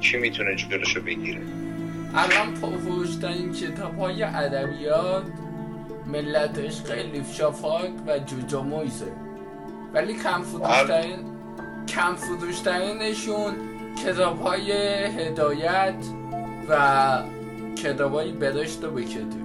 کی 0.00 0.16
می‌تونه 0.16 0.54
جلوشو 0.54 1.00
بگیره؟ 1.00 1.63
الان 2.16 2.54
پرفروشترین 2.54 3.52
کتاب 3.52 3.98
های 3.98 4.22
ادبیات 4.22 5.24
ملتش 6.06 6.82
خیلی 6.82 7.24
شافاک 7.32 7.90
و 8.06 8.18
جوجا 8.18 8.62
مویزه 8.62 9.12
ولی 9.94 10.14
کم 10.14 10.42
فروشترین 10.42 11.18
کم 11.88 12.14
فروشترینشون 12.14 13.54
کتاب 14.04 14.40
های 14.40 14.72
هدایت 15.04 15.94
و 16.68 17.22
کتاب 17.76 18.12
های 18.12 18.32
برشت 18.32 18.84
و 18.84 18.90
بکتو 18.90 19.44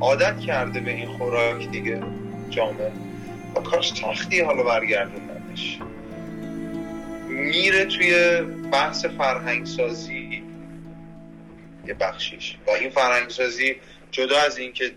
عادت 0.00 0.40
کرده 0.40 0.80
به 0.80 0.90
این 0.94 1.08
خوراک 1.08 1.70
دیگه 1.70 2.02
جامعه. 2.50 2.92
و 3.56 3.60
کاش 3.60 3.90
تختی 3.90 4.40
حالا 4.40 4.62
برگردوندنش. 4.62 5.78
میره 7.38 7.84
توی 7.84 8.40
بحث 8.72 9.04
فرهنگ 9.04 9.66
سازی 9.66 10.42
یه 11.86 11.94
بخشیش. 11.94 12.56
و 12.66 12.70
این 12.70 12.90
فرهنگ 12.90 13.28
سازی 13.28 13.76
جدا 14.10 14.40
از 14.40 14.58
اینکه 14.58 14.90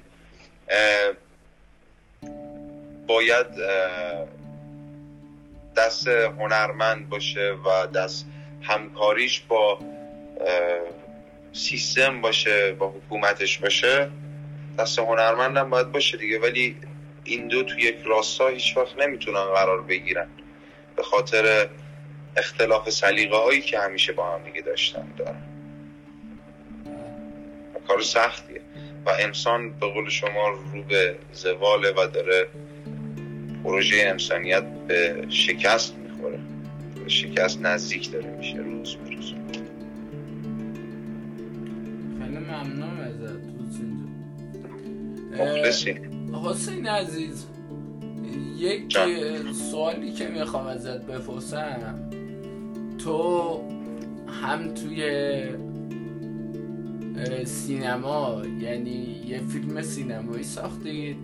باید 3.08 3.48
دست 5.78 6.08
هنرمند 6.08 7.10
باشه 7.10 7.52
و 7.66 7.88
دست 7.88 8.26
همکاریش 8.62 9.40
با 9.40 9.80
سیستم 11.54 12.22
باشه 12.22 12.72
با 12.72 12.90
حکومتش 12.90 13.58
باشه 13.58 14.10
دست 14.80 15.00
هنرمندم 15.00 15.70
باید 15.70 15.92
باشه 15.92 16.18
دیگه. 16.18 16.40
ولی 16.40 16.76
این 17.24 17.48
دو 17.48 17.64
توی 17.64 17.82
یک 17.82 17.98
راستا 18.06 18.48
هیچ 18.48 18.78
وقت 18.78 18.98
نمی‌تونن 18.98 19.44
قرار 19.44 19.82
بگیرن. 19.82 20.28
به 20.96 21.04
خاطر 21.04 21.70
اختلاف 22.38 22.90
سلیقه 22.90 23.38
هایی 23.38 23.62
که 23.62 23.80
همیشه 23.80 24.14
با 24.14 24.34
هم 24.36 24.44
دیگه 24.44 24.62
داشتن 24.62 25.08
دارن. 25.18 25.42
کار 27.88 28.02
سختیه. 28.02 28.62
و 29.06 29.10
انسان 29.20 29.70
به 29.70 29.88
قول 29.88 30.10
شما 30.10 30.50
رو 30.50 30.84
به 30.84 31.16
زواله 31.34 31.92
و 31.92 32.08
داره 32.14 32.48
پروژه 33.64 34.04
انسانیت 34.08 34.64
به 34.64 35.26
شکست 35.30 35.96
می‌خوره. 35.96 36.40
به 37.04 37.10
شکست 37.10 37.62
نزدیک 37.62 38.12
داره 38.12 38.30
میشه 38.38 38.58
روز 38.58 38.96
به 38.96 39.16
روز. 39.16 39.34
خیلی 42.20 42.38
ممنون 42.38 43.00
ازت 43.00 43.42
مخلصی 45.32 46.00
حسین 46.46 46.88
عزیز 46.88 47.46
یک 48.58 48.98
سوالی 49.72 50.12
که 50.12 50.28
می‌خوام 50.28 50.68
ازت 50.68 51.02
بپرسم. 51.02 52.12
تو 53.04 53.62
هم 54.42 54.74
توی 54.74 55.04
سینما 57.46 58.42
یعنی 58.62 59.24
یه 59.28 59.40
فیلم 59.40 59.82
سینمایی 59.82 60.44
ساختید 60.44 61.18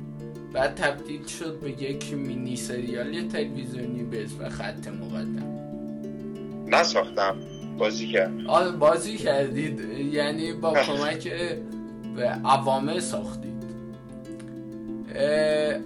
بعد 0.53 0.75
تبدیل 0.75 1.25
شد 1.25 1.59
به 1.59 1.69
یک 1.71 2.13
مینی 2.13 2.55
سریال 2.55 3.27
تلویزیونی 3.27 4.03
به 4.03 4.23
اسم 4.23 4.49
خط 4.49 4.87
مقدم. 4.87 5.57
نساختم. 6.67 7.35
بازی 7.77 8.07
کرد. 8.07 8.31
آه 8.47 8.71
بازی 8.71 9.17
کردید. 9.17 9.79
یعنی 10.13 10.53
با 10.53 10.73
کمک 10.87 11.33
به 12.15 12.27
عوامه 12.27 12.99
ساختید. 12.99 13.47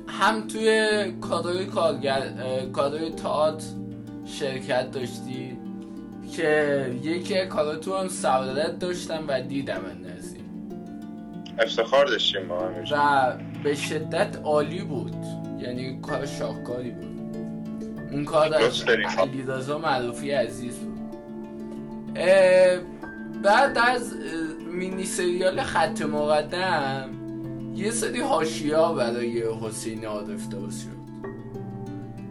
هم 0.08 0.48
توی 0.48 0.88
کادوی 1.22 1.66
کارگر 1.66 2.22
کادوی 2.74 3.10
تئاتر 3.10 3.66
شرکت 4.26 4.92
داشتید. 4.92 5.58
که 6.38 6.86
یکی 7.04 7.46
کاراتو 7.46 7.98
هم 7.98 8.08
سعادت 8.08 8.80
داشتم 8.80 9.24
و 9.28 9.42
دیدم 9.42 9.82
نزدیک 10.06 10.42
افتخار 11.60 12.06
داشتیم 12.06 12.48
با 12.48 12.60
هم 12.60 12.74
و 12.92 13.38
به 13.64 13.76
شدت 13.76 14.38
عالی 14.44 14.82
بود. 14.82 15.16
یعنی 15.60 16.00
کار 16.02 16.26
شاهکاری 16.26 16.92
بود. 16.92 17.36
اون 18.12 18.26
کار 18.26 18.56
از 18.56 18.84
علیرضا 19.18 19.78
معروفی 19.78 20.32
عزیز 20.32 20.78
بود. 20.78 21.00
بعد 23.44 23.78
از 23.78 24.14
مینی 24.74 25.04
سریال 25.04 25.62
خط 25.62 26.02
مقدم 26.02 27.10
یه 27.76 27.92
سری 27.92 28.20
هاشیا 28.20 28.94
برای 28.94 29.44
حسین 29.62 30.06
عارف 30.06 30.50
درست 30.50 30.82
شد. 30.82 31.02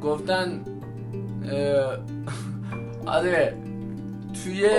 گفتن 0.03 0.64
آره 3.07 3.70
توی 4.45 4.70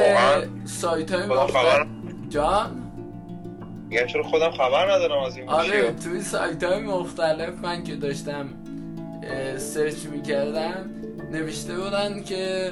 سایت 0.66 1.12
های 1.12 1.26
مختلف. 1.26 1.88
جان؟ 2.30 2.91
میگم 3.89 4.06
چرا 4.08 4.24
خودم 4.24 4.52
خبر 4.52 4.91
ندارم 4.91 5.24
از 5.24 5.38
این 5.38 5.49
آره 5.49 5.91
توی 6.04 6.22
سایت 6.22 6.64
های 6.64 6.80
مختلف 6.80 7.54
من 7.62 7.84
که 7.84 7.95
داشتم 7.95 8.49
سرچ 9.58 10.06
می‌کردم 10.06 10.89
نوشته 11.32 11.76
بودن 11.76 12.24
که 12.24 12.72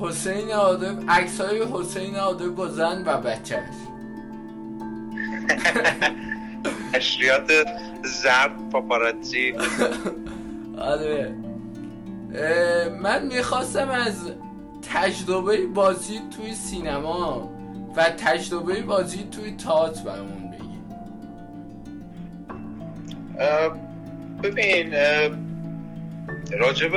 حسین 0.00 0.50
عادب 0.50 1.10
عکس 1.10 1.40
های 1.40 1.62
حسین 1.72 2.16
عادب 2.16 2.46
با 2.48 2.68
زن 2.68 3.02
و 3.06 3.20
بچهش. 3.20 3.74
اشریات 6.94 7.52
زرد 8.22 8.70
پاپاراتزی 8.72 9.54
آره. 10.78 11.34
من 13.02 13.26
می‌خواستم 13.26 13.88
از 13.90 14.32
تجربه 14.94 15.66
بازی 15.66 16.20
توی 16.36 16.54
سینما 16.54 17.50
و 17.96 18.04
تجربه 18.04 18.82
بازی 18.82 19.28
توی 19.32 19.52
تئاتر 19.52 20.02
برامون 20.02 20.50
بگی. 20.50 20.78
ببین 24.42 24.94
راجب 26.58 26.94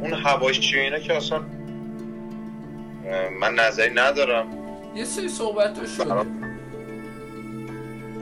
اون 0.00 0.12
هواشی 0.12 0.78
اینا 0.78 0.98
که 0.98 1.16
اصلا 1.16 1.40
من 3.40 3.54
نظری 3.54 3.94
ندارم. 3.94 4.46
یه 4.94 5.04
سری 5.04 5.28
صحبت 5.28 5.86
شده. 5.86 6.14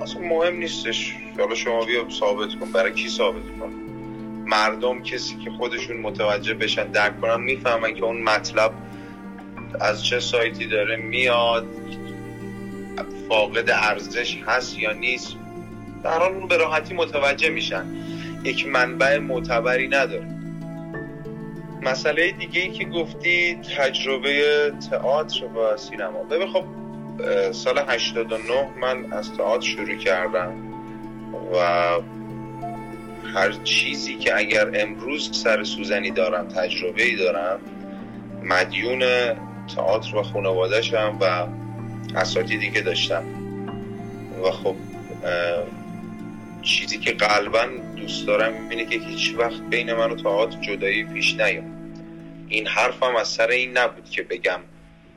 اصلا 0.02 0.22
مهم 0.22 0.56
نیستش. 0.56 1.16
حالا 1.38 1.54
شما 1.54 1.84
بیا 1.84 2.10
ثابت 2.10 2.54
کن. 2.54 2.72
برای 2.72 2.92
کی 2.92 3.08
ثابت 3.08 3.58
کن؟ 3.60 3.72
مردم 4.46 5.02
کسی 5.02 5.36
که 5.36 5.50
خودشون 5.50 5.96
متوجه 5.96 6.54
بشن 6.54 6.86
درک 6.86 7.20
کنن 7.20 7.40
می‌فهمن 7.40 7.94
که 7.94 8.04
اون 8.04 8.22
مطلب 8.22 8.72
از 9.80 10.04
چه 10.04 10.20
سایتی 10.20 10.66
داره 10.66 10.96
میاد 10.96 11.66
فاقد 13.28 13.70
ارزش 13.70 14.38
هست 14.46 14.78
یا 14.78 14.92
نیست. 14.92 15.36
در 16.04 16.18
حال 16.18 16.32
اون 16.32 16.48
به 16.48 16.56
راحتی 16.56 16.94
متوجه 16.94 17.50
میشن. 17.50 17.86
یک 18.44 18.66
منبع 18.66 19.18
معتبری 19.18 19.88
نداره. 19.88 20.26
مسئله 21.82 22.32
دیگه 22.32 22.60
ای 22.60 22.70
که 22.70 22.84
گفتی 22.84 23.54
تجربه 23.78 24.72
تئاتر 24.90 25.44
و 25.44 25.76
سینما. 25.76 26.22
ببین 26.22 26.48
خب 26.48 26.64
سال 27.52 27.78
89 27.88 28.68
من 28.80 29.12
از 29.12 29.32
تئاتر 29.32 29.66
شروع 29.66 29.96
کردم 29.96 30.52
و 31.52 31.58
هر 33.34 33.52
چیزی 33.64 34.16
که 34.16 34.36
اگر 34.38 34.70
امروز 34.74 35.42
سر 35.42 35.64
سوزنی 35.64 36.10
دارم 36.10 36.48
تجربه 36.48 37.02
ای 37.02 37.16
دارم 37.16 37.60
مدیون 38.42 39.02
تئاتر 39.74 40.16
و 40.16 40.22
خانوادهشم 40.22 41.18
و 41.20 41.46
اساتیدی 42.16 42.70
که 42.70 42.80
داشتم. 42.80 43.24
و 44.44 44.50
خب 44.50 44.76
چیزی 46.62 46.98
که 46.98 47.12
قلبا 47.12 47.66
دوست 47.96 48.26
دارم 48.26 48.68
اینه 48.68 48.84
که 48.84 48.98
هیچ 48.98 49.34
وقت 49.38 49.60
بین 49.70 49.92
من 49.92 50.10
و 50.10 50.16
تئاتر 50.22 50.60
جدایی 50.60 51.04
پیش 51.04 51.34
نیاد. 51.34 51.64
این 52.48 52.66
حرفم 52.66 53.16
از 53.16 53.28
سر 53.28 53.48
این 53.48 53.78
نبود 53.78 54.10
که 54.10 54.22
بگم 54.22 54.60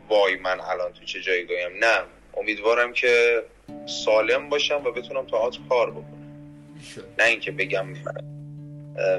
وای 0.09 0.35
من 0.35 0.59
الان 0.59 0.91
تو 0.93 1.05
چه 1.05 1.21
جایگاهیم 1.21 1.69
نه 1.79 1.97
امیدوارم 2.37 2.93
که 2.93 3.43
سالم 3.85 4.49
باشم 4.49 4.81
و 4.85 4.91
بتونم 4.91 5.25
تئاتر 5.25 5.59
کار 5.69 5.91
بکنم. 5.91 6.05
نه 7.19 7.25
اینکه 7.25 7.51
بگم 7.51 7.85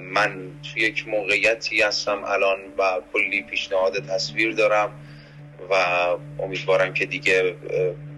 من 0.03 0.51
توی 0.63 0.83
یک 0.83 1.09
موقعیتی 1.09 1.83
هستم 1.83 2.25
الان 2.25 2.59
و 2.79 3.01
کلی 3.13 3.43
پیشنهاد 3.43 4.07
تصویر 4.07 4.53
دارم. 4.53 4.91
و 5.71 5.75
امیدوارم 6.43 6.93
که 6.93 7.07
دیگه 7.07 7.55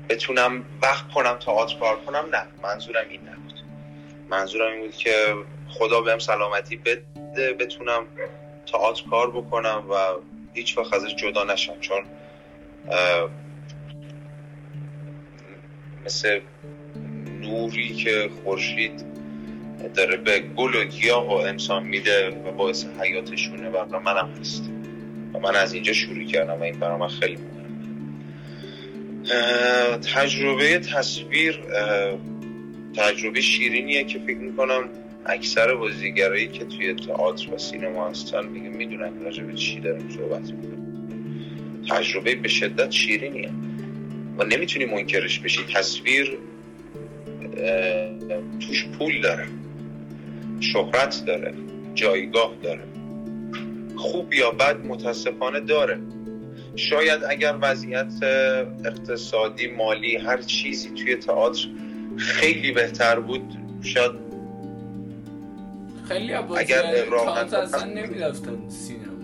بتونم 0.09 0.65
وقت 0.83 1.09
کنم 1.09 1.37
تئاتر 1.39 1.79
کار 1.79 1.97
کنم. 1.97 2.25
نه 2.33 2.43
منظورم 2.63 3.05
این 3.11 3.21
نبود. 3.21 3.61
منظورم 4.31 4.73
این 4.73 4.81
بود 4.81 4.97
که 4.97 5.35
خدا 5.69 6.01
بهم 6.01 6.19
سلامتی 6.19 6.77
بده 6.77 7.53
بتونم 7.53 8.07
تئاتر 8.73 9.03
کار 9.11 9.31
بکنم 9.31 9.85
و 9.91 9.95
هیچ 10.55 10.79
وقت 10.79 10.95
ازش 10.95 11.15
جدا 11.15 11.45
نشم. 11.45 11.81
چون 11.81 12.05
مثل 16.07 16.41
نوری 17.41 17.95
که 17.95 18.31
خورشید 18.45 19.05
داره 19.95 20.17
به 20.17 20.41
گل 20.41 20.75
و 20.75 20.85
گیاه 20.85 21.29
و 21.29 21.33
انسان 21.33 21.83
میده 21.83 22.31
و 22.31 22.53
باعث 22.53 22.87
حیاتشونه 23.01 23.71
و 23.71 23.99
منم 23.99 24.35
هست 24.41 24.63
و 24.63 24.78
من 25.39 25.57
از 25.57 25.73
اینجا 25.73 25.93
شروع 25.93 26.25
کردم 26.25 26.61
و 26.61 26.63
این 26.63 26.79
برای 26.79 26.99
من 26.99 27.09
خیلی 27.09 27.37
مهمه. 27.37 27.59
تجربه 30.15 30.79
تصویر 30.79 31.59
تجربه 32.97 33.41
شیرینیه 33.41 34.05
که 34.05 34.19
فکر 34.19 34.39
می‌کنم 34.39 34.89
اکثر 35.27 35.75
بازیگرایی 35.75 36.49
که 36.49 36.65
توی 36.65 36.95
تئاتر 36.95 37.55
و 37.55 37.59
سینما 37.59 38.09
هستن 38.09 38.47
میگه 38.47 38.69
می‌دونن 38.69 39.21
راجع 39.25 39.43
به 39.43 39.55
چی 39.55 39.81
داریم 39.81 40.11
صحبت 40.11 40.53
می‌کنم 40.53 40.79
تجربه 41.91 42.35
به 42.35 42.49
شدت 42.49 42.91
شیرینیه. 42.91 43.51
و 44.39 44.45
نمی‌تونی 44.45 44.85
منکرش 44.85 45.39
بشی. 45.39 45.61
تصویر 45.75 46.39
توش 48.61 48.87
پول 48.99 49.21
داره. 49.21 49.47
شهرت 50.61 51.23
داره. 51.27 51.55
جایگاه 51.95 52.55
داره. 52.63 52.83
خوب 53.99 54.33
یا 54.33 54.51
بد 54.51 54.87
متاسفانه 54.87 55.61
داره. 55.61 55.99
شاید 56.77 57.21
اگر 57.29 57.59
وضعیت 57.61 58.23
اقتصادی 58.85 59.67
مالی 59.67 60.17
هر 60.17 60.43
چیزی 60.43 60.91
توی 60.91 61.17
تئاتر 61.17 61.69
خیلی 62.17 62.73
بهتر 62.73 63.21
بود 63.21 63.55
شاید 63.83 64.13
خیلی 66.09 66.35
اگر 66.35 66.83
اصلا 67.53 67.85
نمی‌رفتن 67.85 68.69
سینما. 68.69 69.19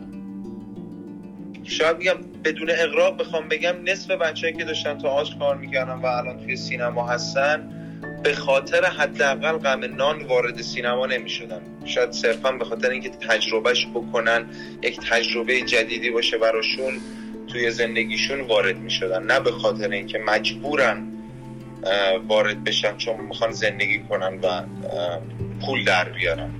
شاید 1.65 1.99
بگم 1.99 2.15
بدون 2.45 2.69
اقراق 2.71 3.21
بخوام 3.21 3.49
بگم 3.49 3.75
نصف 3.85 4.11
بچه‌ای 4.11 4.53
که 4.53 4.65
داشتن 4.65 4.99
تئاتر 4.99 5.39
کار 5.39 5.57
می‌کردن 5.57 5.95
و 5.95 6.07
الان 6.07 6.41
توی 6.41 6.57
سینما 6.57 7.07
هستن 7.07 7.84
به 8.25 8.35
خاطر 8.35 8.85
حداقل 8.85 9.59
غم 9.59 9.97
نان 9.97 10.23
وارد 10.23 10.63
سینما 10.63 11.07
نمی 11.07 11.31
شدن 11.31 11.61
شاید 11.85 12.13
صرفا 12.13 12.53
به 12.53 12.65
خاطر 12.65 12.91
اینکه 12.91 13.09
تجربهش 13.09 13.87
بکنن 13.87 14.47
یک 14.83 15.01
تجربه 15.01 15.63
جدیدی 15.63 16.11
باشه 16.11 16.39
براشون 16.39 17.01
توی 17.49 17.71
زندگیشون 17.71 18.41
وارد 18.41 18.79
می 18.79 18.91
شدن 18.91 19.23
نه 19.23 19.41
به 19.41 19.51
خاطر 19.51 19.91
اینکه 19.91 20.19
مجبورن 20.19 21.13
وارد 22.29 22.65
بشن 22.65 22.97
چون 22.97 23.21
می‌خوان 23.21 23.53
زندگی 23.53 23.99
کنن 23.99 24.39
و 24.43 24.63
پول 25.67 25.85
در 25.85 26.09
بیارن. 26.09 26.51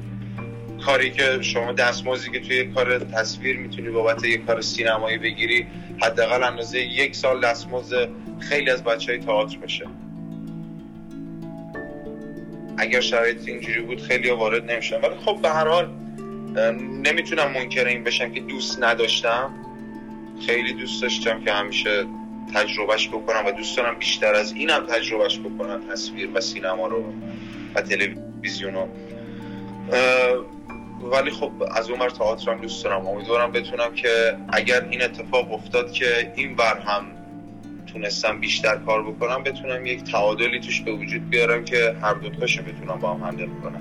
کاری 0.87 1.11
که 1.11 1.43
شما 1.43 1.73
دستمزدی 1.73 2.31
که 2.31 2.41
توی 2.41 2.65
کار 2.65 2.99
تصویر 2.99 3.59
می‌تونی 3.59 3.91
بابت 3.91 4.25
یک 4.25 4.47
کار 4.47 4.61
سینمایی 4.61 5.19
بگیری 5.19 5.67
حداقل 6.03 6.43
اندازه 6.43 6.79
یک 6.79 7.17
سال 7.17 7.41
دستمزد 7.41 8.09
خیلی 8.41 8.71
از 8.71 8.85
بچه 8.85 9.13
های 9.13 9.21
تئاتر 9.21 9.59
بشه 9.59 9.87
اگر 12.77 13.01
شرایط 13.01 13.49
اینجوری 13.49 13.81
بود 13.81 14.03
خیلی 14.03 14.31
وارد 14.31 14.71
نمیشن 14.71 15.01
ولی 15.01 15.17
خب 15.25 15.39
به 15.43 15.49
هر 15.49 15.69
حال 15.69 15.91
نمی‌تونم 17.07 17.53
منکر 17.53 17.85
این 17.85 18.05
بشم 18.05 18.33
که 18.33 18.41
دوست 18.41 18.83
نداشتم. 18.83 19.55
خیلی 20.47 20.73
دوست 20.73 21.03
داشتم 21.03 21.45
که 21.45 21.53
همیشه 21.53 22.05
تجربهش 22.55 23.09
بکنم 23.09 23.47
و 23.47 23.51
دوست 23.51 23.77
دارم 23.77 23.99
بیشتر 23.99 24.35
از 24.35 24.53
اینم 24.53 24.87
تجربهش 24.87 25.39
بکنم 25.39 25.81
تصویر 25.93 26.31
و 26.35 26.41
سینما 26.41 26.87
رو 26.87 27.05
و 27.75 27.81
تلویزیون 27.81 28.75
رو. 28.75 28.89
ولی 31.11 31.31
خب 31.31 31.53
از 31.77 31.91
اون 31.91 32.09
تئاتر 32.09 32.51
هم 32.51 32.61
دوست 32.61 32.85
دارم. 32.85 33.07
امیدوارم 33.07 33.53
بتونم 33.53 33.95
که 33.95 34.37
اگر 34.49 34.89
این 34.91 35.03
اتفاق 35.03 35.53
افتاد 35.53 35.93
که 35.93 36.33
این 36.37 36.57
بر 36.57 36.79
هم 36.79 37.07
تونستم 37.95 38.41
بیشتر 38.41 38.77
کار 38.77 39.03
بکنم 39.03 39.43
بتونم 39.43 39.87
یک 39.87 40.05
تعادلی 40.05 40.61
توش 40.61 40.81
به 40.81 40.93
وجود 40.93 41.31
بیارم 41.31 41.65
که 41.65 41.97
هر 42.03 42.15
دو 42.15 42.31
تاشو 42.31 42.63
بتونم 42.63 43.01
با 43.01 43.15
هم 43.15 43.27
هندل 43.27 43.49
کنم. 43.63 43.81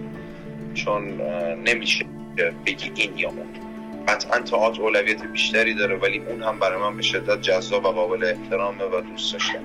چون 0.74 1.22
نمیشه 1.66 2.05
بگی 2.66 2.91
این 2.95 3.18
یا 3.18 3.30
اون. 3.30 3.47
قطعا 4.07 4.39
تئاتر 4.39 4.82
اولویت 4.82 5.24
بیشتری 5.24 5.74
داره 5.74 5.95
ولی 5.95 6.18
اون 6.18 6.43
هم 6.43 6.59
برای 6.59 6.82
من 6.82 6.97
به 6.97 7.01
شدت 7.01 7.41
جذاب 7.41 7.86
و 7.86 7.88
قابل 7.88 8.24
احترامه 8.24 8.84
و 8.84 9.01
دوست 9.01 9.34
داشتم 9.34 9.59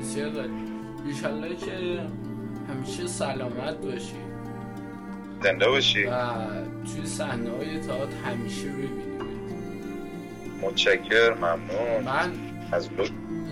بسیار 0.00 0.48
ایشالله 1.06 1.56
که 1.56 2.00
همیشه 2.68 3.06
سلامت 3.06 3.76
باشی. 3.76 4.14
زنده 5.42 5.68
باشی. 5.68 6.04
و 6.04 6.10
توی 6.94 7.06
صحنه 7.06 7.50
های 7.50 7.80
تئاتر 7.80 8.16
همیشه 8.24 8.68
ببینی. 8.68 9.13
متشکر 10.66 11.34
ممنون. 11.34 12.04
من 12.04 12.32
از 12.72 12.88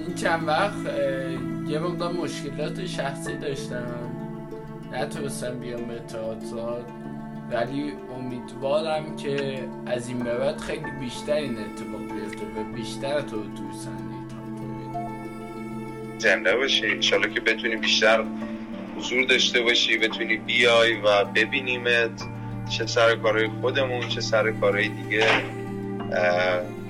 این 0.07 0.15
چند 0.15 0.49
وقت 0.49 0.77
یه 1.69 1.79
مقدار 1.79 2.13
مشکلات 2.13 2.87
شخصی 2.87 3.37
داشتم. 3.37 4.11
نتونستم 4.93 5.59
بیام 5.59 5.85
به 5.85 5.99
تئاتر 5.99 6.85
ولی 7.51 7.93
امیدوارم 8.19 9.17
که 9.17 9.65
از 9.87 10.09
این 10.09 10.19
به 10.19 10.39
بعد 10.39 10.59
خیلی 10.59 10.91
بیشتر 11.01 11.33
این 11.33 11.59
اتفاق 11.59 12.01
بیفته 12.01 12.61
و 12.61 12.77
بیشتر 12.77 13.21
تو 13.21 13.37
تو 13.37 13.73
صحنه 13.85 14.23
زنده 16.19 16.57
باشی. 16.57 16.87
انشالله 16.87 17.35
که 17.35 17.41
بتونی 17.41 17.77
بیشتر 17.77 18.25
حضور 18.97 19.25
داشته 19.25 19.61
باشی 19.61 19.99
بتونی 19.99 20.37
بیای 20.37 20.95
و 20.95 21.25
ببینیمت 21.25 22.23
چه 22.71 22.87
سر 22.87 23.17
کارهای 23.17 23.49
خودمون 23.61 24.09
چه 24.09 24.21
سر 24.21 24.51
کارهای 24.51 24.89
دیگه. 24.89 25.27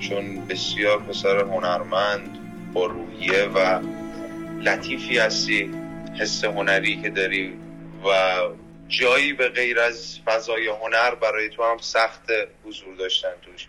چون 0.09 0.47
بسیار 0.47 0.99
پسر 0.99 1.37
هنرمند 1.37 2.39
با 2.73 2.85
روحیه 2.85 3.43
و 3.43 3.81
لطیفی 4.61 5.17
هستی. 5.17 5.71
حس 6.19 6.43
هنری 6.43 7.01
که 7.01 7.09
داری 7.09 7.59
و 8.05 8.39
جایی 8.87 9.33
به 9.33 9.49
غیر 9.49 9.79
از 9.79 10.19
فضای 10.25 10.67
هنر 10.67 11.15
برای 11.15 11.49
تو 11.49 11.63
هم 11.63 11.77
سخت 11.77 12.31
حضور 12.65 12.95
داشتن 12.95 13.33
توش. 13.41 13.67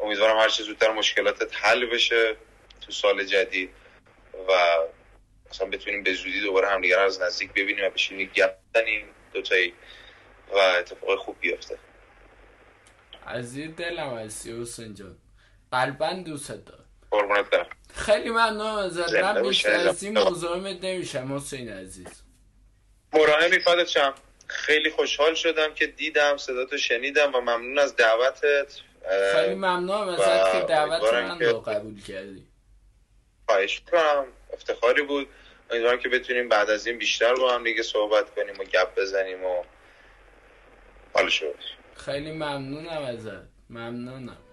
امیدوارم 0.00 0.36
هر 0.36 0.48
چه 0.48 0.62
زودتر 0.62 0.92
مشکلاتت 0.92 1.56
حل 1.56 1.86
بشه 1.86 2.36
تو 2.80 2.92
سال 2.92 3.24
جدید 3.24 3.70
و 4.48 4.52
مثلا 5.50 5.66
بتونیم 5.68 6.02
به 6.02 6.12
زودی 6.12 6.40
دوباره 6.40 6.68
همدیگر 6.68 6.98
از 6.98 7.22
نزدیک 7.22 7.52
ببینیم 7.52 7.84
و 7.84 7.90
بشینیم 7.90 8.30
گپ 8.34 8.54
بزنیم 8.74 9.06
دوتایی 9.32 9.72
و 10.52 10.56
اتفاق 10.56 11.18
خوب 11.18 11.36
بیفته. 11.40 11.78
از 13.26 13.56
این 13.56 13.70
دلم 13.70 14.14
حسین 14.62 14.94
جان 14.94 15.16
قلبا 15.74 16.12
دوست 16.12 16.50
دار 16.50 16.78
قربونت 17.10 17.50
برم. 17.50 17.66
خیلی 17.94 18.30
ممنون 18.30 18.78
ازت. 18.78 19.14
من 19.14 19.42
بیشتر 19.42 19.88
از 19.88 20.02
این 20.02 20.18
مزاحمت 20.18 20.84
نمیشم 20.84 21.36
حسین 21.36 21.68
عزیز. 21.68 22.22
مراهمی 23.12 23.58
فدت 23.58 23.88
شم 23.88 24.14
خیلی 24.46 24.90
خوشحال 24.90 25.34
شدم 25.34 25.74
که 25.74 25.86
دیدم 25.86 26.36
صداتو 26.36 26.78
شنیدم 26.78 27.34
و 27.34 27.40
ممنون 27.40 27.78
از 27.78 27.96
دعوتت. 27.96 28.80
خیلی 29.32 29.54
ممنونم 29.54 30.08
ازت 30.08 30.52
که 30.52 30.60
دعوت 30.68 31.12
من 31.14 31.40
رو 31.40 31.60
قبول 31.60 32.02
کردی. 32.02 32.46
خواهش 33.48 33.82
کنم 33.92 34.26
افتخاری 34.52 35.02
بود. 35.02 35.28
امیدوارم 35.70 35.98
که 35.98 36.08
بتونیم 36.08 36.48
بعد 36.48 36.70
از 36.70 36.86
این 36.86 36.98
بیشتر 36.98 37.34
با 37.34 37.54
هم 37.54 37.64
دیگه 37.64 37.82
صحبت 37.82 38.34
کنیم 38.34 38.54
و 38.60 38.64
گپ 38.64 38.94
بزنیم 38.98 39.44
و 39.44 39.62
حال 41.14 41.28
شد 41.28 41.54
خیلی 41.96 42.32
ممنونم 42.32 43.02
ازت. 43.02 43.48
ممنونم. 43.70 44.43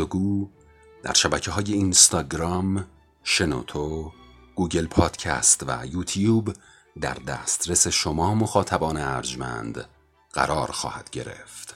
گفتگو 0.00 0.48
در 1.02 1.12
شبکه 1.12 1.50
های 1.50 1.72
اینستاگرام، 1.72 2.86
شنوتو، 3.22 4.12
گوگل 4.54 4.86
پادکست 4.86 5.64
و 5.66 5.86
یوتیوب 5.86 6.52
در 7.00 7.14
دسترس 7.14 7.88
شما 7.88 8.34
مخاطبان 8.34 8.96
ارجمند 8.96 9.88
قرار 10.32 10.70
خواهد 10.70 11.10
گرفت. 11.10 11.74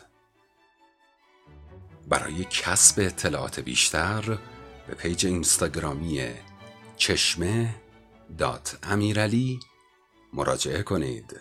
برای 2.09 2.45
کسب 2.45 3.01
اطلاعات 3.01 3.61
بیشتر 3.61 4.39
به 4.87 4.95
page 4.95 5.27
اینستاگرامی 5.27 6.31
چشمه 6.97 7.75
dot 8.39 8.79
امیرعلی 8.83 9.61
مراجعه 10.33 10.83
کنید. 10.83 11.41